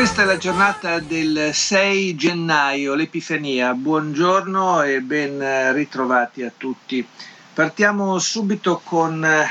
Questa 0.00 0.22
è 0.22 0.24
la 0.24 0.38
giornata 0.38 0.98
del 0.98 1.50
6 1.52 2.16
gennaio, 2.16 2.94
l'Epifania. 2.94 3.74
Buongiorno 3.74 4.82
e 4.82 5.02
ben 5.02 5.74
ritrovati 5.74 6.42
a 6.42 6.50
tutti. 6.56 7.06
Partiamo 7.52 8.18
subito 8.18 8.80
con 8.82 9.22
eh, 9.22 9.46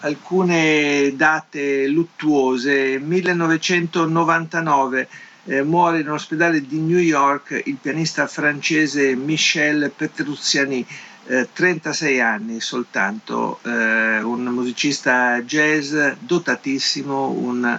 alcune 0.00 1.14
date 1.14 1.86
luttuose. 1.86 2.98
1999 2.98 5.08
eh, 5.44 5.62
muore 5.62 6.00
in 6.00 6.10
ospedale 6.10 6.66
di 6.66 6.80
New 6.80 6.98
York 6.98 7.62
il 7.66 7.78
pianista 7.80 8.26
francese 8.26 9.14
Michel 9.14 9.92
Petrucciani 9.94 10.84
eh, 11.26 11.48
36 11.52 12.20
anni 12.20 12.60
soltanto, 12.60 13.60
eh, 13.62 14.20
un 14.20 14.42
musicista 14.46 15.40
jazz 15.42 15.94
dotatissimo, 16.18 17.28
un 17.28 17.78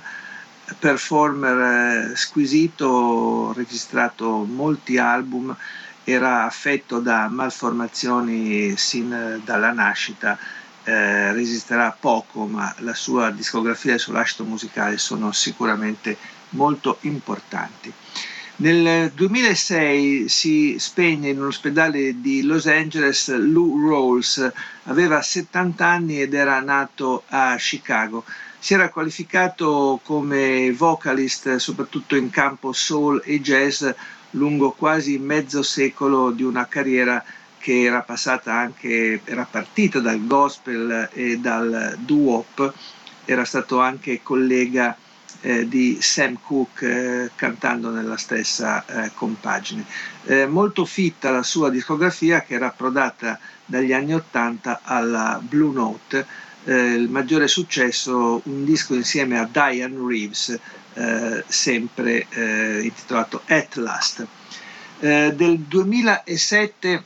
performer 0.77 2.11
eh, 2.11 2.15
squisito, 2.15 3.53
registrato 3.53 4.43
molti 4.43 4.97
album, 4.97 5.55
era 6.03 6.43
affetto 6.45 6.99
da 6.99 7.27
malformazioni 7.29 8.75
sin 8.75 9.41
dalla 9.43 9.71
nascita, 9.71 10.37
eh, 10.83 11.31
resisterà 11.31 11.95
poco, 11.97 12.45
ma 12.45 12.73
la 12.79 12.93
sua 12.93 13.31
discografia 13.31 13.91
e 13.91 13.95
il 13.95 13.99
suo 13.99 14.13
lascito 14.13 14.43
musicale 14.43 14.97
sono 14.97 15.31
sicuramente 15.31 16.17
molto 16.49 16.97
importanti. 17.01 17.93
Nel 18.55 19.11
2006 19.11 20.29
si 20.29 20.75
spegne 20.77 21.29
in 21.29 21.39
un 21.39 21.47
ospedale 21.47 22.21
di 22.21 22.43
Los 22.43 22.67
Angeles 22.67 23.35
Lou 23.35 23.89
Rawls, 23.89 24.51
aveva 24.83 25.21
70 25.21 25.85
anni 25.85 26.21
ed 26.21 26.33
era 26.35 26.59
nato 26.61 27.23
a 27.29 27.55
Chicago. 27.57 28.23
Si 28.63 28.73
era 28.73 28.87
qualificato 28.87 29.99
come 30.03 30.71
vocalist 30.71 31.57
soprattutto 31.57 32.15
in 32.15 32.29
campo 32.29 32.71
soul 32.71 33.21
e 33.25 33.41
jazz 33.41 33.85
lungo 34.29 34.71
quasi 34.71 35.17
mezzo 35.17 35.61
secolo 35.63 36.31
di 36.31 36.43
una 36.43 36.65
carriera 36.67 37.21
che 37.57 37.81
era 37.81 38.03
passata 38.03 38.53
anche, 38.53 39.19
era 39.25 39.45
partita 39.51 39.99
dal 39.99 40.25
gospel 40.25 41.09
e 41.11 41.39
dal 41.39 41.97
doo-wop, 41.99 42.73
era 43.25 43.43
stato 43.43 43.81
anche 43.81 44.21
collega 44.23 44.95
eh, 45.41 45.67
di 45.67 45.97
Sam 45.99 46.39
Cooke 46.41 47.23
eh, 47.25 47.31
cantando 47.35 47.89
nella 47.89 48.15
stessa 48.15 48.85
eh, 48.85 49.11
compagine. 49.13 49.83
Eh, 50.23 50.45
molto 50.45 50.85
fitta 50.85 51.31
la 51.31 51.43
sua 51.43 51.69
discografia 51.69 52.43
che 52.43 52.53
era 52.53 52.67
approdata 52.67 53.37
dagli 53.65 53.91
anni 53.91 54.13
80 54.13 54.79
alla 54.83 55.37
Blue 55.43 55.73
Note, 55.73 56.51
eh, 56.65 56.93
il 56.93 57.09
maggiore 57.09 57.47
successo 57.47 58.41
un 58.45 58.65
disco 58.65 58.93
insieme 58.93 59.39
a 59.39 59.49
Diane 59.51 59.97
Reeves, 60.07 60.59
eh, 60.95 61.43
sempre 61.47 62.27
intitolato 62.83 63.41
At 63.47 63.75
Last. 63.75 64.27
del 64.99 65.59
2007 65.59 67.03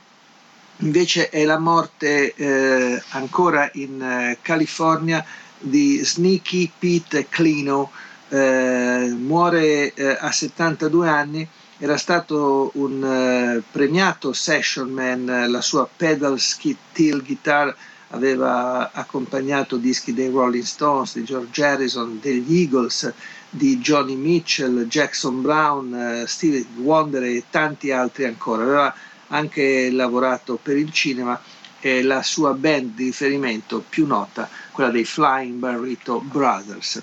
invece 0.80 1.30
è 1.30 1.44
la 1.44 1.58
morte 1.58 3.02
ancora 3.10 3.68
in 3.74 4.36
California 4.42 5.24
di 5.58 6.00
Sneaky 6.04 6.70
Pete 6.78 7.26
Clino, 7.28 7.90
eh, 8.28 9.14
muore 9.16 9.92
eh, 9.94 10.16
a 10.18 10.30
72 10.30 11.08
anni, 11.08 11.48
era 11.78 11.96
stato 11.96 12.70
un 12.74 13.02
eh, 13.04 13.62
premiato 13.70 14.32
session 14.32 14.90
man, 14.90 15.46
la 15.48 15.60
sua 15.60 15.88
pedal 15.88 16.38
steel 16.38 17.22
guitar 17.22 17.74
aveva 18.08 18.90
accompagnato 18.92 19.76
dischi 19.76 20.14
dei 20.14 20.30
Rolling 20.30 20.64
Stones, 20.64 21.14
di 21.14 21.24
George 21.24 21.64
Harrison, 21.64 22.18
degli 22.20 22.60
Eagles, 22.60 23.12
di 23.50 23.78
Johnny 23.78 24.14
Mitchell, 24.14 24.86
Jackson 24.86 25.42
Brown, 25.42 25.94
eh, 25.94 26.26
Stevie 26.26 26.66
Wonder 26.76 27.22
e 27.24 27.44
tanti 27.50 27.90
altri 27.90 28.24
ancora. 28.24 28.62
Aveva 28.62 28.94
anche 29.28 29.90
lavorato 29.90 30.58
per 30.60 30.76
il 30.76 30.90
cinema 30.92 31.40
e 31.80 32.02
la 32.02 32.22
sua 32.22 32.54
band 32.54 32.94
di 32.94 33.04
riferimento 33.04 33.84
più 33.86 34.06
nota, 34.06 34.48
quella 34.72 34.90
dei 34.90 35.04
Flying 35.04 35.58
Burrito 35.58 36.20
Brothers. 36.20 37.02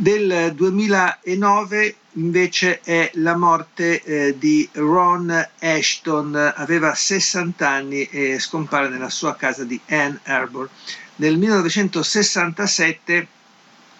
Del 0.00 0.54
2009 0.54 1.94
invece 2.12 2.80
è 2.80 3.10
la 3.16 3.36
morte 3.36 4.02
eh, 4.02 4.38
di 4.38 4.66
Ron 4.72 5.46
Ashton, 5.58 6.54
aveva 6.56 6.94
60 6.94 7.68
anni 7.68 8.04
e 8.04 8.38
scompare 8.38 8.88
nella 8.88 9.10
sua 9.10 9.36
casa 9.36 9.64
di 9.64 9.78
Ann 9.88 10.14
Arbor. 10.22 10.70
Nel 11.16 11.36
1967 11.36 13.26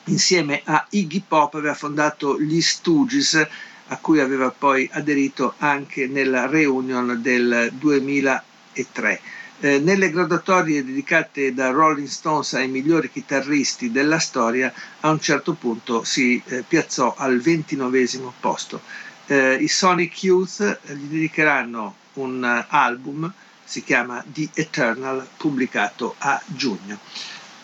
insieme 0.05 0.63
a 0.65 0.87
Iggy 0.89 1.23
Pop 1.29 1.57
aveva 1.57 1.75
fondato 1.75 2.41
gli 2.41 2.63
Stooges 2.63 3.47
a 3.89 3.99
cui 3.99 4.21
aveva 4.21 4.51
poi 4.51 4.89
aderito 4.91 5.53
anche 5.59 6.07
nella 6.07 6.47
reunion 6.47 7.21
del 7.21 7.73
2003. 7.75 9.21
Eh, 9.63 9.79
nelle 9.79 10.11
graduatorie 10.11 10.83
dedicate 10.83 11.53
da 11.53 11.69
Rolling 11.69 12.09
Stones 12.09 12.55
ai 12.55 12.67
migliori 12.67 13.11
chitarristi 13.11 13.91
della 13.93 14.19
storia, 14.19 14.73
a 15.01 15.11
un 15.11 15.21
certo 15.21 15.53
punto 15.53 16.03
si 16.03 16.43
eh, 16.47 16.65
piazzò 16.67 17.15
al 17.15 17.41
ventinovesimo 17.41 18.33
posto. 18.41 18.81
Eh, 19.27 19.57
I 19.61 19.69
Sonic 19.69 20.23
Youth 20.23 20.81
gli 20.87 21.09
dedicheranno 21.09 21.95
un 22.15 22.65
album, 22.69 23.31
si 23.63 23.85
chiama 23.85 24.25
The 24.27 24.49
Eternal, 24.55 25.29
pubblicato 25.37 26.15
a 26.17 26.41
giugno. 26.47 26.99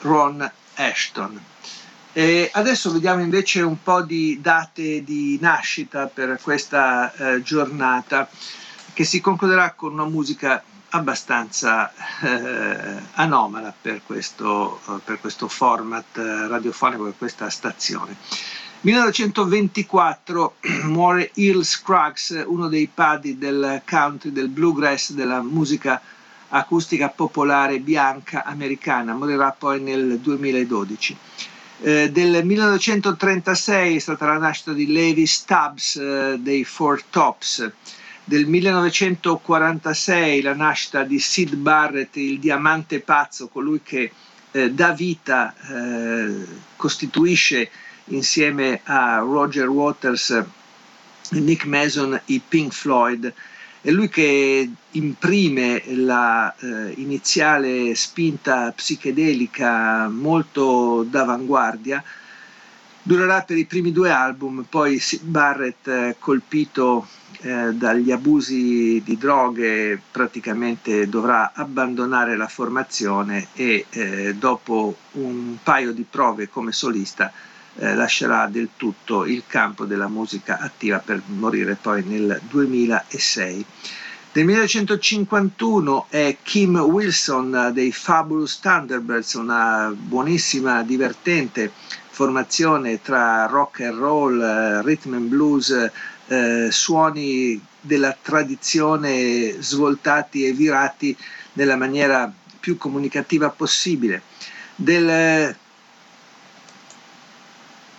Ron 0.01 0.51
Ashton. 0.74 1.40
E 2.12 2.51
adesso 2.53 2.92
vediamo 2.92 3.22
invece 3.22 3.62
un 3.62 3.82
po' 3.82 4.03
di 4.03 4.38
date 4.42 5.03
di 5.03 5.38
nascita 5.40 6.09
per 6.09 6.38
questa 6.42 7.11
eh, 7.14 7.42
giornata 7.42 8.28
che 8.92 9.05
si 9.05 9.22
concluderà 9.22 9.72
con 9.72 9.94
una 9.94 10.05
musica 10.05 10.62
abbastanza 10.97 11.92
eh, 12.22 13.03
anomala 13.14 13.72
per 13.80 14.03
questo, 14.05 14.80
eh, 14.88 15.01
per 15.05 15.20
questo 15.20 15.49
format 15.49 16.16
eh, 16.18 16.49
radiofonico, 16.49 17.05
per 17.05 17.14
questa 17.16 17.51
stazione. 17.51 18.16
1924 18.80 20.57
muore 20.84 21.30
Earl 21.34 21.64
Scruggs, 21.64 22.44
uno 22.47 22.68
dei 22.68 22.88
padri 22.92 23.38
del 23.38 23.82
country, 23.88 24.32
del 24.32 24.49
bluegrass, 24.49 25.12
della 25.12 25.42
musica 25.42 26.01
acustica 26.49 27.09
popolare 27.09 27.80
bianca 27.80 28.44
americana, 28.44 29.14
morirà 29.14 29.51
poi 29.53 29.80
nel 29.80 30.18
2012. 30.18 31.16
Eh, 31.80 32.11
del 32.11 32.44
1936 32.44 33.97
è 33.97 33.99
stata 33.99 34.26
la 34.26 34.38
nascita 34.38 34.72
di 34.72 34.90
Levi 34.90 35.26
Stubbs 35.26 35.97
eh, 35.97 36.36
dei 36.38 36.64
Four 36.64 37.03
Tops, 37.11 37.70
del 38.29 38.47
1946 38.47 40.43
la 40.43 40.53
nascita 40.53 41.05
di 41.05 41.20
Sid 41.20 41.55
Barrett, 41.55 42.16
il 42.16 42.41
diamante 42.41 42.99
pazzo, 42.99 43.47
colui 43.47 43.83
che 43.85 44.11
eh, 44.51 44.72
dà 44.72 44.91
vita, 44.91 45.55
eh, 45.55 46.45
costituisce 46.74 47.70
insieme 48.07 48.81
a 48.83 49.18
Roger 49.18 49.68
Waters 49.68 50.31
e 50.31 50.45
Nick 51.39 51.66
Mason 51.66 52.20
i 52.27 52.41
Pink 52.47 52.72
Floyd. 52.72 53.33
È 53.81 53.91
lui 53.93 54.09
che 54.09 54.68
imprime 54.91 55.85
la 55.95 56.53
eh, 56.57 56.95
spinta 57.95 58.72
psichedelica 58.72 60.09
molto 60.09 61.05
d'avanguardia. 61.09 62.03
Durerà 63.07 63.42
per 63.42 63.57
i 63.57 63.66
primi 63.66 63.92
due 63.92 64.11
album, 64.11 64.66
poi 64.68 65.00
Barrett, 65.20 65.86
eh, 65.86 66.16
colpito 66.18 67.07
eh, 67.42 67.72
dagli 67.72 68.11
abusi 68.11 69.00
di 69.04 69.16
droghe 69.16 70.00
praticamente 70.11 71.09
dovrà 71.09 71.52
abbandonare 71.54 72.36
la 72.36 72.48
formazione 72.48 73.46
e 73.54 73.86
eh, 73.90 74.34
dopo 74.34 74.96
un 75.12 75.57
paio 75.62 75.92
di 75.92 76.04
prove 76.11 76.48
come 76.48 76.72
solista 76.72 77.32
eh, 77.76 77.94
lascerà 77.94 78.48
del 78.48 78.70
tutto 78.76 79.24
il 79.24 79.44
campo 79.46 79.84
della 79.84 80.09
musica 80.09 80.59
attiva 80.59 80.98
per 80.98 81.22
morire 81.26 81.78
poi 81.80 82.02
nel 82.02 82.40
2006. 82.48 83.64
Nel 84.32 84.44
1951 84.44 86.07
è 86.09 86.38
Kim 86.42 86.76
Wilson 86.78 87.70
dei 87.72 87.92
Fabulous 87.92 88.59
Thunderbirds, 88.59 89.34
una 89.34 89.94
buonissima, 89.96 90.82
divertente 90.82 91.70
formazione 92.17 93.03
tra 93.03 93.45
rock 93.45 93.81
and 93.81 93.99
roll, 93.99 94.41
eh, 94.41 94.81
rhythm 94.81 95.12
and 95.12 95.29
blues, 95.29 95.91
eh, 96.29 96.69
suoni 96.71 97.62
della 97.79 98.17
tradizione 98.23 99.57
svoltati 99.61 100.47
e 100.47 100.53
virati 100.53 101.14
nella 101.53 101.77
maniera 101.77 102.33
più 102.59 102.79
comunicativa 102.79 103.51
possibile. 103.51 104.23
Del, 104.75 105.55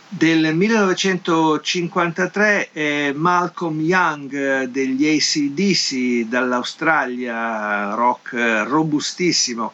del 0.09 0.55
1953 0.55 2.71
è 2.71 3.11
Malcolm 3.11 3.79
Young 3.81 4.63
degli 4.63 5.07
ACDC 5.07 6.27
dall'Australia, 6.27 7.93
rock 7.93 8.33
robustissimo. 8.65 9.73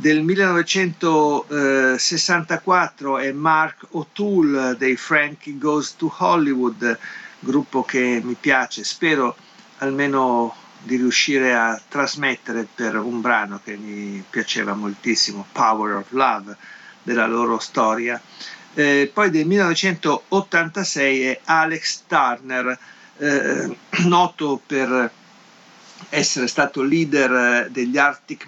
Del 0.00 0.22
1964 0.22 3.18
è 3.18 3.32
Mark 3.32 3.86
O'Toole 3.90 4.76
dei 4.76 4.96
Frankie 4.96 5.58
Goes 5.58 5.96
to 5.96 6.14
Hollywood, 6.18 6.96
gruppo 7.40 7.82
che 7.82 8.20
mi 8.22 8.36
piace, 8.38 8.84
spero 8.84 9.36
almeno 9.78 10.54
di 10.84 10.94
riuscire 10.94 11.52
a 11.52 11.82
trasmettere 11.88 12.68
per 12.72 12.94
un 12.94 13.20
brano 13.20 13.60
che 13.64 13.76
mi 13.76 14.22
piaceva 14.30 14.74
moltissimo, 14.74 15.44
Power 15.50 15.96
of 15.96 16.12
Love, 16.12 16.56
della 17.02 17.26
loro 17.26 17.58
storia. 17.58 18.22
Eh, 18.74 19.10
poi 19.12 19.30
del 19.30 19.46
1986 19.46 21.22
è 21.22 21.40
Alex 21.42 22.02
Turner, 22.06 22.78
eh, 23.16 23.76
noto 24.06 24.62
per 24.64 25.10
essere 26.08 26.46
stato 26.46 26.82
leader 26.82 27.68
degli 27.68 27.98
Arctic 27.98 28.46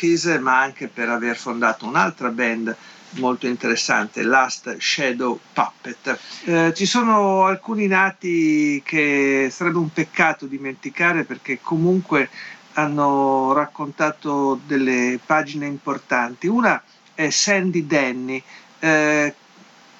Monkeys, 0.00 0.24
ma 0.40 0.60
anche 0.60 0.88
per 0.88 1.10
aver 1.10 1.36
fondato 1.36 1.84
un'altra 1.84 2.30
band 2.30 2.74
molto 3.18 3.46
interessante, 3.46 4.22
Last 4.22 4.78
Shadow 4.78 5.38
Puppet. 5.52 6.18
Eh, 6.44 6.72
ci 6.74 6.86
sono 6.86 7.44
alcuni 7.44 7.86
nati 7.86 8.80
che 8.82 9.48
sarebbe 9.50 9.76
un 9.76 9.92
peccato 9.92 10.46
dimenticare 10.46 11.24
perché 11.24 11.58
comunque 11.60 12.30
hanno 12.74 13.52
raccontato 13.52 14.58
delle 14.66 15.18
pagine 15.24 15.66
importanti. 15.66 16.46
Una 16.46 16.82
è 17.14 17.28
Sandy 17.28 17.86
Denny, 17.86 18.42
eh, 18.78 19.34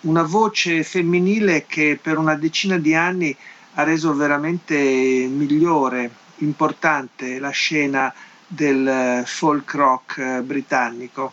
una 0.02 0.22
voce 0.22 0.82
femminile 0.82 1.66
che 1.66 1.98
per 2.00 2.16
una 2.16 2.36
decina 2.36 2.78
di 2.78 2.94
anni 2.94 3.36
ha 3.74 3.82
reso 3.82 4.14
veramente 4.14 4.74
migliore, 4.76 6.10
importante 6.38 7.38
la 7.38 7.50
scena 7.50 8.12
del 8.52 9.22
folk 9.26 9.72
rock 9.74 10.40
britannico 10.40 11.32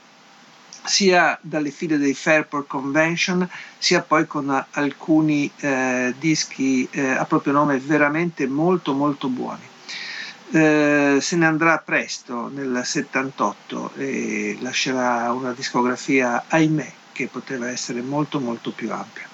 sia 0.84 1.38
dalle 1.42 1.72
file 1.72 1.98
dei 1.98 2.14
Fairport 2.14 2.68
Convention 2.68 3.48
sia 3.78 4.02
poi 4.02 4.26
con 4.28 4.66
alcuni 4.72 5.52
eh, 5.58 6.14
dischi 6.18 6.88
eh, 6.92 7.10
a 7.10 7.26
proprio 7.26 7.54
nome 7.54 7.80
veramente 7.80 8.48
molto 8.48 8.94
molto 8.94 9.28
buoni. 9.28 9.66
Eh, 10.52 11.18
se 11.20 11.36
ne 11.36 11.46
andrà 11.46 11.78
presto 11.80 12.50
nel 12.54 12.82
78 12.86 13.96
e 13.96 14.58
lascerà 14.62 15.32
una 15.34 15.52
discografia, 15.52 16.46
ahimè, 16.48 16.92
che 17.12 17.28
poteva 17.28 17.70
essere 17.70 18.02
molto 18.02 18.40
molto 18.40 18.72
più 18.72 18.92
ampia. 18.94 19.28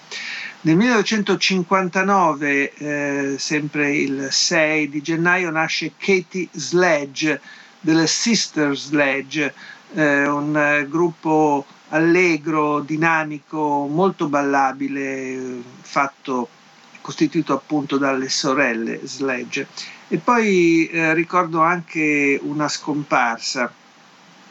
Nel 0.61 0.77
1959, 0.77 2.73
eh, 2.73 3.36
sempre 3.38 3.93
il 3.93 4.29
6 4.31 4.89
di 4.89 5.01
gennaio, 5.01 5.51
nasce 5.51 5.91
Katie 5.97 6.47
Sledge 6.51 7.39
delle 7.84 8.07
Sister 8.07 8.77
Sledge, 8.77 9.53
eh, 9.93 10.25
un 10.25 10.55
eh, 10.55 10.88
gruppo 10.88 11.65
allegro, 11.89 12.79
dinamico, 12.79 13.88
molto 13.88 14.27
ballabile, 14.27 15.61
fatto, 15.81 16.47
costituito 17.01 17.53
appunto 17.53 17.97
dalle 17.97 18.29
sorelle 18.29 19.01
Sledge. 19.03 19.67
E 20.07 20.17
poi 20.17 20.88
eh, 20.88 21.13
ricordo 21.13 21.61
anche 21.61 22.39
una 22.41 22.69
scomparsa, 22.69 23.71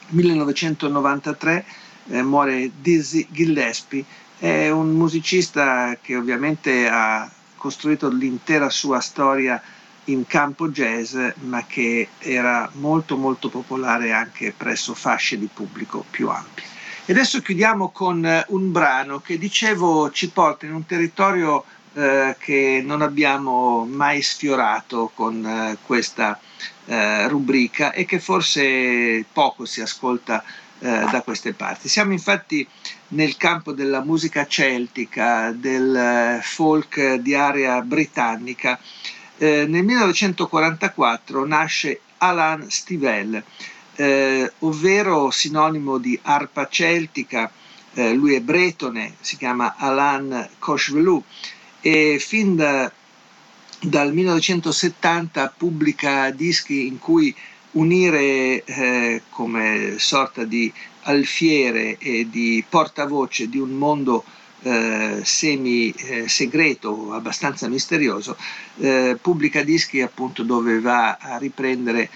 1993 0.08 1.64
eh, 2.08 2.22
muore 2.22 2.70
Dizzy 2.80 3.26
Gillespie, 3.30 4.04
è 4.38 4.68
un 4.68 4.90
musicista 4.90 5.96
che 6.02 6.16
ovviamente 6.16 6.86
ha 6.86 7.30
costruito 7.56 8.10
l'intera 8.10 8.68
sua 8.68 9.00
storia 9.00 9.62
in 10.06 10.26
campo 10.26 10.68
jazz, 10.68 11.16
ma 11.40 11.64
che 11.66 12.08
era 12.18 12.70
molto 12.74 13.16
molto 13.16 13.48
popolare 13.48 14.12
anche 14.12 14.52
presso 14.56 14.94
fasce 14.94 15.38
di 15.38 15.48
pubblico 15.52 16.04
più 16.10 16.28
ampie. 16.28 16.64
E 17.04 17.12
adesso 17.12 17.40
chiudiamo 17.40 17.90
con 17.90 18.24
eh, 18.24 18.44
un 18.48 18.70
brano 18.70 19.20
che 19.20 19.36
dicevo 19.38 20.10
ci 20.10 20.30
porta 20.30 20.66
in 20.66 20.74
un 20.74 20.86
territorio 20.86 21.64
eh, 21.94 22.36
che 22.38 22.82
non 22.84 23.02
abbiamo 23.02 23.84
mai 23.84 24.22
sfiorato 24.22 25.10
con 25.14 25.44
eh, 25.44 25.78
questa 25.84 26.38
eh, 26.86 27.28
rubrica 27.28 27.92
e 27.92 28.04
che 28.04 28.18
forse 28.18 29.24
poco 29.32 29.64
si 29.64 29.80
ascolta 29.80 30.42
eh, 30.78 31.06
da 31.10 31.22
queste 31.22 31.52
parti. 31.54 31.88
Siamo 31.88 32.12
infatti 32.12 32.66
nel 33.08 33.36
campo 33.36 33.72
della 33.72 34.02
musica 34.02 34.46
celtica, 34.46 35.52
del 35.52 35.94
eh, 35.94 36.40
folk 36.42 37.14
di 37.16 37.34
area 37.34 37.80
britannica. 37.82 38.78
Eh, 39.42 39.66
nel 39.66 39.82
1944 39.82 41.44
nasce 41.44 42.02
Alan 42.18 42.70
Stivell, 42.70 43.42
eh, 43.96 44.52
ovvero 44.60 45.32
sinonimo 45.32 45.98
di 45.98 46.16
arpa 46.22 46.68
celtica, 46.68 47.50
eh, 47.94 48.12
lui 48.12 48.36
è 48.36 48.40
bretone, 48.40 49.16
si 49.18 49.36
chiama 49.36 49.74
Alan 49.76 50.48
Cochvelou 50.60 51.24
e 51.80 52.18
fin 52.20 52.54
da, 52.54 52.92
dal 53.80 54.12
1970 54.12 55.54
pubblica 55.56 56.30
dischi 56.30 56.86
in 56.86 57.00
cui 57.00 57.34
unire 57.72 58.62
eh, 58.62 59.22
come 59.28 59.96
sorta 59.98 60.44
di 60.44 60.72
alfiere 61.02 61.98
e 61.98 62.28
di 62.30 62.64
portavoce 62.68 63.48
di 63.48 63.58
un 63.58 63.70
mondo 63.70 64.24
eh, 64.62 65.20
semi 65.24 65.90
eh, 65.90 66.28
segreto, 66.28 67.12
abbastanza 67.12 67.68
misterioso, 67.68 68.36
eh, 68.78 69.16
pubblica 69.20 69.62
dischi 69.62 70.00
appunto 70.00 70.42
dove 70.42 70.80
va 70.80 71.16
a 71.20 71.36
riprendere 71.38 72.08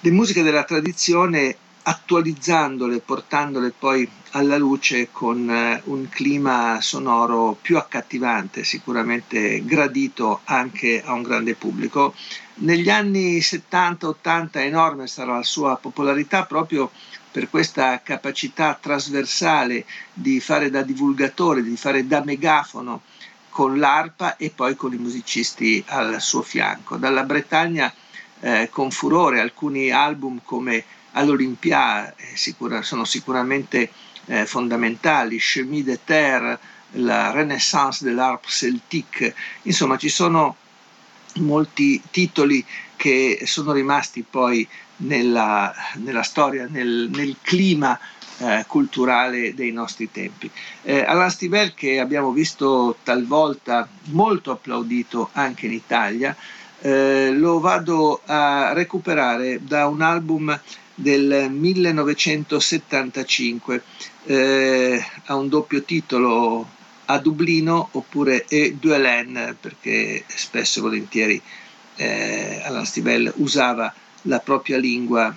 le 0.00 0.10
musiche 0.10 0.42
della 0.42 0.64
tradizione 0.64 1.56
attualizzandole, 1.90 3.00
portandole 3.00 3.72
poi 3.76 4.08
alla 4.30 4.56
luce 4.56 5.08
con 5.10 5.50
eh, 5.50 5.82
un 5.86 6.08
clima 6.08 6.80
sonoro 6.80 7.58
più 7.60 7.76
accattivante, 7.76 8.62
sicuramente 8.62 9.64
gradito 9.64 10.42
anche 10.44 11.02
a 11.04 11.12
un 11.12 11.22
grande 11.22 11.56
pubblico. 11.56 12.14
Negli 12.62 12.88
anni 12.90 13.38
70-80 13.38 14.58
enorme 14.58 15.08
sarà 15.08 15.34
la 15.34 15.42
sua 15.42 15.76
popolarità 15.78 16.44
proprio 16.44 16.92
per 17.28 17.50
questa 17.50 18.00
capacità 18.02 18.78
trasversale 18.80 19.84
di 20.12 20.38
fare 20.38 20.70
da 20.70 20.82
divulgatore, 20.82 21.62
di 21.62 21.76
fare 21.76 22.06
da 22.06 22.22
megafono 22.24 23.02
con 23.48 23.80
l'arpa 23.80 24.36
e 24.36 24.52
poi 24.54 24.76
con 24.76 24.92
i 24.92 24.96
musicisti 24.96 25.82
al 25.88 26.20
suo 26.20 26.42
fianco. 26.42 26.96
Dalla 26.96 27.24
Bretagna 27.24 27.92
eh, 28.40 28.68
con 28.70 28.92
furore 28.92 29.40
alcuni 29.40 29.90
album 29.90 30.40
come 30.44 30.84
all'Olympia 31.12 32.14
eh, 32.14 32.36
sicura, 32.36 32.82
sono 32.82 33.04
sicuramente 33.04 33.90
eh, 34.26 34.46
fondamentali, 34.46 35.38
Chemin 35.38 35.84
de 35.84 36.00
Terre, 36.04 36.58
la 36.92 37.30
Renaissance 37.30 38.04
de 38.04 38.12
l'Arp 38.12 38.46
celtique, 38.46 39.34
insomma 39.62 39.96
ci 39.96 40.08
sono 40.08 40.56
molti 41.36 42.02
titoli 42.10 42.64
che 42.96 43.42
sono 43.44 43.72
rimasti 43.72 44.24
poi 44.28 44.66
nella, 44.98 45.74
nella 45.94 46.22
storia, 46.22 46.66
nel, 46.68 47.08
nel 47.12 47.36
clima 47.40 47.98
eh, 48.38 48.64
culturale 48.66 49.54
dei 49.54 49.72
nostri 49.72 50.10
tempi. 50.10 50.50
Eh, 50.82 51.02
Alain 51.02 51.30
Stivell 51.30 51.74
che 51.74 52.00
abbiamo 52.00 52.32
visto 52.32 52.96
talvolta 53.02 53.88
molto 54.04 54.50
applaudito 54.50 55.30
anche 55.32 55.66
in 55.66 55.72
Italia, 55.72 56.36
eh, 56.80 57.30
lo 57.32 57.60
vado 57.60 58.22
a 58.24 58.72
recuperare 58.72 59.60
da 59.62 59.86
un 59.86 60.00
album 60.00 60.58
del 61.00 61.48
1975, 61.50 63.82
eh, 64.24 65.02
ha 65.24 65.34
un 65.34 65.48
doppio 65.48 65.82
titolo 65.82 66.68
a 67.06 67.18
Dublino 67.18 67.88
oppure 67.92 68.44
E 68.46 68.76
Duelen 68.78 69.56
perché 69.60 70.22
spesso 70.26 70.78
e 70.78 70.82
volentieri 70.82 71.40
eh, 71.96 72.60
Alain 72.64 72.84
Stivell 72.84 73.32
usava 73.36 73.92
la 74.22 74.40
propria 74.40 74.76
lingua 74.78 75.34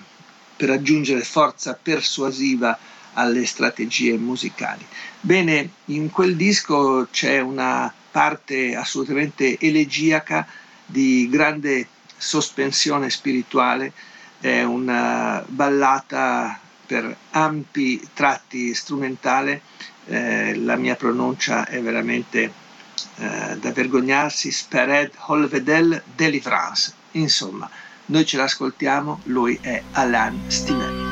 per 0.56 0.70
aggiungere 0.70 1.22
forza 1.22 1.78
persuasiva 1.80 2.76
alle 3.14 3.46
strategie 3.46 4.18
musicali. 4.18 4.84
Bene, 5.20 5.70
in 5.86 6.10
quel 6.10 6.36
disco 6.36 7.08
c'è 7.10 7.40
una 7.40 7.90
parte 8.10 8.76
assolutamente 8.76 9.58
elegiaca 9.58 10.46
di 10.84 11.26
grande 11.30 11.88
sospensione 12.16 13.10
spirituale, 13.10 13.92
è 14.44 14.62
una 14.62 15.42
ballata 15.46 16.60
per 16.84 17.16
ampi 17.30 18.06
tratti 18.12 18.74
strumentale, 18.74 19.62
eh, 20.04 20.54
la 20.56 20.76
mia 20.76 20.96
pronuncia 20.96 21.66
è 21.66 21.80
veramente 21.80 22.52
eh, 23.16 23.56
da 23.58 23.72
vergognarsi, 23.72 24.52
Spered 24.52 25.12
Holvedel 25.28 26.02
Delivrance, 26.14 26.92
insomma, 27.12 27.70
noi 28.06 28.26
ce 28.26 28.36
l'ascoltiamo, 28.36 29.20
lui 29.24 29.58
è 29.62 29.82
Alain 29.92 30.38
Stimel. 30.48 31.03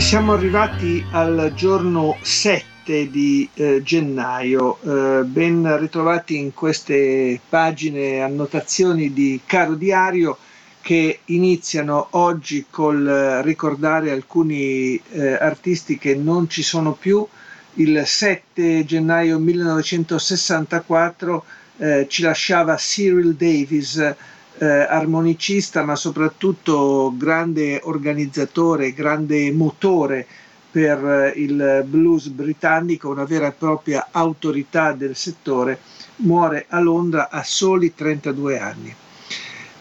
Siamo 0.00 0.32
arrivati 0.32 1.04
al 1.10 1.52
giorno 1.54 2.16
7 2.22 3.10
di 3.10 3.46
eh, 3.52 3.82
gennaio, 3.82 4.78
eh, 4.80 5.24
ben 5.24 5.78
ritrovati 5.78 6.38
in 6.38 6.54
queste 6.54 7.38
pagine 7.46 8.22
annotazioni 8.22 9.12
di 9.12 9.42
Caro 9.44 9.74
Diario 9.74 10.38
che 10.80 11.18
iniziano 11.26 12.06
oggi 12.12 12.64
col 12.70 13.42
ricordare 13.44 14.10
alcuni 14.10 14.98
eh, 15.10 15.34
artisti 15.34 15.98
che 15.98 16.14
non 16.14 16.48
ci 16.48 16.62
sono 16.62 16.92
più. 16.92 17.26
Il 17.74 18.02
7 18.04 18.84
gennaio 18.86 19.38
1964 19.38 21.44
eh, 21.76 22.06
ci 22.08 22.22
lasciava 22.22 22.74
Cyril 22.76 23.34
Davis, 23.34 24.14
eh, 24.62 24.66
armonicista 24.66 25.82
ma 25.84 25.96
soprattutto 25.96 27.14
grande 27.16 27.80
organizzatore, 27.82 28.92
grande 28.92 29.50
motore 29.52 30.26
per 30.70 31.32
eh, 31.34 31.40
il 31.40 31.82
blues 31.86 32.28
britannico, 32.28 33.08
una 33.08 33.24
vera 33.24 33.46
e 33.46 33.52
propria 33.52 34.08
autorità 34.10 34.92
del 34.92 35.16
settore, 35.16 35.80
muore 36.16 36.66
a 36.68 36.78
Londra 36.78 37.30
a 37.30 37.42
soli 37.42 37.94
32 37.94 38.58
anni. 38.58 38.94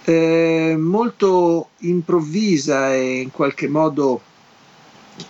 Eh, 0.06 0.76
molto 0.80 1.70
improvvisa 1.80 2.94
e 2.94 3.20
in 3.20 3.32
qualche 3.32 3.68
modo 3.68 4.22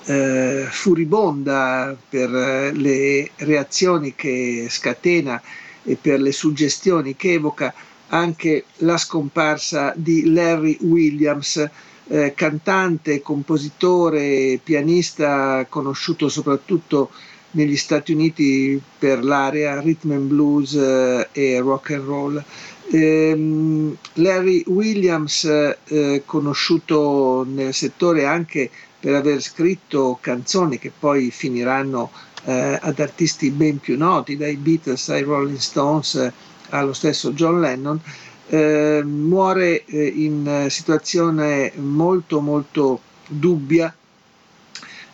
eh, 0.06 0.68
furibonda 0.70 1.98
per 2.08 2.34
eh, 2.36 2.72
le 2.72 3.32
reazioni 3.38 4.14
che 4.14 4.68
scatena 4.70 5.42
e 5.84 5.98
per 6.00 6.22
le 6.22 6.32
suggestioni 6.32 7.16
che 7.16 7.34
evoca, 7.34 7.74
anche 8.10 8.66
la 8.78 8.98
scomparsa 8.98 9.94
di 9.96 10.32
Larry 10.32 10.78
Williams, 10.82 11.68
eh, 12.08 12.34
cantante, 12.36 13.22
compositore, 13.22 14.60
pianista 14.64 15.66
conosciuto 15.70 16.28
soprattutto 16.30 17.12
negli 17.52 17.78
Stati 17.78 18.12
Uniti 18.14 18.80
per 18.98 19.24
l'area 19.24 19.80
rhythm 19.80 20.12
and 20.12 20.28
blues 20.28 20.74
eh, 20.74 21.28
e 21.32 21.60
rock 21.60 21.92
and 21.92 22.06
roll. 22.06 22.44
Eh, 22.92 23.96
Larry 24.14 24.64
Williams, 24.68 25.44
eh, 25.44 26.24
conosciuto 26.26 27.46
nel 27.48 27.74
settore 27.74 28.26
anche 28.26 28.70
per 29.00 29.16
aver 29.16 29.42
scritto 29.42 30.18
canzoni 30.20 30.78
che 30.78 30.92
poi 30.98 31.32
finiranno 31.32 32.12
eh, 32.46 32.80
ad 32.82 33.00
artisti 33.00 33.52
ben 33.52 33.80
più 33.80 33.98
noti, 33.98 34.36
dai 34.36 34.56
Beatles 34.56 35.10
ai 35.10 35.22
Rolling 35.22 35.58
Stones 35.58 36.32
allo 36.70 36.94
stesso 36.94 37.32
John 37.34 37.60
Lennon, 37.60 38.00
eh, 38.48 39.02
muore 39.04 39.86
eh, 39.86 40.06
in 40.06 40.68
situazione 40.70 41.72
molto 41.76 42.40
molto 42.40 43.02
dubbia 43.28 43.94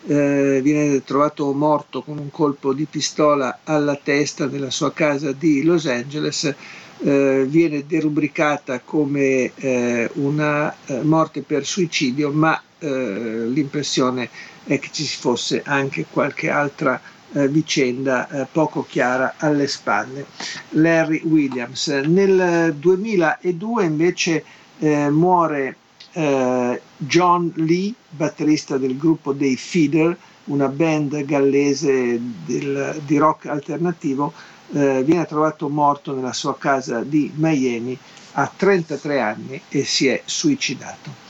eh, 0.06 0.60
viene 0.62 1.02
trovato 1.04 1.52
morto 1.52 2.02
con 2.02 2.18
un 2.18 2.30
colpo 2.30 2.72
di 2.72 2.86
pistola 2.88 3.60
alla 3.64 3.96
testa 3.96 4.46
nella 4.46 4.70
sua 4.70 4.92
casa 4.92 5.32
di 5.32 5.62
Los 5.62 5.86
Angeles, 5.86 6.54
eh, 6.98 7.44
viene 7.48 7.84
derubricata 7.86 8.80
come 8.80 9.52
eh, 9.54 10.08
una 10.14 10.74
eh, 10.86 11.02
morte 11.02 11.42
per 11.42 11.66
suicidio, 11.66 12.30
ma 12.30 12.60
eh, 12.78 13.46
l'impressione 13.48 14.28
è 14.64 14.78
che 14.78 14.88
ci 14.92 15.04
fosse 15.04 15.62
anche 15.64 16.06
qualche 16.10 16.50
altra 16.50 17.00
eh, 17.36 17.48
vicenda 17.48 18.28
eh, 18.28 18.46
poco 18.50 18.86
chiara 18.88 19.34
alle 19.36 19.66
spalle. 19.66 20.26
Larry 20.70 21.20
Williams. 21.24 21.88
Nel 21.88 22.74
2002 22.74 23.84
invece 23.84 24.44
eh, 24.78 25.10
muore 25.10 25.76
eh, 26.12 26.80
John 26.96 27.52
Lee, 27.56 27.92
batterista 28.08 28.78
del 28.78 28.96
gruppo 28.96 29.32
dei 29.34 29.56
Feeder, 29.56 30.16
una 30.44 30.68
band 30.68 31.24
gallese 31.24 32.18
del, 32.46 33.02
di 33.04 33.18
rock 33.18 33.46
alternativo, 33.46 34.32
eh, 34.72 35.02
viene 35.04 35.26
trovato 35.26 35.68
morto 35.68 36.14
nella 36.14 36.32
sua 36.32 36.56
casa 36.56 37.02
di 37.02 37.30
Miami 37.34 37.98
a 38.32 38.50
33 38.54 39.20
anni 39.20 39.60
e 39.68 39.84
si 39.84 40.06
è 40.06 40.22
suicidato. 40.24 41.24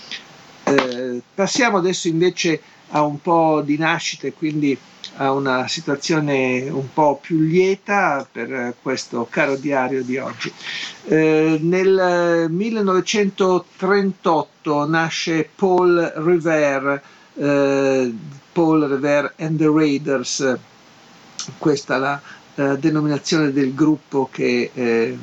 Eh, 0.64 1.22
passiamo 1.34 1.78
adesso 1.78 2.08
invece 2.08 2.60
a 2.90 3.02
un 3.02 3.20
po' 3.20 3.62
di 3.64 3.76
nascite, 3.76 4.32
quindi 4.32 4.78
a 5.16 5.32
una 5.32 5.66
situazione 5.68 6.68
un 6.68 6.92
po' 6.92 7.18
più 7.20 7.38
lieta 7.40 8.26
per 8.30 8.74
questo 8.82 9.26
caro 9.30 9.56
diario 9.56 10.02
di 10.02 10.16
oggi. 10.18 10.52
Eh, 11.04 11.58
nel 11.62 12.46
1938 12.50 14.86
nasce 14.88 15.48
Paul 15.54 16.12
Revere, 16.16 17.02
eh, 17.34 18.12
Paul 18.52 18.82
Revere 18.84 19.32
and 19.38 19.58
the 19.58 19.70
Raiders, 19.72 20.56
questa 21.58 21.96
è 21.96 21.98
la 21.98 22.20
eh, 22.56 22.78
denominazione 22.78 23.52
del 23.52 23.74
gruppo 23.74 24.28
che 24.30 24.70
eh, 24.72 25.18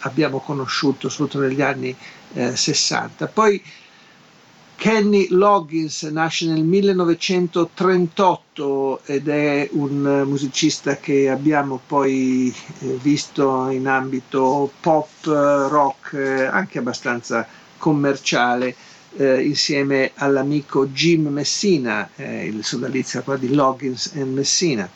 abbiamo 0.00 0.38
conosciuto 0.40 1.08
soprattutto 1.08 1.44
negli 1.44 1.62
anni 1.62 1.94
60. 2.32 3.24
Eh, 3.24 3.28
Poi 3.28 3.62
Kenny 4.76 5.26
Loggins 5.30 6.02
nasce 6.02 6.46
nel 6.46 6.62
1938 6.62 9.00
ed 9.06 9.26
è 9.26 9.68
un 9.72 10.22
musicista 10.26 10.98
che 10.98 11.30
abbiamo 11.30 11.80
poi 11.84 12.54
eh, 12.80 12.98
visto 13.00 13.68
in 13.70 13.88
ambito 13.88 14.70
pop, 14.78 15.08
rock, 15.24 16.12
eh, 16.12 16.44
anche 16.44 16.78
abbastanza 16.78 17.48
commerciale, 17.78 18.76
eh, 19.16 19.42
insieme 19.42 20.10
all'amico 20.14 20.86
Jim 20.88 21.28
Messina, 21.28 22.10
eh, 22.14 22.44
il 22.44 22.62
sodalizio 22.62 23.24
di 23.38 23.54
Loggins 23.54 24.12
e 24.14 24.24
Messina. 24.24 24.86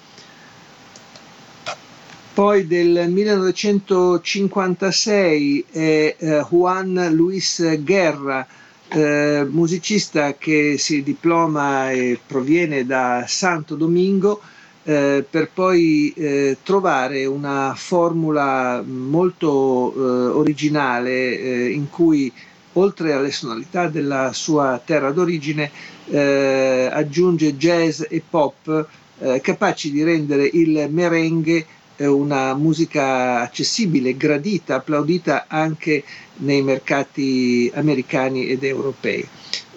Poi 2.33 2.65
del 2.67 3.07
1956 3.09 5.65
è 5.71 6.15
eh, 6.19 6.47
Juan 6.49 7.09
Luis 7.13 7.81
Guerra, 7.83 8.47
eh, 8.91 9.47
musicista 9.49 10.35
che 10.35 10.77
si 10.79 11.03
diploma 11.03 11.91
e 11.93 12.19
proviene 12.27 12.85
da 12.85 13.25
Santo 13.27 13.77
Domingo 13.77 14.41
eh, 14.83 15.25
per 15.29 15.51
poi 15.53 16.13
eh, 16.17 16.57
trovare 16.63 17.25
una 17.27 17.75
formula 17.77 18.83
molto 18.85 19.93
eh, 19.95 20.01
originale 20.33 21.39
eh, 21.39 21.71
in 21.71 21.89
cui 21.91 22.33
oltre 22.75 23.13
alle 23.13 23.31
sonorità 23.31 23.89
della 23.89 24.33
sua 24.33 24.81
terra 24.85 25.11
d'origine 25.11 25.71
aggiunge 26.13 27.57
jazz 27.57 28.03
e 28.09 28.21
pop 28.29 28.89
capaci 29.41 29.93
di 29.93 30.03
rendere 30.03 30.49
il 30.53 30.89
merengue 30.91 31.65
una 31.99 32.55
musica 32.55 33.41
accessibile, 33.43 34.17
gradita, 34.17 34.77
applaudita 34.77 35.45
anche 35.49 36.03
nei 36.41 36.63
mercati 36.63 37.71
americani 37.75 38.47
ed 38.49 38.63
europei. 38.65 39.27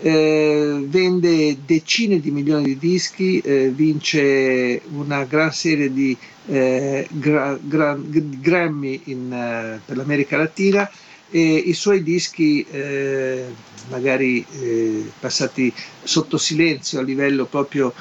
Eh, 0.01 0.84
vende 0.88 1.57
decine 1.66 2.20
di 2.20 2.30
milioni 2.32 2.64
di 2.66 2.78
dischi, 2.78 3.39
eh, 3.39 3.70
vince 3.70 4.82
una 4.91 5.24
gran 5.24 5.51
serie 5.53 5.91
di 5.93 6.16
eh, 6.47 7.07
gra, 7.09 7.57
gra, 7.61 7.97
Grammy 7.99 9.01
in, 9.05 9.32
eh, 9.32 9.80
per 9.86 9.95
l'America 9.95 10.36
Latina 10.38 10.89
e 11.30 11.41
i 11.55 11.74
suoi 11.74 12.03
dischi, 12.03 12.66
eh, 12.70 13.45
magari 13.89 14.45
eh, 14.59 15.09
passati 15.20 15.74
sotto 16.03 16.38
silenzio 16.38 16.99
a 16.99 17.03
livello 17.03 17.45
proprio 17.45 17.93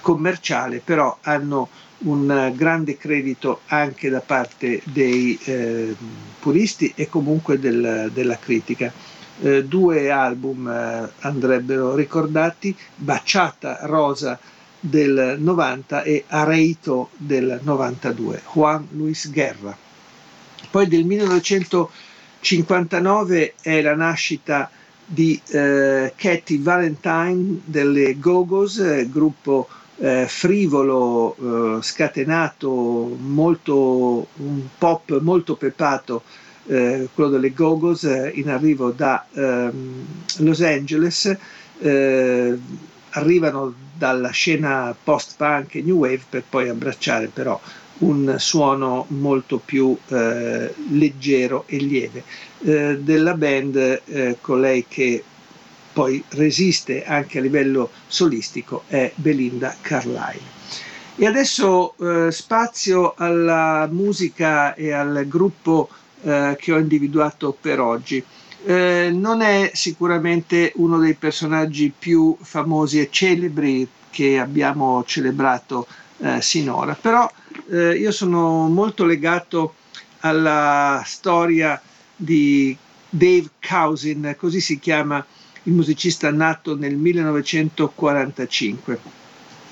commerciale, 0.00 0.80
però 0.84 1.16
hanno 1.22 1.68
un 2.04 2.52
grande 2.54 2.96
credito 2.96 3.62
anche 3.66 4.08
da 4.08 4.20
parte 4.20 4.80
dei 4.84 5.36
eh, 5.44 5.94
puristi 6.40 6.92
e 6.94 7.08
comunque 7.08 7.58
del, 7.58 8.10
della 8.12 8.38
critica. 8.38 8.92
Eh, 9.40 9.64
due 9.64 10.10
album 10.10 10.68
eh, 10.68 11.10
andrebbero 11.20 11.94
ricordati, 11.94 12.76
Baciata 12.94 13.78
Rosa 13.82 14.38
del 14.78 15.36
90 15.38 16.02
e 16.02 16.24
Areito 16.26 17.08
del 17.16 17.60
92, 17.62 18.42
Juan 18.52 18.86
Luis 18.92 19.30
Guerra. 19.30 19.76
Poi 20.70 20.86
del 20.88 21.04
1959 21.04 23.54
è 23.60 23.82
la 23.82 23.94
nascita 23.94 24.70
di 25.04 25.38
eh, 25.50 26.12
Katie 26.16 26.58
Valentine 26.60 27.60
delle 27.64 28.18
Gogos, 28.18 28.78
eh, 28.78 29.08
gruppo 29.10 29.68
eh, 30.02 30.26
frivolo, 30.26 31.78
eh, 31.78 31.82
scatenato, 31.82 33.16
molto, 33.20 34.26
un 34.38 34.62
pop 34.76 35.20
molto 35.20 35.54
pepato, 35.54 36.24
eh, 36.66 37.08
quello 37.14 37.30
delle 37.30 37.52
Gogos, 37.52 38.02
eh, 38.04 38.32
in 38.34 38.50
arrivo 38.50 38.90
da 38.90 39.24
ehm, 39.32 40.04
Los 40.38 40.60
Angeles, 40.60 41.36
eh, 41.78 42.58
arrivano 43.10 43.72
dalla 43.96 44.30
scena 44.30 44.94
post-punk 45.00 45.76
e 45.76 45.82
new 45.82 45.98
wave 45.98 46.22
per 46.28 46.42
poi 46.48 46.68
abbracciare 46.68 47.28
però 47.32 47.60
un 47.98 48.34
suono 48.38 49.04
molto 49.08 49.58
più 49.64 49.96
eh, 50.08 50.74
leggero 50.90 51.64
e 51.66 51.76
lieve. 51.76 52.24
della 52.58 53.34
band 53.34 54.38
colei 54.40 54.84
che 54.88 55.22
poi 55.92 56.22
resiste 56.30 57.04
anche 57.04 57.38
a 57.38 57.42
livello 57.42 57.90
solistico 58.06 58.84
è 58.86 59.12
Belinda 59.14 59.76
Carlisle. 59.80 60.60
E 61.16 61.26
adesso 61.26 61.94
eh, 61.98 62.32
spazio 62.32 63.14
alla 63.16 63.86
musica 63.90 64.74
e 64.74 64.92
al 64.92 65.26
gruppo 65.28 65.90
eh, 66.22 66.56
che 66.58 66.72
ho 66.72 66.78
individuato 66.78 67.56
per 67.58 67.80
oggi. 67.80 68.24
Eh, 68.64 69.10
non 69.12 69.42
è 69.42 69.70
sicuramente 69.74 70.72
uno 70.76 70.98
dei 70.98 71.14
personaggi 71.14 71.92
più 71.96 72.36
famosi 72.40 73.00
e 73.00 73.08
celebri 73.10 73.86
che 74.08 74.38
abbiamo 74.38 75.02
celebrato 75.04 75.86
eh, 76.18 76.40
sinora, 76.40 76.94
però 76.94 77.30
eh, 77.70 77.96
io 77.96 78.12
sono 78.12 78.68
molto 78.68 79.04
legato 79.04 79.74
alla 80.20 81.02
storia 81.04 81.80
di 82.14 82.76
Dave 83.08 83.50
Cousin, 83.60 84.36
così 84.38 84.60
si 84.60 84.78
chiama 84.78 85.24
il 85.64 85.72
musicista 85.72 86.30
nato 86.30 86.76
nel 86.76 86.94
1945. 86.96 89.00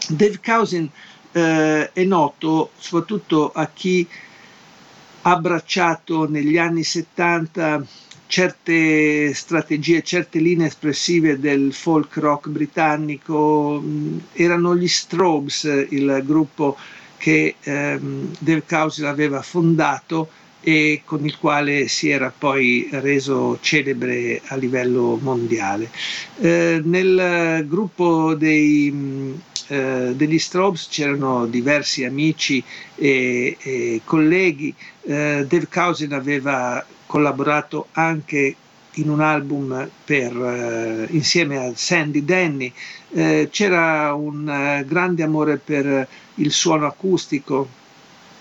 Dave 0.09 0.41
Cousin 0.43 0.91
eh, 1.33 1.93
è 1.93 2.05
noto 2.05 2.71
soprattutto 2.79 3.53
a 3.53 3.69
chi 3.73 4.07
ha 5.23 5.31
abbracciato 5.33 6.29
negli 6.29 6.59
anni 6.59 6.83
70 6.83 7.87
certe 8.31 9.35
strategie, 9.35 10.05
certe 10.05 10.39
linee 10.39 10.69
espressive 10.69 11.41
del 11.41 11.73
folk 11.73 12.17
rock 12.19 12.49
britannico. 12.49 13.83
Mm, 13.85 14.19
erano 14.35 14.77
gli 14.77 14.87
Strobes, 14.87 15.65
il 15.89 16.23
gruppo 16.25 16.77
che 17.17 17.57
ehm, 17.61 18.33
Dave 18.39 18.63
Cousin 18.67 19.07
aveva 19.07 19.43
fondato 19.43 20.31
e 20.61 21.03
con 21.05 21.25
il 21.25 21.37
quale 21.39 21.89
si 21.89 22.11
era 22.11 22.33
poi 22.37 22.89
reso 22.93 23.59
celebre 23.61 24.41
a 24.47 24.57
livello 24.57 25.19
mondiale. 25.21 25.91
Eh, 26.39 26.81
nel 26.85 27.65
gruppo 27.67 28.35
dei, 28.35 28.91
mm, 28.93 29.35
eh, 29.69 30.13
degli 30.15 30.39
Strobes 30.39 30.89
c'erano 30.89 31.47
diversi 31.47 32.05
amici 32.05 32.63
e, 32.97 33.57
e 33.61 34.01
colleghi. 34.05 34.75
Eh, 35.03 35.47
Dave 35.49 35.69
Cousin 35.69 36.13
aveva 36.13 36.85
collaborato 37.07 37.89
anche 37.93 38.57
in 38.95 39.09
un 39.09 39.21
album 39.21 39.89
per, 40.05 40.37
eh, 40.37 41.07
insieme 41.11 41.57
a 41.59 41.73
Sandy 41.75 42.25
Denny. 42.25 42.73
Eh, 43.11 43.49
c'era 43.51 44.15
un 44.15 44.49
eh, 44.49 44.85
grande 44.87 45.23
amore 45.23 45.59
per 45.59 46.07
il 46.35 46.51
suono 46.53 46.87
acustico, 46.87 47.69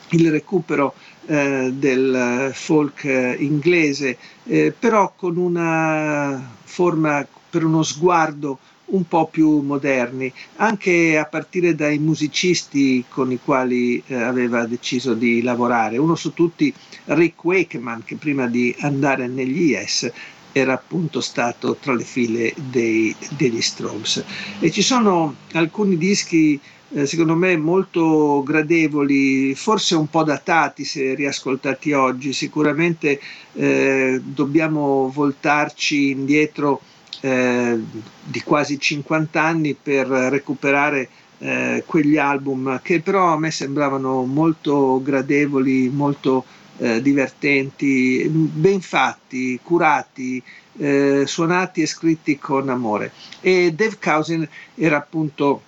il 0.09 0.31
recupero 0.31 0.95
eh, 1.29 1.71
del 1.71 2.49
folk 2.53 3.03
inglese, 3.37 4.17
eh, 4.45 4.73
però 4.77 5.13
con 5.15 5.37
una 5.37 6.43
forma 6.63 7.25
per 7.49 7.63
uno 7.63 7.83
sguardo 7.83 8.57
un 8.85 9.07
po' 9.07 9.27
più 9.27 9.59
moderni, 9.59 10.33
anche 10.55 11.17
a 11.19 11.25
partire 11.25 11.75
dai 11.75 11.99
musicisti 11.99 13.05
con 13.07 13.31
i 13.31 13.39
quali 13.43 14.01
eh, 14.07 14.15
aveva 14.15 14.65
deciso 14.65 15.13
di 15.13 15.43
lavorare. 15.43 15.97
Uno 15.97 16.15
su 16.15 16.33
tutti 16.33 16.73
Rick 17.05 17.43
Wakeman, 17.43 18.03
che 18.03 18.15
prima 18.15 18.47
di 18.47 18.75
andare 18.79 19.27
negli 19.27 19.69
Yes 19.69 20.11
era 20.51 20.73
appunto 20.73 21.21
stato 21.21 21.75
tra 21.79 21.93
le 21.93 22.03
file 22.03 22.51
dei, 22.55 23.15
degli 23.37 23.61
Strokes. 23.61 24.23
E 24.59 24.71
ci 24.71 24.81
sono 24.81 25.35
alcuni 25.53 25.95
dischi 25.95 26.59
eh, 26.91 27.05
secondo 27.05 27.35
me 27.35 27.55
molto 27.55 28.41
gradevoli, 28.43 29.53
forse 29.53 29.95
un 29.95 30.09
po' 30.09 30.23
datati 30.23 30.83
se 30.83 31.13
riascoltati 31.13 31.91
oggi, 31.91 32.33
sicuramente 32.33 33.19
eh, 33.53 34.19
dobbiamo 34.23 35.11
voltarci 35.13 36.09
indietro 36.09 36.81
eh, 37.21 37.79
di 38.23 38.41
quasi 38.41 38.79
50 38.79 39.41
anni 39.41 39.75
per 39.75 40.07
recuperare 40.07 41.09
eh, 41.39 41.83
quegli 41.85 42.17
album 42.17 42.79
che 42.81 43.01
però 43.01 43.33
a 43.33 43.37
me 43.39 43.51
sembravano 43.51 44.25
molto 44.25 44.99
gradevoli, 45.03 45.89
molto 45.89 46.43
eh, 46.77 47.01
divertenti, 47.01 48.27
ben 48.29 48.81
fatti, 48.81 49.59
curati, 49.61 50.41
suonati 50.79 51.81
e 51.81 51.85
scritti 51.85 52.39
con 52.39 52.69
amore. 52.69 53.11
E 53.41 53.73
Dave 53.73 53.97
Cousin 53.99 54.47
era 54.75 54.95
appunto 54.95 55.63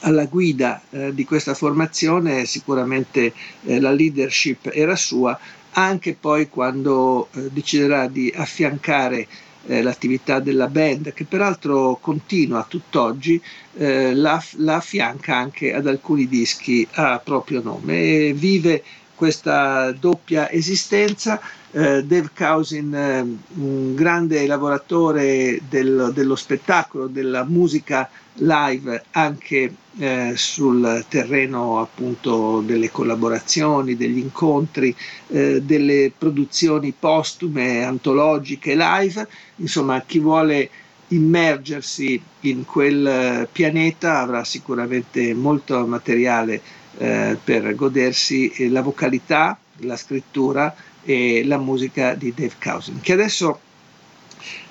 alla 0.00 0.26
guida 0.26 0.82
eh, 0.90 1.14
di 1.14 1.24
questa 1.24 1.54
formazione, 1.54 2.44
sicuramente 2.44 3.32
eh, 3.64 3.80
la 3.80 3.90
leadership 3.90 4.70
era 4.72 4.96
sua, 4.96 5.38
anche 5.72 6.16
poi 6.18 6.48
quando 6.48 7.28
eh, 7.32 7.48
deciderà 7.50 8.06
di 8.08 8.32
affiancare 8.34 9.26
eh, 9.66 9.82
l'attività 9.82 10.40
della 10.40 10.66
band, 10.66 11.12
che 11.12 11.24
peraltro 11.24 11.98
continua 12.00 12.66
tutt'oggi, 12.68 13.40
eh, 13.76 14.14
la, 14.14 14.42
la 14.56 14.76
affianca 14.76 15.36
anche 15.36 15.74
ad 15.74 15.86
alcuni 15.86 16.26
dischi 16.26 16.86
a 16.92 17.18
proprio 17.22 17.62
nome 17.62 18.00
e 18.00 18.32
vive 18.34 18.82
questa 19.14 19.90
doppia 19.92 20.50
esistenza. 20.50 21.40
Eh, 21.70 22.02
Dave 22.04 22.30
Cousin, 22.34 22.94
eh, 22.94 23.20
un 23.60 23.94
grande 23.94 24.46
lavoratore 24.46 25.60
del, 25.68 26.12
dello 26.14 26.36
spettacolo, 26.36 27.08
della 27.08 27.44
musica 27.44 28.08
live 28.38 29.04
anche 29.12 29.74
eh, 29.98 30.32
sul 30.36 31.04
terreno 31.08 31.80
appunto 31.80 32.60
delle 32.60 32.90
collaborazioni, 32.90 33.96
degli 33.96 34.18
incontri, 34.18 34.94
eh, 35.28 35.60
delle 35.62 36.12
produzioni 36.16 36.94
postume, 36.98 37.82
antologiche, 37.82 38.76
live, 38.76 39.26
insomma 39.56 40.02
chi 40.02 40.18
vuole 40.18 40.70
immergersi 41.08 42.20
in 42.40 42.64
quel 42.64 43.48
pianeta 43.50 44.20
avrà 44.20 44.44
sicuramente 44.44 45.34
molto 45.34 45.86
materiale 45.86 46.60
eh, 46.98 47.36
per 47.42 47.74
godersi 47.74 48.68
la 48.70 48.82
vocalità, 48.82 49.58
la 49.78 49.96
scrittura 49.96 50.74
e 51.04 51.42
la 51.46 51.56
musica 51.56 52.14
di 52.14 52.34
Dave 52.34 52.54
Cousin, 52.60 53.00
che 53.00 53.14
adesso 53.14 53.60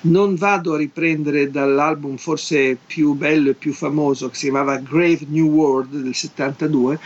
non 0.02 0.34
vado 0.34 0.74
a 0.74 0.78
riprendere 0.78 1.50
dall'album 1.50 2.16
forse 2.16 2.76
più 2.86 3.14
bello 3.14 3.50
e 3.50 3.54
più 3.54 3.72
famoso 3.72 4.28
che 4.28 4.36
si 4.36 4.44
chiamava 4.44 4.76
Grave 4.78 5.26
New 5.28 5.48
World 5.48 5.96
del 5.96 6.14
72, 6.14 7.00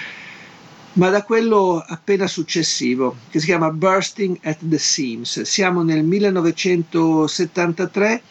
ma 0.95 1.09
da 1.09 1.23
quello 1.23 1.83
appena 1.87 2.27
successivo 2.27 3.17
che 3.31 3.41
si 3.41 3.47
chiama 3.47 3.71
Bursting 3.71 4.37
at 4.43 4.59
the 4.69 4.77
Seams. 4.79 5.41
Siamo 5.43 5.83
nel 5.83 6.05
1973 6.05 8.23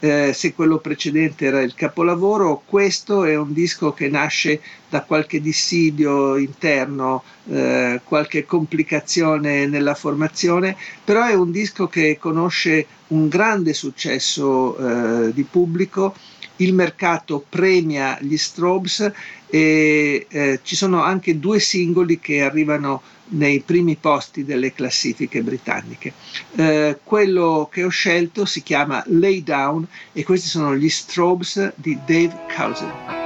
eh, 0.00 0.32
se 0.34 0.52
quello 0.54 0.78
precedente 0.78 1.46
era 1.46 1.62
il 1.62 1.74
capolavoro, 1.74 2.62
questo 2.66 3.24
è 3.24 3.36
un 3.36 3.52
disco 3.52 3.92
che 3.92 4.08
nasce 4.08 4.60
da 4.88 5.02
qualche 5.02 5.40
dissidio 5.40 6.36
interno, 6.36 7.22
eh, 7.48 8.00
qualche 8.04 8.44
complicazione 8.44 9.66
nella 9.66 9.94
formazione, 9.94 10.76
però 11.04 11.24
è 11.26 11.34
un 11.34 11.50
disco 11.50 11.86
che 11.86 12.18
conosce 12.20 12.86
un 13.08 13.28
grande 13.28 13.72
successo 13.72 14.76
eh, 14.76 15.32
di 15.32 15.44
pubblico, 15.44 16.14
il 16.56 16.74
mercato 16.74 17.44
premia 17.48 18.18
gli 18.20 18.36
Strobes 18.36 19.10
e 19.48 20.26
eh, 20.28 20.60
ci 20.62 20.76
sono 20.76 21.02
anche 21.02 21.38
due 21.38 21.58
singoli 21.60 22.18
che 22.18 22.42
arrivano 22.42 23.02
nei 23.28 23.60
primi 23.60 23.96
posti 23.96 24.44
delle 24.44 24.72
classifiche 24.72 25.42
britanniche. 25.42 26.12
Eh, 26.54 26.98
quello 27.02 27.68
che 27.70 27.84
ho 27.84 27.88
scelto 27.88 28.44
si 28.44 28.62
chiama 28.62 29.02
Lay 29.06 29.42
Down 29.42 29.86
e 30.12 30.24
questi 30.24 30.48
sono 30.48 30.76
gli 30.76 30.88
Strobes 30.88 31.72
di 31.76 31.98
Dave 32.06 32.36
Cousin. 32.54 33.25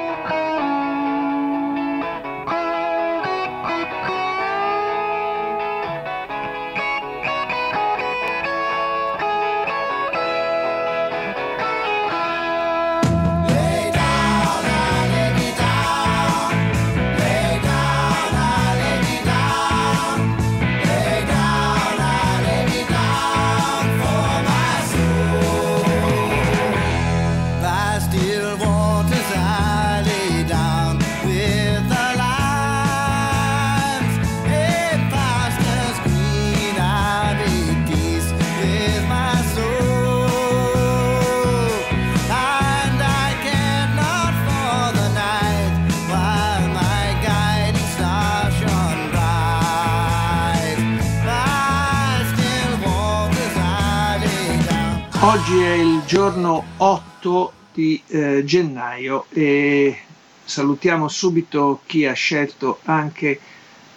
Oggi 55.50 55.62
è 55.62 55.72
il 55.72 56.02
giorno 56.06 56.64
8 56.76 57.52
di 57.74 58.00
eh, 58.06 58.44
gennaio 58.44 59.24
e 59.30 59.98
salutiamo 60.44 61.08
subito 61.08 61.80
chi 61.86 62.06
ha 62.06 62.12
scelto 62.12 62.78
anche 62.84 63.40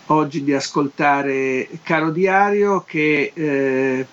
oggi 0.07 0.43
di 0.43 0.51
ascoltare 0.51 1.69
Caro 1.83 2.09
Diario 2.09 2.83
che 2.87 3.33
eh, 3.35 4.07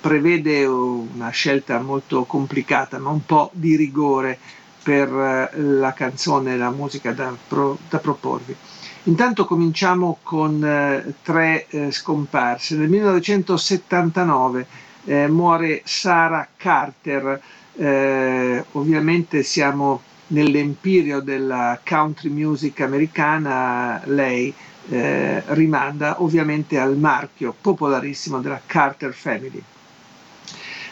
prevede 0.00 0.64
una 0.64 1.28
scelta 1.28 1.78
molto 1.78 2.24
complicata 2.24 2.98
ma 2.98 3.10
un 3.10 3.26
po' 3.26 3.50
di 3.52 3.76
rigore 3.76 4.38
per 4.82 5.12
eh, 5.12 5.60
la 5.60 5.92
canzone, 5.92 6.56
la 6.56 6.70
musica 6.70 7.12
da, 7.12 7.36
pro, 7.48 7.76
da 7.86 7.98
proporvi. 7.98 8.56
Intanto 9.02 9.44
cominciamo 9.44 10.20
con 10.22 10.64
eh, 10.64 11.12
tre 11.20 11.66
eh, 11.68 11.90
scomparse. 11.90 12.76
Nel 12.76 12.88
1979 12.88 14.86
eh, 15.08 15.26
muore 15.26 15.80
Sarah 15.84 16.46
Carter, 16.54 17.40
eh, 17.76 18.62
ovviamente 18.72 19.42
siamo 19.42 20.02
nell'empirio 20.28 21.20
della 21.20 21.80
country 21.82 22.28
music 22.28 22.80
americana, 22.80 24.02
lei 24.04 24.52
eh, 24.90 25.42
rimanda 25.54 26.22
ovviamente 26.22 26.78
al 26.78 26.98
marchio 26.98 27.54
popolarissimo 27.58 28.40
della 28.40 28.60
Carter 28.66 29.14
Family. 29.14 29.62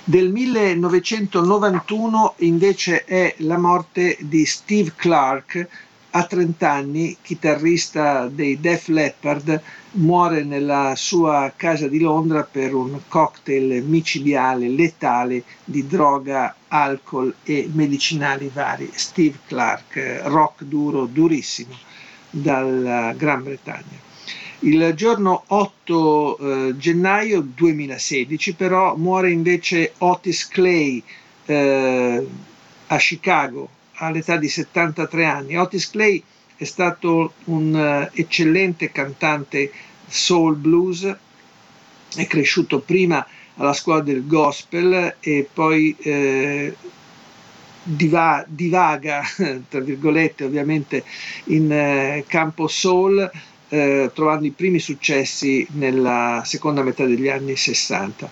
Del 0.03 0.31
1991 0.31 2.35
invece 2.39 3.05
è 3.05 3.35
la 3.39 3.59
morte 3.59 4.17
di 4.21 4.47
Steve 4.47 4.93
Clark, 4.97 5.69
a 6.11 6.25
30 6.25 6.71
anni, 6.71 7.17
chitarrista 7.21 8.29
dei 8.29 8.59
Def 8.59 8.89
Leppard, 8.89 9.61
muore 9.97 10.45
nella 10.45 10.95
sua 10.97 11.53
casa 11.57 11.89
di 11.89 12.01
Londra 12.01 12.43
per 12.43 12.75
un 12.75 13.01
cocktail 13.09 13.83
micidiale 13.85 14.69
letale 14.69 15.45
di 15.65 15.87
droga, 15.87 16.55
alcol 16.69 17.35
e 17.45 17.69
medicinali 17.73 18.51
vari. 18.53 18.91
Steve 18.95 19.39
Clark, 19.47 20.23
rock 20.25 20.65
duro, 20.65 21.07
durissimo, 21.07 21.75
dalla 22.31 23.13
Gran 23.13 23.43
Bretagna. 23.43 24.05
Il 24.61 24.93
giorno 24.95 25.45
8 25.49 26.39
eh, 26.39 26.77
gennaio 26.77 27.41
2016 27.43 28.55
però 28.55 28.97
muore 28.97 29.31
invece 29.31 29.93
Otis 29.99 30.49
Clay 30.49 31.03
eh, 31.45 32.27
a 32.87 32.97
Chicago 32.97 33.69
all'età 33.95 34.37
di 34.37 34.49
73 34.49 35.25
anni. 35.25 35.57
Otis 35.57 35.91
Clay 35.91 36.23
è 36.57 36.65
stato 36.65 37.35
un 37.45 37.75
uh, 37.75 38.19
eccellente 38.19 38.91
cantante 38.91 39.71
soul 40.07 40.57
blues, 40.57 41.17
è 42.15 42.27
cresciuto 42.27 42.81
prima 42.81 43.27
alla 43.57 43.73
scuola 43.73 44.01
del 44.01 44.27
gospel 44.27 45.17
e 45.21 45.49
poi 45.53 45.95
eh, 45.99 46.75
diva, 47.83 48.45
divaga, 48.47 49.23
tra 49.69 49.81
virgolette, 49.81 50.45
ovviamente 50.45 51.05
in 51.45 51.71
eh, 51.73 52.25
campo 52.27 52.67
soul, 52.67 53.31
eh, 53.69 54.11
trovando 54.15 54.47
i 54.47 54.51
primi 54.51 54.79
successi 54.79 55.67
nella 55.73 56.43
seconda 56.45 56.83
metà 56.83 57.05
degli 57.05 57.29
anni 57.29 57.57
60. 57.57 58.31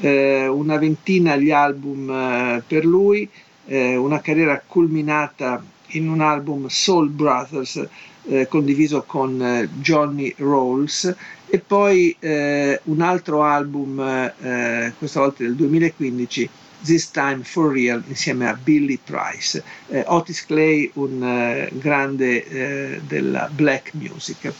Eh, 0.00 0.46
una 0.46 0.76
ventina 0.76 1.36
gli 1.36 1.50
album 1.50 2.10
eh, 2.10 2.62
per 2.66 2.84
lui, 2.84 3.28
eh, 3.66 3.96
una 3.96 4.20
carriera 4.20 4.62
culminata 4.66 5.62
in 5.90 6.08
un 6.08 6.20
album 6.20 6.66
Soul 6.66 7.08
Brothers 7.08 7.88
eh, 8.28 8.48
condiviso 8.48 9.02
con 9.02 9.40
eh, 9.40 9.68
Johnny 9.80 10.34
Rolls 10.38 11.14
e 11.48 11.58
poi 11.58 12.14
eh, 12.18 12.80
un 12.84 13.00
altro 13.00 13.42
album, 13.42 14.00
eh, 14.00 14.92
questa 14.98 15.20
volta 15.20 15.42
del 15.44 15.54
2015, 15.54 16.48
This 16.82 17.10
Time 17.10 17.40
for 17.42 17.72
Real, 17.72 18.02
insieme 18.08 18.48
a 18.48 18.54
Billy 18.54 18.98
Price. 19.02 19.62
Eh, 19.88 20.04
Otis 20.06 20.44
Clay, 20.44 20.90
un 20.94 21.22
eh, 21.22 21.70
grande 21.72 23.00
della 23.06 23.48
black 23.52 23.94
music. 23.94 24.52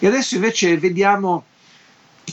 E 0.00 0.06
adesso 0.06 0.34
invece 0.34 0.76
vediamo 0.76 1.44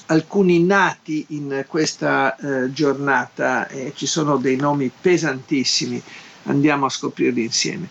alcuni 0.07 0.61
nati 0.63 1.25
in 1.29 1.63
questa 1.67 2.35
giornata, 2.71 3.67
ci 3.93 4.05
sono 4.05 4.37
dei 4.37 4.57
nomi 4.57 4.91
pesantissimi, 5.01 6.01
andiamo 6.43 6.85
a 6.85 6.89
scoprirli 6.89 7.43
insieme. 7.43 7.87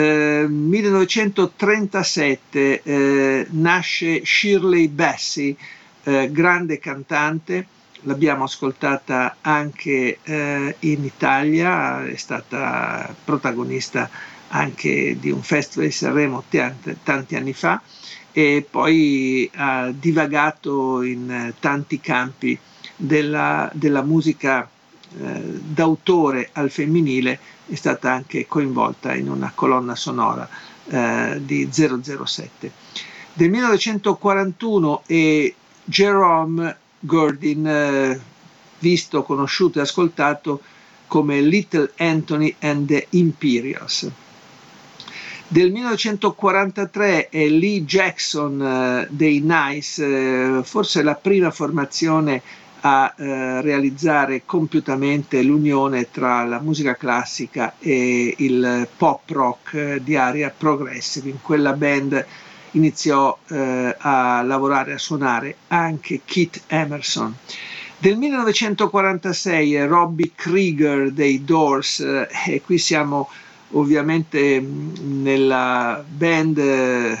1937 0.00 2.82
ehm, 2.82 2.94
eh, 2.94 3.46
nasce 3.50 4.24
Shirley 4.24 4.88
Bassey, 4.88 5.56
eh, 6.04 6.30
grande 6.30 6.78
cantante, 6.78 7.66
l'abbiamo 8.02 8.44
ascoltata 8.44 9.38
anche 9.40 10.18
eh, 10.22 10.76
in 10.80 11.04
Italia, 11.04 12.06
è 12.06 12.16
stata 12.16 13.14
protagonista 13.24 14.08
anche 14.48 15.16
di 15.18 15.30
un 15.30 15.42
festival 15.42 15.88
di 15.88 15.92
Sanremo 15.92 16.44
tanti, 16.48 16.96
tanti 17.02 17.36
anni 17.36 17.52
fa 17.52 17.82
e 18.32 18.66
poi 18.68 19.50
ha 19.54 19.90
divagato 19.92 21.02
in 21.02 21.52
tanti 21.58 22.00
campi 22.00 22.58
della, 22.94 23.68
della 23.74 24.02
musica 24.02 24.68
eh, 25.18 25.40
d'autore 25.42 26.50
al 26.52 26.70
femminile 26.70 27.38
è 27.68 27.74
stata 27.74 28.12
anche 28.12 28.46
coinvolta 28.46 29.14
in 29.14 29.28
una 29.28 29.52
colonna 29.54 29.94
sonora 29.94 30.48
eh, 30.88 31.40
di 31.44 31.68
007. 31.70 32.72
Del 33.34 33.50
1941 33.50 35.02
è 35.06 35.52
Jerome 35.84 36.76
Gordon, 36.98 37.66
eh, 37.66 38.20
visto, 38.78 39.22
conosciuto 39.22 39.78
e 39.78 39.82
ascoltato 39.82 40.60
come 41.06 41.40
Little 41.40 41.92
Anthony 41.98 42.54
and 42.60 42.86
the 42.86 43.06
Imperials. 43.10 44.10
Del 45.50 45.70
1943 45.72 47.28
è 47.30 47.48
Lee 47.48 47.84
Jackson 47.84 48.60
eh, 48.60 49.06
dei 49.10 49.40
Nice, 49.42 50.04
eh, 50.04 50.62
forse 50.62 51.02
la 51.02 51.14
prima 51.14 51.50
formazione 51.50 52.42
a 52.88 53.14
eh, 53.16 53.60
realizzare 53.60 54.44
compiutamente 54.46 55.42
l'unione 55.42 56.10
tra 56.10 56.44
la 56.44 56.58
musica 56.58 56.96
classica 56.96 57.74
e 57.78 58.34
il 58.38 58.88
pop 58.96 59.28
rock 59.28 59.74
eh, 59.74 60.02
di 60.02 60.16
area 60.16 60.52
progressive. 60.56 61.28
In 61.28 61.42
quella 61.42 61.74
band 61.74 62.24
iniziò 62.72 63.36
eh, 63.48 63.94
a 63.98 64.40
lavorare, 64.42 64.94
a 64.94 64.98
suonare 64.98 65.56
anche 65.68 66.22
Keith 66.24 66.62
Emerson. 66.66 67.34
Del 67.98 68.16
1946 68.16 69.74
è 69.74 69.86
Robbie 69.86 70.32
Krieger 70.34 71.10
dei 71.10 71.44
Doors 71.44 72.00
eh, 72.00 72.28
e 72.46 72.62
qui 72.62 72.78
siamo 72.78 73.28
ovviamente 73.72 74.60
mm, 74.60 75.22
nella 75.22 76.02
band 76.08 76.58
eh, 76.58 77.18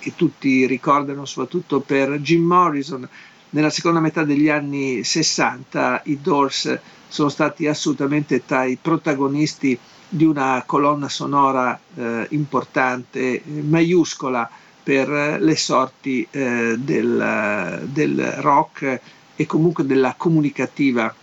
che 0.00 0.14
tutti 0.16 0.66
ricordano 0.66 1.24
soprattutto 1.24 1.78
per 1.78 2.18
Jim 2.18 2.42
Morrison, 2.42 3.08
nella 3.52 3.70
seconda 3.70 4.00
metà 4.00 4.24
degli 4.24 4.48
anni 4.48 5.04
60 5.04 6.02
i 6.06 6.20
Doors 6.20 6.78
sono 7.08 7.28
stati 7.28 7.66
assolutamente 7.66 8.44
tra 8.46 8.64
i 8.64 8.78
protagonisti 8.80 9.78
di 10.08 10.24
una 10.24 10.62
colonna 10.66 11.08
sonora 11.08 11.78
eh, 11.94 12.26
importante, 12.30 13.42
maiuscola 13.44 14.48
per 14.82 15.38
le 15.40 15.56
sorti 15.56 16.26
eh, 16.30 16.76
del, 16.78 17.88
del, 17.90 18.32
rock 18.38 19.00
e 19.36 19.46
comunque 19.46 19.86
della 19.86 20.14
comunicativa 20.16 21.14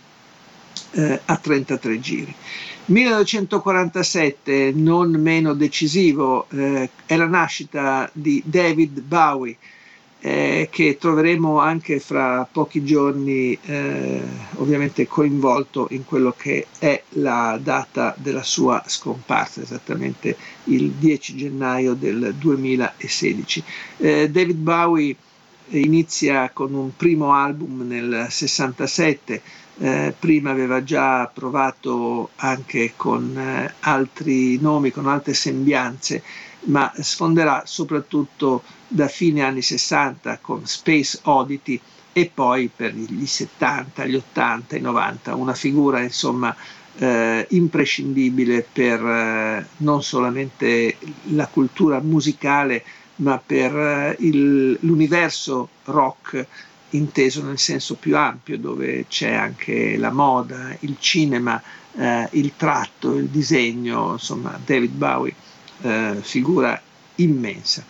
eh, 0.92 1.22
a 1.26 1.36
33 1.36 2.00
giri. 2.00 2.36
1947, 2.86 4.72
non 4.74 5.12
meno 5.12 5.54
decisivo, 5.54 6.48
eh, 6.50 6.90
è 7.06 7.16
la 7.16 7.28
nascita 7.28 8.10
di 8.14 8.42
David 8.46 9.02
Bowie, 9.02 9.58
eh, 10.22 10.68
che 10.70 10.98
troveremo 11.00 11.60
anche 11.60 12.00
fra 12.00 12.48
pochi 12.52 12.84
giorni 12.84 13.58
eh, 13.66 14.22
ovviamente 14.56 15.08
coinvolto 15.08 15.88
in 15.92 16.06
quello 16.06 16.34
che 16.38 16.68
è 16.78 17.04
la 17.12 17.58
data 17.62 18.14
della 18.18 18.44
sua 18.44 18.84
scomparsa, 18.86 19.62
esattamente 19.62 20.36
il 20.66 20.92
10 20.92 21.36
gennaio 21.36 21.94
del 21.94 22.36
2016. 22.38 23.64
Eh, 23.98 24.30
David 24.30 24.58
Bowie 24.58 25.16
inizia 25.70 26.50
con 26.52 26.74
un 26.74 26.96
primo 26.96 27.34
album 27.34 27.88
nel 27.88 28.28
67, 28.30 29.42
eh, 29.82 30.14
prima 30.18 30.52
aveva 30.52 30.84
già 30.84 31.30
provato 31.34 32.32
anche 32.38 32.94
con 32.98 33.38
eh, 33.38 33.74
altri 33.82 34.60
nomi, 34.60 34.92
con 34.92 35.08
altre 35.08 35.34
sembianze, 35.34 36.22
ma 36.66 36.92
sfonderà 37.00 37.64
soprattutto 37.66 38.64
da 38.88 39.08
fine 39.08 39.42
anni 39.42 39.62
60 39.62 40.40
con 40.42 40.66
Space 40.66 41.20
Oddity 41.24 41.80
e 42.12 42.32
poi 42.34 42.70
per 42.76 42.94
gli 42.94 43.26
70, 43.26 44.06
gli 44.06 44.16
80, 44.16 44.76
i 44.76 44.82
90, 44.82 45.36
una 45.36 45.54
figura 45.54 46.02
insomma 46.02 46.56
eh, 46.98 47.46
imprescindibile 47.50 48.68
per 48.72 49.06
eh, 49.06 49.68
non 49.78 50.04
solamente 50.04 50.98
la 51.32 51.48
cultura 51.48 52.00
musicale 52.02 52.84
ma 53.18 53.42
per 53.44 53.76
eh, 53.76 54.16
il, 54.20 54.78
l'universo 54.82 55.70
rock 55.86 56.46
inteso 56.92 57.44
nel 57.44 57.60
senso 57.60 57.96
più 57.96 58.18
ampio 58.18 58.58
dove 58.58 59.06
c'è 59.08 59.32
anche 59.32 59.96
la 59.98 60.12
moda, 60.12 60.76
il 60.80 60.96
cinema, 61.00 61.62
eh, 61.96 62.28
il 62.32 62.54
tratto, 62.58 63.16
il 63.16 63.28
disegno, 63.28 64.14
insomma 64.14 64.60
David 64.64 64.92
Bowie 64.94 65.36
eh, 65.82 66.18
figura 66.22 66.82
immensa. 67.16 67.84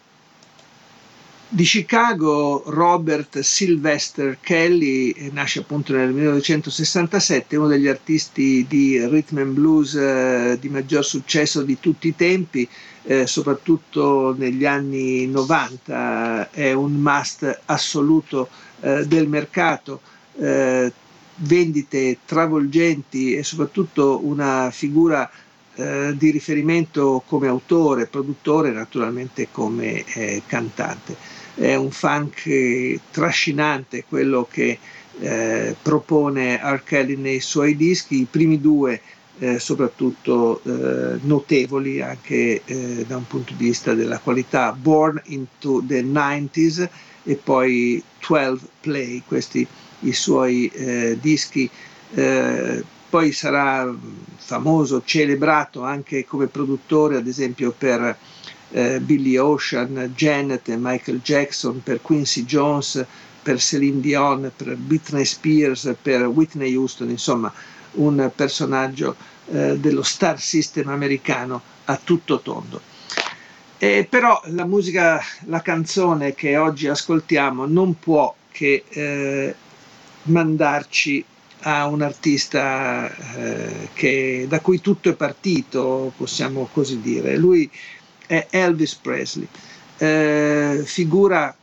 Di 1.54 1.62
Chicago 1.62 2.64
Robert 2.66 3.38
Sylvester 3.38 4.38
Kelly 4.40 5.10
eh, 5.10 5.30
nasce 5.32 5.60
appunto 5.60 5.92
nel 5.92 6.10
1967, 6.12 7.54
uno 7.54 7.68
degli 7.68 7.86
artisti 7.86 8.66
di 8.68 8.98
rhythm 9.06 9.38
and 9.38 9.52
blues 9.52 9.94
eh, 9.94 10.58
di 10.60 10.68
maggior 10.68 11.04
successo 11.04 11.62
di 11.62 11.78
tutti 11.78 12.08
i 12.08 12.16
tempi, 12.16 12.68
eh, 13.04 13.28
soprattutto 13.28 14.34
negli 14.36 14.66
anni 14.66 15.28
90, 15.28 16.50
è 16.50 16.72
un 16.72 16.94
must 16.94 17.60
assoluto 17.66 18.48
eh, 18.80 19.06
del 19.06 19.28
mercato, 19.28 20.00
eh, 20.36 20.92
vendite 21.36 22.18
travolgenti 22.24 23.36
e 23.36 23.44
soprattutto 23.44 24.18
una 24.24 24.72
figura 24.72 25.30
eh, 25.76 26.14
di 26.16 26.30
riferimento 26.32 27.22
come 27.24 27.46
autore, 27.46 28.06
produttore, 28.08 28.72
naturalmente 28.72 29.46
come 29.52 30.04
cantante 30.46 31.33
è 31.54 31.74
un 31.74 31.90
funk 31.90 32.98
trascinante 33.10 34.04
quello 34.08 34.46
che 34.50 34.78
eh, 35.20 35.76
propone 35.80 36.56
R. 36.56 36.82
Kelly 36.84 37.16
nei 37.16 37.40
suoi 37.40 37.76
dischi, 37.76 38.20
i 38.20 38.26
primi 38.28 38.60
due 38.60 39.00
eh, 39.38 39.58
soprattutto 39.58 40.60
eh, 40.64 41.18
notevoli 41.22 42.00
anche 42.00 42.62
eh, 42.64 43.04
da 43.06 43.16
un 43.16 43.26
punto 43.26 43.52
di 43.54 43.64
vista 43.64 43.94
della 43.94 44.18
qualità. 44.18 44.72
Born 44.72 45.20
into 45.26 45.82
the 45.86 46.02
90s 46.02 46.88
e 47.24 47.34
poi 47.36 48.02
12 48.26 48.66
Play, 48.80 49.22
questi 49.26 49.66
i 50.00 50.12
suoi 50.12 50.66
eh, 50.68 51.18
dischi. 51.20 51.68
Eh, 52.14 52.84
poi 53.10 53.30
sarà 53.32 53.94
famoso, 54.36 55.02
celebrato 55.04 55.82
anche 55.82 56.24
come 56.24 56.46
produttore, 56.46 57.16
ad 57.16 57.28
esempio 57.28 57.72
per 57.76 58.16
eh, 58.70 59.00
Billy 59.00 59.36
Ocean, 59.36 60.12
Janet 60.14 60.68
e 60.68 60.76
Michael 60.76 61.20
Jackson, 61.20 61.82
per 61.82 62.00
Quincy 62.02 62.44
Jones, 62.44 63.04
per 63.42 63.60
Celine 63.60 64.00
Dion, 64.00 64.50
per 64.56 64.76
Britney 64.76 65.24
Spears, 65.24 65.94
per 66.00 66.22
Whitney 66.22 66.74
Houston, 66.74 67.10
insomma 67.10 67.52
un 67.92 68.30
personaggio 68.34 69.14
eh, 69.52 69.78
dello 69.78 70.02
star 70.02 70.40
system 70.40 70.88
americano 70.88 71.60
a 71.84 72.00
tutto 72.02 72.40
tondo. 72.40 72.80
E 73.76 74.06
però 74.08 74.40
la 74.46 74.64
musica, 74.64 75.20
la 75.46 75.60
canzone 75.60 76.34
che 76.34 76.56
oggi 76.56 76.88
ascoltiamo 76.88 77.66
non 77.66 77.98
può 77.98 78.34
che 78.50 78.84
eh, 78.88 79.54
mandarci 80.22 81.24
a 81.66 81.86
un 81.86 82.02
artista 82.02 83.14
eh, 83.36 83.88
che, 83.92 84.46
da 84.48 84.60
cui 84.60 84.80
tutto 84.80 85.10
è 85.10 85.14
partito, 85.14 86.12
possiamo 86.16 86.68
così 86.72 87.00
dire. 87.00 87.36
Lui 87.36 87.70
è 88.26 88.46
Elvis 88.50 88.94
Presley, 88.94 89.46
eh, 89.98 90.82
figura 90.84 91.54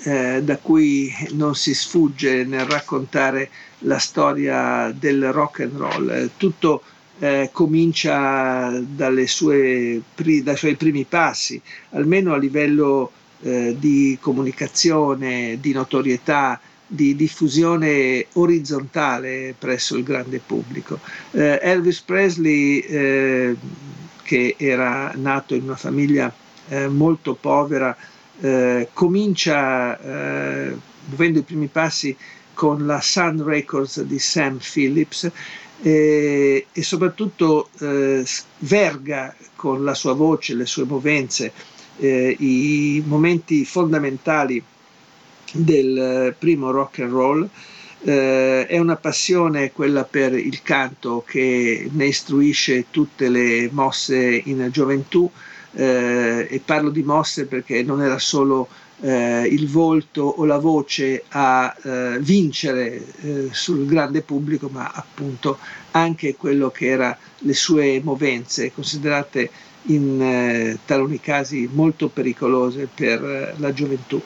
eh, 0.00 0.40
da 0.42 0.56
cui 0.58 1.12
non 1.32 1.54
si 1.54 1.74
sfugge 1.74 2.44
nel 2.44 2.64
raccontare 2.66 3.50
la 3.80 3.98
storia 3.98 4.92
del 4.96 5.32
rock 5.32 5.60
and 5.60 5.76
roll. 5.76 6.30
Tutto 6.36 6.82
eh, 7.18 7.50
comincia 7.52 8.72
sue, 9.26 10.02
dai 10.42 10.56
suoi 10.56 10.76
primi 10.76 11.04
passi, 11.04 11.60
almeno 11.90 12.32
a 12.32 12.38
livello 12.38 13.10
eh, 13.42 13.76
di 13.78 14.16
comunicazione, 14.20 15.58
di 15.60 15.72
notorietà, 15.72 16.60
di 16.86 17.14
diffusione 17.14 18.26
orizzontale 18.34 19.54
presso 19.58 19.96
il 19.96 20.04
grande 20.04 20.40
pubblico. 20.44 20.98
Eh, 21.32 21.58
Elvis 21.60 22.00
Presley, 22.00 22.78
eh, 22.78 23.56
che 24.28 24.56
era 24.58 25.10
nato 25.14 25.54
in 25.54 25.62
una 25.62 25.76
famiglia 25.76 26.30
eh, 26.68 26.86
molto 26.86 27.32
povera, 27.32 27.96
eh, 28.40 28.90
comincia 28.92 29.98
eh, 29.98 30.76
muovendo 31.06 31.38
i 31.38 31.42
primi 31.42 31.68
passi 31.68 32.14
con 32.52 32.84
la 32.84 33.00
Sun 33.00 33.42
Records 33.42 34.02
di 34.02 34.18
Sam 34.18 34.58
Phillips 34.58 35.30
e, 35.80 36.66
e 36.70 36.82
soprattutto 36.82 37.70
eh, 37.78 38.22
verga 38.58 39.34
con 39.56 39.82
la 39.82 39.94
sua 39.94 40.12
voce, 40.12 40.52
le 40.52 40.66
sue 40.66 40.84
movenze, 40.84 41.50
i 42.00 43.02
momenti 43.06 43.64
fondamentali 43.64 44.62
del 45.52 46.34
primo 46.38 46.70
rock 46.70 46.98
and 47.00 47.10
roll. 47.10 47.48
Eh, 48.00 48.66
è 48.66 48.78
una 48.78 48.96
passione 48.96 49.72
quella 49.72 50.04
per 50.04 50.32
il 50.34 50.62
canto 50.62 51.24
che 51.26 51.88
ne 51.92 52.06
istruisce 52.06 52.86
tutte 52.90 53.28
le 53.28 53.68
mosse 53.72 54.42
in 54.44 54.68
gioventù. 54.70 55.30
Eh, 55.72 56.46
e 56.48 56.60
parlo 56.64 56.90
di 56.90 57.02
mosse 57.02 57.44
perché 57.46 57.82
non 57.82 58.02
era 58.02 58.18
solo 58.18 58.68
eh, 59.00 59.46
il 59.46 59.68
volto 59.68 60.22
o 60.22 60.44
la 60.44 60.58
voce 60.58 61.24
a 61.28 61.74
eh, 61.82 62.18
vincere 62.20 63.02
eh, 63.20 63.48
sul 63.52 63.86
grande 63.86 64.22
pubblico, 64.22 64.68
ma 64.68 64.90
appunto 64.92 65.58
anche 65.92 66.36
quello 66.36 66.70
che 66.70 66.86
era 66.86 67.16
le 67.40 67.54
sue 67.54 68.00
movenze, 68.02 68.72
considerate 68.72 69.50
in 69.82 70.20
eh, 70.20 70.78
taluni 70.84 71.20
casi 71.20 71.68
molto 71.72 72.08
pericolose 72.08 72.88
per 72.92 73.24
eh, 73.24 73.54
la 73.56 73.72
gioventù. 73.72 74.20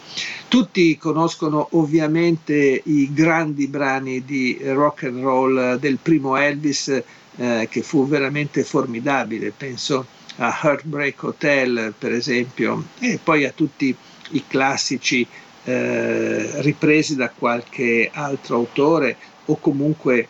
Tutti 0.48 0.96
conoscono 0.96 1.68
ovviamente 1.72 2.82
i 2.84 3.12
grandi 3.12 3.68
brani 3.68 4.24
di 4.24 4.58
rock 4.64 5.04
and 5.04 5.22
roll 5.22 5.78
del 5.78 5.98
primo 6.02 6.36
Elvis 6.36 7.02
eh, 7.36 7.68
che 7.70 7.82
fu 7.82 8.06
veramente 8.06 8.64
formidabile, 8.64 9.52
penso 9.56 10.06
a 10.36 10.58
Heartbreak 10.62 11.22
Hotel 11.22 11.94
per 11.98 12.12
esempio 12.12 12.84
e 12.98 13.18
poi 13.22 13.44
a 13.44 13.50
tutti 13.50 13.94
i 14.30 14.44
classici 14.46 15.26
eh, 15.64 16.62
ripresi 16.62 17.16
da 17.16 17.30
qualche 17.30 18.10
altro 18.12 18.56
autore 18.56 19.16
o 19.46 19.58
comunque 19.58 20.28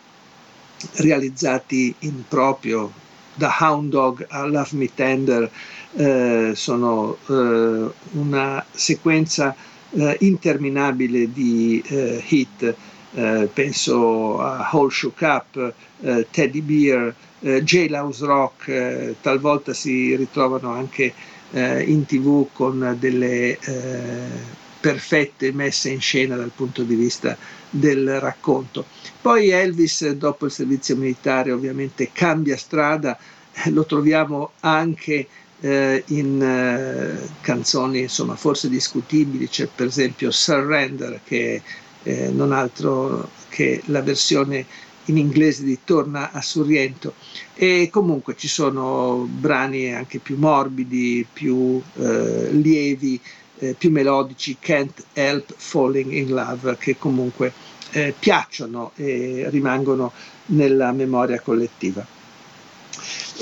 realizzati 0.94 1.94
in 2.00 2.26
proprio 2.26 2.92
da 3.34 3.54
Hound 3.60 3.90
Dog 3.90 4.24
a 4.28 4.44
Love 4.44 4.68
Me 4.72 4.88
Tender 4.94 5.50
eh, 5.94 6.52
sono 6.54 7.16
eh, 7.28 7.90
una 8.12 8.64
sequenza 8.70 9.54
eh, 9.94 10.16
interminabile 10.20 11.32
di 11.32 11.82
eh, 11.86 12.22
hit. 12.26 12.74
Eh, 13.14 13.48
penso 13.52 14.40
a 14.40 14.70
Whole 14.72 14.90
Shook 14.90 15.20
Up, 15.20 15.74
Teddy 16.30 16.62
Bear, 16.62 17.14
Jailhouse 17.62 18.24
Rock, 18.24 19.14
talvolta 19.20 19.74
si 19.74 20.16
ritrovano 20.16 20.72
anche 20.72 21.12
in 21.52 22.06
tv 22.06 22.46
con 22.52 22.96
delle 22.98 23.58
perfette 24.80 25.52
messe 25.52 25.90
in 25.90 26.00
scena 26.00 26.36
dal 26.36 26.50
punto 26.54 26.82
di 26.82 26.94
vista 26.94 27.36
del 27.72 28.20
racconto. 28.20 28.84
Poi 29.20 29.48
Elvis, 29.48 30.08
dopo 30.10 30.44
il 30.46 30.52
servizio 30.52 30.94
militare, 30.96 31.52
ovviamente 31.52 32.10
cambia 32.12 32.56
strada, 32.56 33.18
eh, 33.52 33.70
lo 33.70 33.86
troviamo 33.86 34.52
anche 34.60 35.26
eh, 35.60 36.02
in 36.08 36.42
eh, 36.42 37.28
canzoni 37.40 38.00
insomma 38.00 38.36
forse 38.36 38.68
discutibili, 38.68 39.48
c'è 39.48 39.68
per 39.74 39.86
esempio 39.86 40.30
Surrender 40.30 41.20
che 41.24 41.62
eh, 42.02 42.30
non 42.30 42.52
altro 42.52 43.30
che 43.48 43.80
la 43.86 44.02
versione 44.02 44.66
in 45.06 45.16
inglese 45.16 45.64
di 45.64 45.78
Torna 45.84 46.30
a 46.32 46.40
Sorrento 46.40 47.14
e 47.54 47.88
comunque 47.90 48.36
ci 48.36 48.48
sono 48.48 49.26
brani 49.28 49.92
anche 49.92 50.18
più 50.18 50.36
morbidi, 50.36 51.26
più 51.32 51.80
eh, 51.96 52.48
lievi, 52.52 53.20
eh, 53.58 53.74
più 53.76 53.90
melodici, 53.90 54.56
Can't 54.58 55.04
Help 55.12 55.54
Falling 55.56 56.12
in 56.12 56.28
Love, 56.30 56.76
che 56.78 56.96
comunque 56.98 57.52
eh, 57.92 58.14
piacciono 58.18 58.92
e 58.96 59.46
rimangono 59.50 60.12
nella 60.46 60.92
memoria 60.92 61.40
collettiva. 61.40 62.04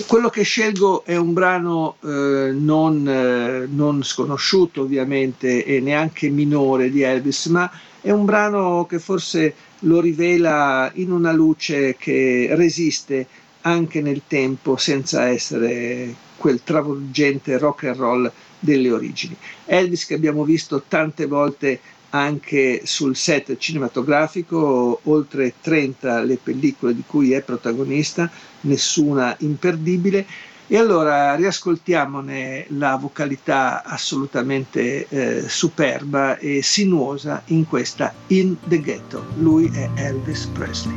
Quello 0.07 0.29
che 0.29 0.43
scelgo 0.43 1.05
è 1.05 1.17
un 1.17 1.33
brano 1.33 1.97
eh, 2.03 2.53
non, 2.55 3.07
eh, 3.07 3.67
non, 3.69 4.03
sconosciuto 4.03 4.83
ovviamente 4.83 5.65
e 5.65 5.81
neanche 5.81 6.29
minore 6.29 6.91
di 6.91 7.03
Elvis, 7.03 7.47
ma 7.47 7.71
è 8.01 8.11
un 8.11 8.25
brano 8.25 8.87
che 8.89 8.99
forse 8.99 9.55
lo 9.81 10.01
rivela 10.01 10.91
in 10.95 11.13
una 11.13 11.33
luce 11.33 11.97
che 11.97 12.49
resiste 12.53 13.27
anche 13.63 14.01
nel 14.01 14.23
tempo 14.27 14.77
senza 14.77 15.27
essere 15.27 16.15
quel 16.37 16.63
travolgente 16.63 17.59
rock 17.59 17.85
and 17.85 17.97
roll 17.97 18.33
delle 18.61 18.93
origini. 18.93 19.37
Elvis 19.65 20.07
che 20.07 20.15
abbiamo 20.15 20.45
visto 20.45 20.85
tante 20.87 21.27
volte 21.27 21.81
anche 22.11 22.83
sul 22.85 23.17
set 23.17 23.57
cinematografico, 23.57 25.01
oltre 25.05 25.55
30 25.61 26.23
le 26.23 26.39
pellicole 26.43 26.95
di 26.95 27.05
cui 27.07 27.33
è 27.33 27.43
protagonista, 27.43 28.31
nessuna 28.63 29.35
imperdibile. 29.41 30.27
E 30.67 30.77
allora 30.77 31.35
riascoltiamone 31.35 32.67
la 32.69 32.95
vocalità 32.95 33.83
assolutamente 33.83 35.09
eh, 35.09 35.49
superba 35.49 36.39
e 36.39 36.63
sinuosa 36.63 37.43
in 37.47 37.67
questa 37.67 38.15
In 38.29 38.57
the 38.69 38.81
Ghetto. 38.81 39.25
Lui 39.39 39.69
è 39.75 39.91
Elvis 39.97 40.47
Presley. 40.47 40.97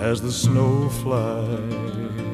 As 0.00 0.22
the 0.22 0.30
snow 0.30 0.88
flies 0.88 2.31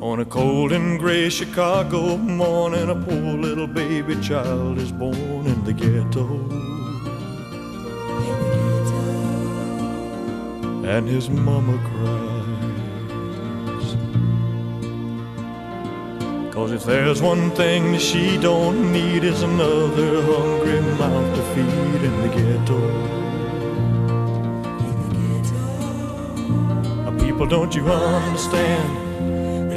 On 0.00 0.18
a 0.18 0.24
cold 0.24 0.72
and 0.72 0.98
gray 0.98 1.28
Chicago 1.28 2.16
morning, 2.16 2.88
a 2.88 2.94
poor 2.94 3.36
little 3.36 3.66
baby 3.66 4.18
child 4.22 4.78
is 4.78 4.90
born 4.90 5.46
in 5.46 5.62
the 5.62 5.74
ghetto. 5.74 6.26
And 10.88 11.06
his 11.06 11.28
mama 11.28 11.76
cries. 11.90 12.24
Cause 16.54 16.72
if 16.72 16.84
there's 16.84 17.20
one 17.20 17.50
thing 17.50 17.98
she 17.98 18.38
don't 18.38 18.90
need 18.90 19.22
is 19.22 19.42
another 19.42 20.22
hungry 20.22 20.80
mouth 20.98 21.34
to 21.36 21.42
feed 21.54 22.02
in 22.02 22.22
the 22.22 22.28
ghetto. 22.28 23.20
People, 27.40 27.46
don't 27.46 27.74
you 27.74 27.86
understand? 27.86 28.99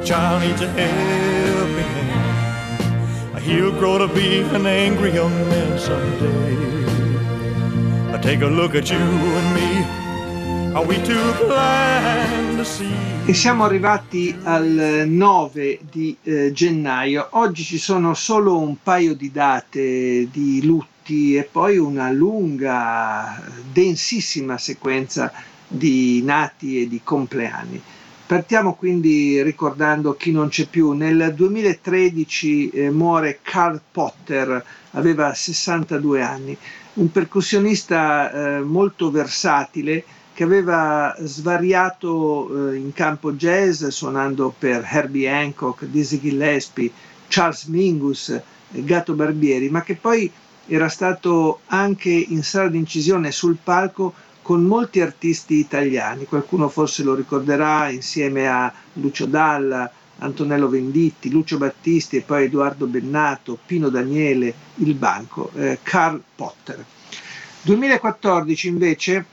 Child 0.03 0.41
needs 0.41 0.61
a 0.61 0.67
helping 0.67 1.91
hand. 2.11 3.39
He'll 3.43 3.71
grow 3.71 3.97
to 3.97 4.07
be 4.07 4.41
an 4.55 4.65
angry 4.65 5.11
young 5.13 5.33
man 5.49 5.79
someday. 5.79 6.73
Take 8.21 8.41
a 8.41 8.47
look 8.47 8.73
at 8.73 8.89
you 8.89 8.97
and 8.97 9.53
me. 9.53 10.03
E 13.25 13.33
siamo 13.33 13.63
arrivati 13.63 14.35
al 14.43 15.03
9 15.07 15.79
di 15.91 16.17
eh, 16.23 16.51
gennaio. 16.51 17.27
Oggi 17.31 17.63
ci 17.63 17.77
sono 17.77 18.13
solo 18.15 18.57
un 18.57 18.77
paio 18.81 19.13
di 19.13 19.31
date 19.31 20.29
di 20.31 20.65
lutti 20.65 21.35
e 21.35 21.43
poi 21.43 21.77
una 21.77 22.11
lunga, 22.11 23.39
densissima 23.71 24.57
sequenza 24.57 25.31
di 25.67 26.23
nati 26.23 26.81
e 26.81 26.87
di 26.87 27.01
compleanni. 27.03 27.81
Partiamo 28.25 28.75
quindi 28.75 29.41
ricordando 29.43 30.15
chi 30.15 30.31
non 30.31 30.47
c'è 30.47 30.67
più. 30.67 30.91
Nel 30.93 31.33
2013 31.35 32.69
eh, 32.69 32.89
muore 32.89 33.39
Carl 33.41 33.81
Potter, 33.91 34.63
aveva 34.91 35.33
62 35.33 36.21
anni, 36.21 36.57
un 36.93 37.11
percussionista 37.11 38.31
eh, 38.31 38.59
molto 38.61 39.11
versatile 39.11 40.03
che 40.33 40.43
aveva 40.43 41.15
svariato 41.19 42.71
eh, 42.71 42.77
in 42.77 42.93
campo 42.93 43.33
jazz 43.33 43.85
suonando 43.87 44.53
per 44.57 44.87
Herbie 44.89 45.29
Hancock, 45.29 45.85
Dizzy 45.85 46.19
Gillespie, 46.19 46.91
Charles 47.27 47.65
Mingus, 47.65 48.39
Gatto 48.69 49.13
Barbieri, 49.13 49.69
ma 49.69 49.83
che 49.83 49.95
poi 49.95 50.31
era 50.67 50.87
stato 50.87 51.59
anche 51.67 52.09
in 52.09 52.41
sala 52.41 52.69
d'incisione 52.69 53.31
sul 53.31 53.57
palco 53.61 54.13
con 54.43 54.63
molti 54.63 55.01
artisti 55.01 55.55
italiani, 55.55 56.25
qualcuno 56.25 56.69
forse 56.69 57.01
lo 57.01 57.15
ricorderà 57.15 57.89
insieme 57.89 58.47
a 58.47 58.71
Lucio 58.93 59.25
Dalla, 59.25 59.91
Antonello 60.19 60.69
Venditti, 60.69 61.31
Lucio 61.31 61.57
Battisti 61.57 62.17
e 62.17 62.21
poi 62.21 62.43
Edoardo 62.45 62.85
Bennato, 62.85 63.57
Pino 63.65 63.89
Daniele, 63.89 64.53
Il 64.75 64.93
Banco, 64.93 65.49
eh, 65.55 65.79
Karl 65.81 66.21
Potter. 66.35 66.85
2014 67.61 68.67
invece 68.67 69.25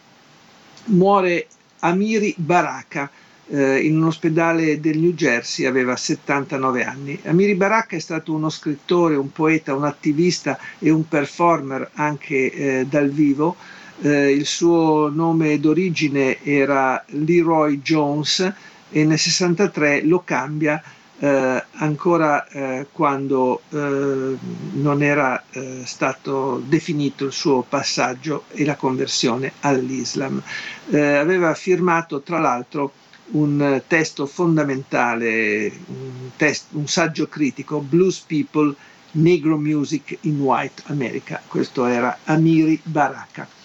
muore 0.86 1.48
Amiri 1.80 2.34
Baraka 2.38 3.10
eh, 3.48 3.80
in 3.84 3.96
un 3.96 4.04
ospedale 4.04 4.80
del 4.80 4.98
New 4.98 5.12
Jersey, 5.12 5.66
aveva 5.66 5.96
79 5.96 6.84
anni. 6.84 7.20
Amiri 7.24 7.54
Baraka 7.54 7.96
è 7.96 7.98
stato 7.98 8.32
uno 8.32 8.48
scrittore, 8.48 9.16
un 9.16 9.32
poeta, 9.32 9.74
un 9.74 9.84
attivista 9.84 10.58
e 10.78 10.90
un 10.90 11.06
performer 11.08 11.90
anche 11.94 12.52
eh, 12.52 12.86
dal 12.88 13.10
vivo. 13.10 13.56
Eh, 14.02 14.32
il 14.32 14.46
suo 14.46 15.10
nome 15.10 15.60
d'origine 15.60 16.42
era 16.42 17.04
Leroy 17.08 17.80
Jones 17.82 18.52
e 18.90 19.04
nel 19.04 19.18
63 19.18 20.04
lo 20.04 20.22
cambia 20.24 20.82
eh, 21.18 21.64
ancora 21.72 22.48
eh, 22.48 22.86
quando 22.90 23.60
eh, 23.68 24.36
non 24.72 25.02
era 25.02 25.44
eh, 25.50 25.82
stato 25.84 26.62
definito 26.66 27.26
il 27.26 27.32
suo 27.32 27.60
passaggio 27.60 28.44
e 28.52 28.64
la 28.64 28.76
conversione 28.76 29.52
all'Islam. 29.60 30.42
Eh, 30.88 30.98
aveva 30.98 31.52
firmato 31.52 32.22
tra 32.22 32.38
l'altro 32.38 32.92
un 33.32 33.82
testo 33.86 34.24
fondamentale, 34.26 35.70
un, 35.88 36.30
test, 36.36 36.68
un 36.70 36.88
saggio 36.88 37.28
critico, 37.28 37.80
Blues 37.80 38.20
People, 38.20 38.74
Negro 39.12 39.58
Music 39.58 40.16
in 40.22 40.40
White 40.40 40.84
America. 40.86 41.40
Questo 41.46 41.84
era 41.84 42.20
Amiri 42.24 42.80
Baraka. 42.82 43.59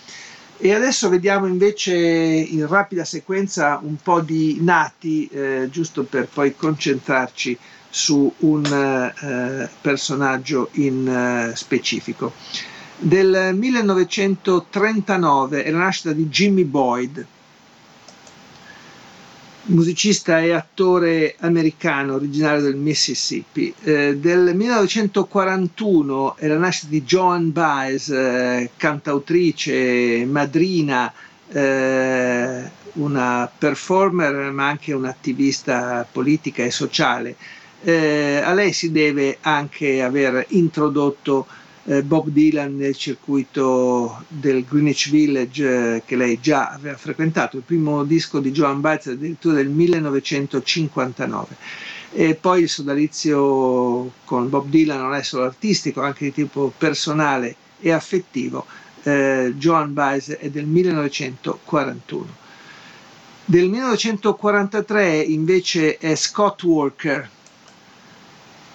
E 0.66 0.74
adesso 0.74 1.10
vediamo 1.10 1.46
invece 1.46 1.94
in 1.94 2.66
rapida 2.66 3.06
sequenza 3.06 3.80
un 3.84 3.98
po' 4.02 4.22
di 4.22 4.58
nati, 4.62 5.28
eh, 5.28 5.68
giusto 5.70 6.06
per 6.06 6.28
poi 6.28 6.56
concentrarci 6.56 7.56
su 7.88 8.34
un 8.40 8.66
eh, 8.66 9.70
personaggio 9.80 10.70
in 10.72 11.08
eh, 11.08 11.56
specifico. 11.56 12.34
Del 12.98 13.52
1939 13.54 15.64
è 15.64 15.70
la 15.70 15.78
nascita 15.78 16.14
di 16.14 16.28
Jimmy 16.30 16.64
Boyd, 16.64 17.24
musicista 19.68 20.40
e 20.42 20.52
attore 20.52 21.36
americano 21.40 22.16
originario 22.16 22.62
del 22.62 22.76
Mississippi. 22.76 23.74
Eh, 23.84 24.18
del 24.18 24.56
1941 24.56 26.36
è 26.38 26.48
la 26.48 26.58
nascita 26.58 26.88
di 26.90 27.04
Joan 27.04 27.52
Baez, 27.52 28.10
eh, 28.10 28.72
cantautrice, 28.78 30.26
madrina, 30.26 31.12
eh, 31.52 32.84
una 32.94 33.52
performer 33.58 34.52
ma 34.52 34.68
anche 34.68 34.94
un'attivista 34.94 36.08
politica 36.12 36.64
e 36.64 36.72
sociale. 36.72 37.36
Eh, 37.84 38.42
a 38.44 38.54
lei 38.54 38.74
si 38.74 38.92
deve 38.92 39.38
anche 39.42 40.02
aver 40.02 40.46
introdotto 40.50 41.46
eh, 41.88 42.04
Bob 42.04 42.30
Dylan 42.30 42.76
nel 42.76 42.96
circuito 42.96 44.24
del 44.28 44.66
Greenwich 44.66 45.10
Village 45.10 45.96
eh, 45.96 46.04
che 46.06 46.16
lei 46.16 46.40
già 46.40 46.70
aveva 46.70 46.98
frequentato, 46.98 47.58
il 47.58 47.64
primo 47.64 48.04
disco 48.04 48.40
di 48.40 48.52
Joan 48.52 48.82
Baez 48.82 49.08
addirittura 49.08 49.56
del 49.56 49.70
1959. 49.70 51.56
E 52.12 52.36
poi 52.36 52.62
il 52.62 52.70
sodalizio 52.70 54.12
con 54.24 54.50
Bob 54.50 54.70
Dylan 54.70 55.00
non 55.00 55.14
è 55.14 55.22
solo 55.22 55.44
artistico, 55.44 56.02
anche 56.02 56.26
di 56.26 56.34
tipo 56.34 56.74
personale 56.76 57.56
e 57.80 57.92
affettivo. 57.92 58.66
Eh, 59.04 59.54
Joan 59.58 59.94
Baez 59.94 60.30
è 60.30 60.50
del 60.50 60.66
1941. 60.66 62.44
Del 63.48 63.70
1943 63.70 65.20
invece 65.20 65.98
è 65.98 66.16
Scott 66.16 66.64
Walker, 66.64 67.30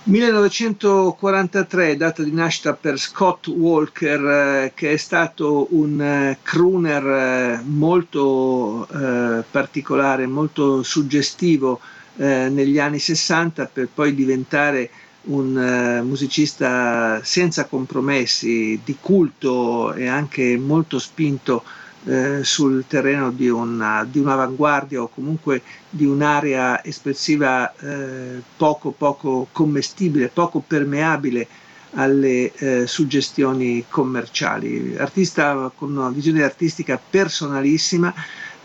1943, 0.04 1.96
data 1.96 2.22
di 2.22 2.32
nascita 2.32 2.72
per 2.72 2.98
Scott 2.98 3.48
Walker, 3.48 4.24
eh, 4.64 4.72
che 4.74 4.92
è 4.92 4.96
stato 4.96 5.66
un 5.70 6.00
eh, 6.00 6.38
crooner 6.42 7.06
eh, 7.06 7.60
molto 7.64 8.88
eh, 8.88 9.44
particolare, 9.50 10.26
molto 10.26 10.82
suggestivo 10.82 11.80
eh, 12.16 12.48
negli 12.48 12.78
anni 12.78 12.98
60 12.98 13.66
per 13.66 13.88
poi 13.92 14.14
diventare 14.14 14.90
un 15.24 15.58
eh, 15.58 16.00
musicista 16.02 17.20
senza 17.22 17.66
compromessi, 17.66 18.80
di 18.82 18.96
culto 18.98 19.92
e 19.92 20.08
anche 20.08 20.56
molto 20.56 20.98
spinto 20.98 21.62
eh, 22.04 22.42
sul 22.42 22.84
terreno 22.86 23.30
di, 23.30 23.48
una, 23.48 24.06
di, 24.08 24.18
un'avanguardia 24.18 25.02
o 25.02 25.08
comunque 25.08 25.62
di 25.88 26.04
un'area 26.04 26.82
espressiva 26.84 27.74
eh, 27.76 28.40
poco, 28.56 28.92
poco 28.92 29.48
commestibile, 29.52 30.28
poco 30.28 30.62
permeabile 30.66 31.46
alle 31.94 32.52
eh, 32.52 32.86
suggestioni 32.86 33.84
commerciali. 33.88 34.96
Artista 34.96 35.70
con 35.74 35.96
una 35.96 36.10
visione 36.10 36.42
artistica 36.42 36.98
personalissima, 36.98 38.14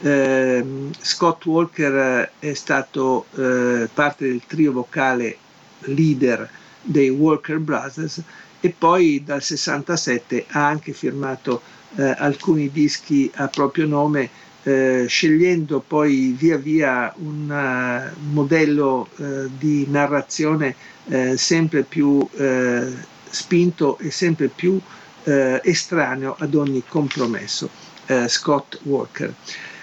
eh, 0.01 0.89
Scott 0.99 1.45
Walker 1.45 2.31
è 2.39 2.53
stato 2.53 3.25
eh, 3.35 3.89
parte 3.93 4.27
del 4.27 4.41
trio 4.45 4.71
vocale 4.71 5.37
leader 5.85 6.49
dei 6.81 7.09
Walker 7.09 7.59
Brothers 7.59 8.21
e 8.59 8.73
poi 8.77 9.23
dal 9.23 9.41
67 9.41 10.45
ha 10.49 10.67
anche 10.67 10.93
firmato 10.93 11.61
eh, 11.95 12.15
alcuni 12.17 12.71
dischi 12.71 13.31
a 13.35 13.47
proprio 13.47 13.85
nome, 13.87 14.29
eh, 14.63 15.05
scegliendo 15.07 15.83
poi 15.85 16.35
via 16.37 16.57
via 16.57 17.13
un 17.17 17.49
uh, 17.49 18.31
modello 18.31 19.07
uh, 19.17 19.49
di 19.57 19.85
narrazione 19.89 20.75
uh, 21.05 21.35
sempre 21.35 21.83
più 21.83 22.27
spinto 23.29 23.97
e 23.99 24.11
sempre 24.11 24.47
più 24.47 24.79
estraneo 25.23 26.35
ad 26.37 26.53
ogni 26.53 26.83
compromesso. 26.87 27.67
Scott 28.27 28.77
Walker. 28.83 29.33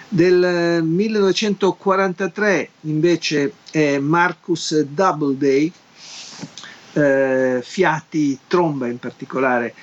Del 0.07 0.83
1943 0.83 2.69
invece 2.81 3.53
è 3.71 3.97
Marcus 3.97 4.79
Doubleday, 4.81 5.71
eh, 6.93 7.61
fiati, 7.63 8.37
tromba 8.47 8.87
in 8.87 8.99
particolare, 8.99 9.73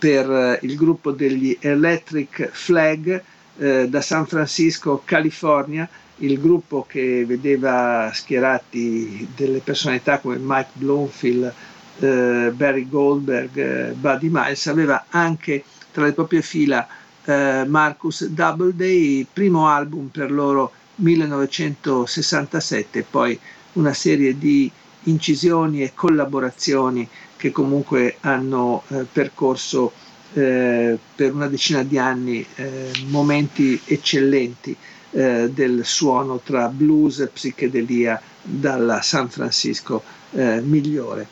per 0.00 0.28
eh, 0.30 0.58
il 0.62 0.76
gruppo 0.76 1.10
degli 1.12 1.56
Electric 1.60 2.48
Flag 2.50 3.22
eh, 3.58 3.86
da 3.86 4.00
San 4.00 4.26
Francisco, 4.26 5.02
California, 5.04 5.86
il 6.16 6.40
gruppo 6.40 6.86
che 6.88 7.24
vedeva 7.26 8.10
schierati 8.12 9.28
delle 9.36 9.58
personalità 9.58 10.18
come 10.18 10.38
Mike 10.40 10.70
Bloomfield, 10.72 11.52
eh, 12.00 12.50
Barry 12.54 12.88
Goldberg, 12.88 13.56
eh, 13.56 13.92
Buddy 13.92 14.28
Miles, 14.30 14.66
aveva 14.66 15.04
anche 15.10 15.62
tra 15.92 16.04
le 16.04 16.12
proprie 16.12 16.40
fila 16.40 16.86
eh, 17.24 17.64
Marcus 17.66 18.24
Doubleday, 18.26 19.26
primo 19.30 19.68
album 19.68 20.06
per 20.06 20.32
loro 20.32 20.72
1967, 20.96 23.04
poi 23.08 23.38
una 23.74 23.92
serie 23.92 24.36
di 24.38 24.70
incisioni 25.04 25.82
e 25.82 25.92
collaborazioni 25.94 27.08
che 27.40 27.50
comunque 27.52 28.16
hanno 28.20 28.82
eh, 28.88 29.06
percorso 29.10 29.92
eh, 30.34 30.98
per 31.14 31.32
una 31.34 31.48
decina 31.48 31.82
di 31.82 31.96
anni 31.96 32.44
eh, 32.56 32.90
momenti 33.06 33.80
eccellenti 33.86 34.76
eh, 35.12 35.48
del 35.50 35.86
suono 35.86 36.40
tra 36.44 36.68
blues 36.68 37.20
e 37.20 37.28
psichedelia 37.28 38.20
dalla 38.42 39.00
San 39.00 39.30
Francisco 39.30 40.02
eh, 40.32 40.60
migliore. 40.60 41.28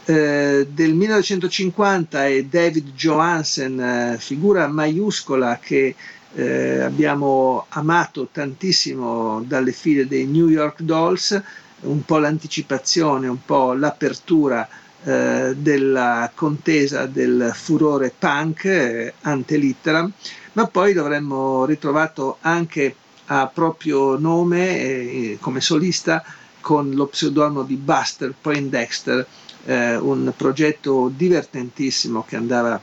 Eh, 0.06 0.68
del 0.70 0.94
1950 0.94 2.28
è 2.28 2.44
David 2.44 2.92
Johansen, 2.94 3.80
eh, 3.80 4.18
figura 4.20 4.68
maiuscola 4.68 5.58
che 5.60 5.96
eh, 6.36 6.80
abbiamo 6.82 7.66
amato 7.70 8.30
tantissimo 8.32 9.42
dalle 9.48 9.72
file 9.72 10.08
dei 10.08 10.28
New 10.28 10.50
York 10.50 10.82
Dolls, 10.82 11.42
un 11.82 12.06
po' 12.06 12.20
l'anticipazione, 12.20 13.28
un 13.28 13.44
po' 13.44 13.74
l'apertura 13.74 14.70
eh, 15.06 15.54
della 15.56 16.32
contesa 16.34 17.06
del 17.06 17.52
furore 17.54 18.12
punk 18.18 18.66
eh, 18.66 19.14
ante 19.22 19.58
litteram, 19.58 20.12
ma 20.54 20.68
poi 20.68 20.94
l'avremmo 20.94 21.64
ritrovato 21.66 22.38
anche 22.42 22.96
a 23.28 23.48
proprio 23.48 24.18
nome 24.18 24.80
eh, 24.80 25.38
come 25.40 25.62
solista 25.62 26.24
con 26.60 26.90
lo 26.92 27.06
pseudonimo 27.06 27.62
di 27.62 27.76
Buster 27.76 28.34
Poindexter, 28.40 29.28
eh, 29.66 29.96
un 29.96 30.34
progetto 30.36 31.12
divertentissimo 31.16 32.24
che 32.28 32.36
andava 32.36 32.82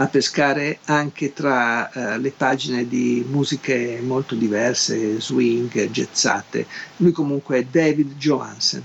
a 0.00 0.06
pescare 0.06 0.78
anche 0.84 1.32
tra 1.32 1.90
eh, 1.90 2.18
le 2.18 2.30
pagine 2.30 2.86
di 2.86 3.24
musiche 3.28 4.00
molto 4.02 4.34
diverse, 4.34 5.20
swing, 5.20 5.88
jazzate. 5.88 6.66
Lui 6.98 7.12
comunque 7.12 7.58
è 7.58 7.64
David 7.64 8.16
Johansen. 8.16 8.82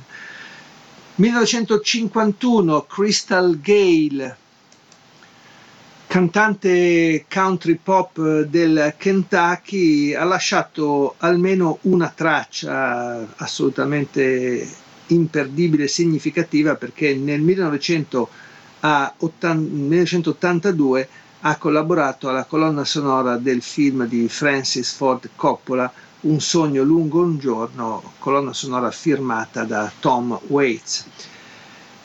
1951 1.16 2.86
Crystal 2.88 3.60
Gale, 3.62 4.36
cantante 6.08 7.26
country 7.30 7.76
pop 7.76 8.20
del 8.46 8.96
Kentucky, 8.98 10.16
ha 10.16 10.24
lasciato 10.24 11.14
almeno 11.20 11.78
una 11.82 12.10
traccia 12.10 13.28
assolutamente 13.36 14.68
imperdibile 15.08 15.84
e 15.84 15.88
significativa 15.88 16.74
perché 16.74 17.14
nel 17.14 17.42
1900 17.42 18.30
a 18.80 19.14
1982 19.20 21.10
ha 21.42 21.58
collaborato 21.58 22.28
alla 22.28 22.46
colonna 22.46 22.86
sonora 22.86 23.38
del 23.38 23.62
film 23.62 24.08
di 24.08 24.28
Francis 24.30 24.92
Ford 24.94 25.30
Coppola 25.36 25.94
Un 26.24 26.40
sogno 26.40 26.84
lungo 26.84 27.22
un 27.22 27.38
giorno, 27.38 28.14
colonna 28.20 28.54
sonora 28.54 28.92
firmata 28.92 29.64
da 29.64 29.92
Tom 30.00 30.40
Waits. 30.48 31.06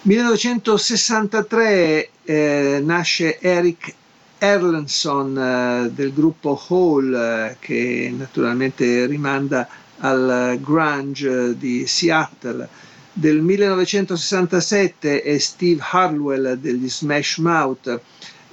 1963 0.02 2.10
eh, 2.24 2.82
nasce 2.84 3.38
Eric 3.40 3.94
Erlandson 4.38 5.38
eh, 5.38 5.90
del 5.92 6.12
gruppo 6.12 6.60
Hall 6.68 7.14
eh, 7.14 7.56
che 7.58 8.12
naturalmente 8.16 9.06
rimanda 9.06 9.68
al 9.98 10.58
grunge 10.60 11.56
di 11.56 11.86
Seattle 11.86 12.68
del 13.18 13.40
1967 13.40 15.22
è 15.22 15.38
Steve 15.38 15.82
Harwell 15.90 16.52
degli 16.52 16.88
Smash 16.88 17.38
Mouth, 17.38 18.00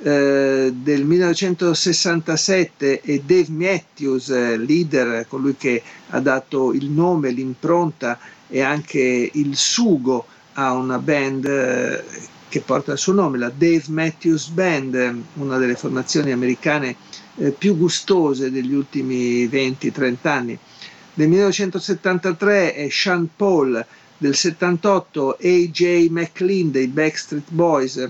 eh, 0.08 0.72
del 0.72 1.04
1967 1.04 3.02
è 3.02 3.20
Dave 3.26 3.48
Matthews, 3.50 4.30
eh, 4.30 4.56
leader, 4.56 5.26
colui 5.28 5.56
che 5.58 5.82
ha 6.10 6.20
dato 6.20 6.74
il 6.74 6.92
nome, 6.92 7.32
l'impronta 7.32 8.20
e 8.48 8.62
anche 8.62 9.32
il 9.34 9.56
sugo 9.56 10.28
a 10.54 10.74
una 10.74 11.00
band 11.00 11.46
eh, 11.46 12.04
che 12.48 12.62
porta 12.62 12.92
il 12.92 13.00
suo 13.00 13.14
nome, 13.14 13.40
la 13.40 13.50
Dave 13.50 13.86
Matthews 13.88 14.50
Band, 14.50 15.24
una 15.34 15.58
delle 15.58 15.74
formazioni 15.76 16.32
americane 16.32 16.96
più 17.58 17.76
gustose 17.76 18.52
degli 18.52 18.76
ultimi 18.76 19.48
20-30 19.48 20.16
anni. 20.22 20.56
Del 21.16 21.30
1973 21.30 22.76
è 22.76 22.88
Sean 22.92 23.28
Paul, 23.36 23.84
del 24.20 24.36
78 24.36 25.38
AJ 25.42 26.10
McLean 26.12 26.70
dei 26.70 26.86
Backstreet 26.88 27.50
Boys, 27.50 28.08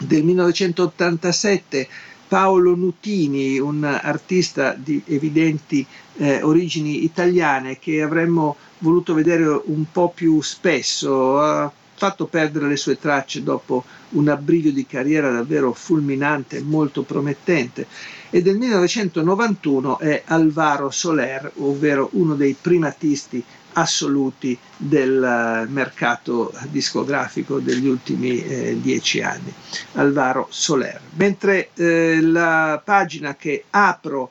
del 0.00 0.24
1987 0.24 1.88
Paolo 2.26 2.74
Nutini, 2.74 3.58
un 3.58 3.84
artista 3.84 4.72
di 4.72 5.02
evidenti 5.06 5.84
eh, 6.16 6.42
origini 6.42 7.04
italiane 7.04 7.78
che 7.78 8.02
avremmo 8.02 8.56
voluto 8.78 9.14
vedere 9.14 9.44
un 9.64 9.84
po' 9.90 10.10
più 10.10 10.40
spesso, 10.40 11.40
ha 11.40 11.70
fatto 11.94 12.26
perdere 12.26 12.68
le 12.68 12.76
sue 12.76 12.98
tracce 12.98 13.42
dopo 13.42 13.84
un 14.10 14.28
abbrivio 14.28 14.72
di 14.72 14.86
carriera 14.86 15.30
davvero 15.30 15.72
fulminante 15.72 16.62
molto 16.62 17.02
promettente. 17.02 17.86
E 18.30 18.40
del 18.42 18.56
1991 18.56 19.98
è 19.98 20.22
Alvaro 20.26 20.90
Soler, 20.90 21.50
ovvero 21.56 22.08
uno 22.12 22.36
dei 22.36 22.56
primatisti 22.58 23.44
assoluti 23.72 24.58
del 24.76 25.22
eh, 25.22 25.70
mercato 25.70 26.52
discografico 26.68 27.58
degli 27.58 27.86
ultimi 27.86 28.42
eh, 28.42 28.78
dieci 28.80 29.20
anni, 29.22 29.52
Alvaro 29.94 30.46
Soler. 30.50 31.00
Mentre 31.16 31.70
eh, 31.74 32.20
la 32.20 32.80
pagina 32.84 33.34
che 33.36 33.64
apro 33.70 34.30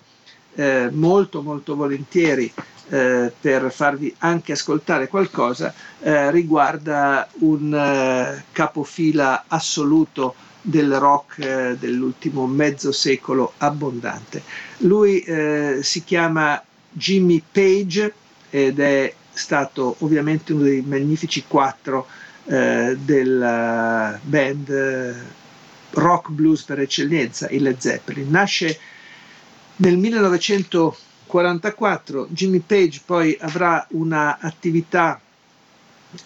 eh, 0.55 0.89
molto 0.91 1.41
molto 1.41 1.75
volentieri 1.75 2.51
eh, 2.89 3.31
per 3.39 3.71
farvi 3.71 4.13
anche 4.19 4.53
ascoltare 4.53 5.07
qualcosa 5.07 5.73
eh, 6.01 6.31
riguarda 6.31 7.27
un 7.39 8.41
capofila 8.51 9.45
assoluto 9.47 10.35
del 10.61 10.97
rock 10.99 11.77
dell'ultimo 11.79 12.45
mezzo 12.45 12.91
secolo 12.91 13.53
abbondante. 13.57 14.43
Lui 14.79 15.23
si 15.81 16.03
chiama 16.03 16.61
Jimmy 16.91 17.41
Page 17.49 18.13
ed 18.49 18.79
è 18.79 19.13
stato 19.39 19.95
ovviamente 19.99 20.53
uno 20.53 20.63
dei 20.63 20.81
magnifici 20.81 21.43
quattro 21.47 22.07
eh, 22.45 22.97
della 22.99 24.19
band 24.21 24.69
eh, 24.69 25.15
rock 25.91 26.29
blues 26.29 26.63
per 26.63 26.79
eccellenza, 26.79 27.47
il 27.49 27.61
Led 27.63 27.77
Zeppelin. 27.79 28.29
Nasce 28.29 28.79
nel 29.77 29.97
1944, 29.97 32.27
Jimmy 32.29 32.59
Page 32.59 33.01
poi 33.05 33.35
avrà 33.39 33.87
un'attività 33.91 35.19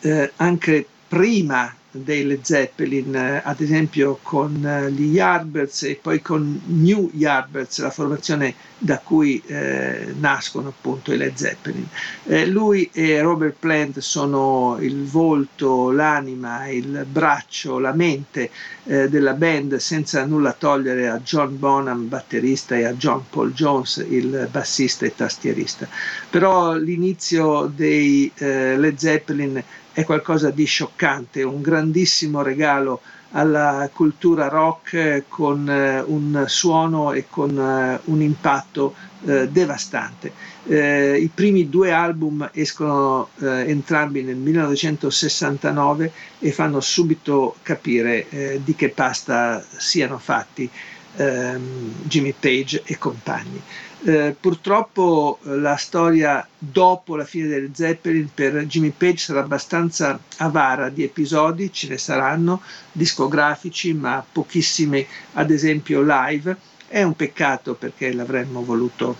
eh, 0.01 0.31
anche 0.37 0.87
prima 1.07 1.71
dei 1.93 2.25
Led 2.25 2.43
Zeppelin, 2.43 3.15
eh, 3.15 3.41
ad 3.43 3.61
esempio 3.61 4.19
con 4.21 4.65
eh, 4.65 4.91
gli 4.91 5.13
Yardbirds 5.13 5.83
e 5.83 5.99
poi 6.01 6.21
con 6.21 6.61
New 6.65 7.09
Yardbirds, 7.13 7.79
la 7.79 7.91
formazione 7.91 8.55
da 8.77 8.99
cui 8.99 9.41
eh, 9.45 10.13
nascono 10.19 10.69
appunto 10.69 11.13
i 11.13 11.17
Led 11.17 11.35
Zeppelin. 11.35 11.87
Eh, 12.25 12.47
lui 12.47 12.89
e 12.91 13.21
Robert 13.21 13.55
Plant 13.59 13.99
sono 13.99 14.77
il 14.81 15.05
volto, 15.05 15.91
l'anima, 15.91 16.67
il 16.67 17.05
braccio, 17.09 17.79
la 17.79 17.93
mente 17.93 18.49
eh, 18.85 19.07
della 19.07 19.33
band, 19.33 19.75
senza 19.77 20.25
nulla 20.25 20.51
togliere 20.53 21.07
a 21.07 21.19
John 21.19 21.57
Bonham, 21.57 22.07
batterista, 22.07 22.75
e 22.75 22.85
a 22.85 22.93
John 22.93 23.23
Paul 23.29 23.53
Jones, 23.53 24.05
il 24.09 24.47
bassista 24.51 25.05
e 25.05 25.15
tastierista. 25.15 25.87
Però 26.29 26.73
l'inizio 26.73 27.71
dei 27.73 28.29
eh, 28.35 28.77
Led 28.77 28.97
Zeppelin 28.97 29.63
è 29.93 30.03
qualcosa 30.03 30.49
di 30.49 30.65
scioccante, 30.65 31.43
un 31.43 31.61
grandissimo 31.61 32.41
regalo 32.41 33.01
alla 33.35 33.89
cultura 33.93 34.47
rock 34.47 35.23
con 35.27 35.69
eh, 35.69 36.01
un 36.01 36.45
suono 36.47 37.13
e 37.13 37.25
con 37.29 37.57
eh, 37.57 37.99
un 38.05 38.21
impatto 38.21 38.93
eh, 39.25 39.47
devastante. 39.49 40.31
Eh, 40.65 41.17
I 41.19 41.29
primi 41.33 41.69
due 41.69 41.91
album 41.91 42.49
escono 42.53 43.29
eh, 43.39 43.69
entrambi 43.69 44.21
nel 44.23 44.35
1969 44.35 46.11
e 46.39 46.51
fanno 46.51 46.79
subito 46.79 47.55
capire 47.61 48.29
eh, 48.29 48.61
di 48.63 48.75
che 48.75 48.89
pasta 48.89 49.63
siano 49.77 50.17
fatti 50.19 50.69
ehm, 51.15 51.93
Jimmy 52.03 52.33
Page 52.37 52.83
e 52.85 52.97
compagni. 52.97 53.61
Eh, 54.05 54.35
purtroppo 54.37 55.39
eh, 55.45 55.55
la 55.55 55.77
storia 55.77 56.45
dopo 56.57 57.15
la 57.15 57.23
fine 57.23 57.47
del 57.47 57.69
Zeppelin 57.73 58.29
per 58.33 58.65
Jimmy 58.65 58.89
Page 58.89 59.17
sarà 59.17 59.39
abbastanza 59.39 60.19
avara 60.37 60.89
di 60.89 61.03
episodi, 61.03 61.71
ce 61.71 61.87
ne 61.87 61.97
saranno 61.97 62.61
discografici, 62.91 63.93
ma 63.93 64.25
pochissimi 64.29 65.07
ad 65.33 65.51
esempio 65.51 66.01
live. 66.01 66.57
È 66.85 67.01
un 67.01 67.15
peccato 67.15 67.75
perché 67.75 68.11
l'avremmo 68.11 68.61
voluto 68.65 69.15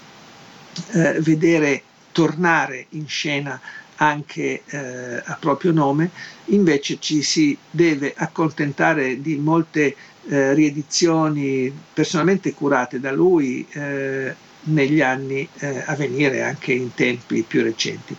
eh, 0.92 1.18
vedere 1.22 1.82
tornare 2.12 2.88
in 2.90 3.08
scena 3.08 3.60
anche 3.96 4.64
eh, 4.66 5.22
a 5.24 5.38
proprio 5.40 5.72
nome, 5.72 6.10
invece 6.46 6.98
ci 7.00 7.22
si 7.22 7.58
deve 7.70 8.14
accontentare 8.16 9.22
di 9.22 9.38
molte 9.38 9.96
eh, 10.28 10.54
riedizioni 10.54 11.74
personalmente 11.94 12.54
curate 12.54 13.00
da 13.00 13.12
lui, 13.12 13.66
eh, 13.72 14.36
negli 14.66 15.02
anni 15.02 15.48
eh, 15.60 15.84
a 15.86 15.96
venire, 15.96 16.42
anche 16.42 16.74
in 16.74 16.94
tempi 16.94 17.44
più 17.44 17.64
recenti. 17.64 18.16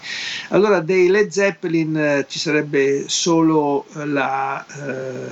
Allora 0.48 0.80
dei 0.80 1.08
Led 1.08 1.30
Zeppelin 1.30 1.96
eh, 1.96 2.26
ci 2.28 2.38
sarebbe 2.38 3.04
solo 3.08 3.86
la, 3.92 4.64
eh, 4.66 5.30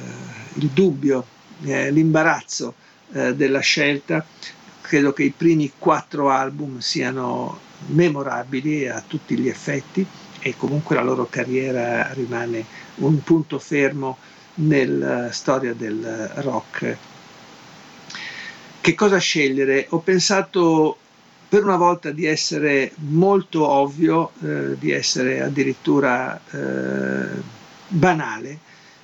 il 0.54 0.68
dubbio, 0.68 1.26
eh, 1.64 1.90
l'imbarazzo 1.90 2.74
eh, 3.12 3.34
della 3.34 3.60
scelta. 3.60 4.24
Credo 4.80 5.12
che 5.12 5.24
i 5.24 5.34
primi 5.36 5.72
quattro 5.78 6.30
album 6.30 6.78
siano 6.78 7.58
memorabili 7.86 8.88
a 8.88 9.02
tutti 9.06 9.38
gli 9.38 9.48
effetti 9.48 10.06
e 10.40 10.56
comunque 10.56 10.96
la 10.96 11.02
loro 11.02 11.26
carriera 11.28 12.12
rimane 12.12 12.64
un 12.96 13.22
punto 13.22 13.58
fermo 13.58 14.18
nella 14.54 15.30
storia 15.32 15.72
del 15.72 16.30
rock. 16.36 16.96
Che 18.80 18.94
cosa 18.94 19.18
scegliere? 19.18 19.86
Ho 19.90 20.00
pensato 20.00 20.98
per 21.52 21.64
una 21.64 21.76
volta 21.76 22.12
di 22.12 22.24
essere 22.24 22.92
molto 23.10 23.68
ovvio, 23.68 24.30
eh, 24.42 24.78
di 24.78 24.90
essere 24.90 25.42
addirittura 25.42 26.40
eh, 26.50 27.28
banale, 27.88 28.58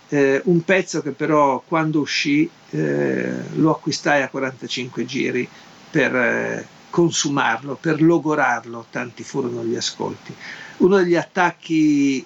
eh, 0.09 0.41
un 0.47 0.65
pezzo 0.65 1.03
che 1.03 1.11
però 1.11 1.63
quando 1.69 2.01
uscì 2.01 2.49
eh, 2.71 3.33
lo 3.57 3.73
acquistai 3.73 4.23
a 4.23 4.31
45 4.31 5.05
giri 5.05 5.47
per 5.91 6.17
eh, 6.17 6.67
consumarlo, 6.89 7.77
per 7.79 8.01
logorarlo, 8.01 8.87
tanti 8.89 9.25
furono 9.25 9.63
gli 9.63 9.77
ascolti. 9.77 10.35
Uno 10.79 10.97
degli 10.97 11.17
attacchi 11.17 12.25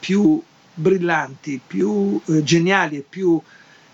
più 0.00 0.42
brillanti, 0.74 1.60
più 1.64 2.20
eh, 2.26 2.42
geniali 2.42 2.96
e 2.96 3.04
più 3.08 3.40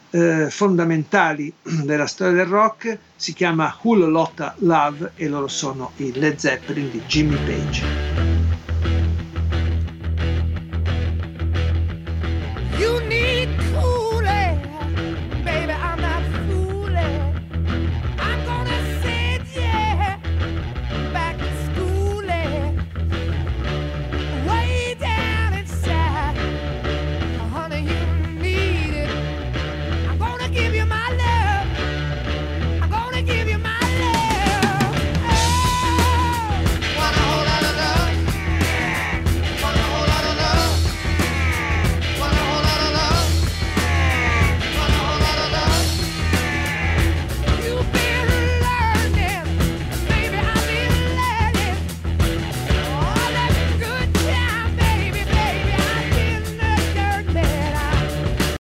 eh, 0.08 0.48
fondamentali 0.48 1.52
della 1.84 2.06
storia 2.06 2.32
del 2.32 2.46
rock 2.46 2.98
si 3.16 3.32
chiama 3.32 3.74
Whole 3.82 4.06
Lotta 4.06 4.54
Love 4.58 5.12
e 5.16 5.28
loro 5.28 5.48
sono 5.48 5.92
i 5.96 6.12
Led 6.12 6.36
Zeppelin 6.36 6.90
di 6.90 7.00
Jimmy 7.06 7.36
Page. 7.36 8.35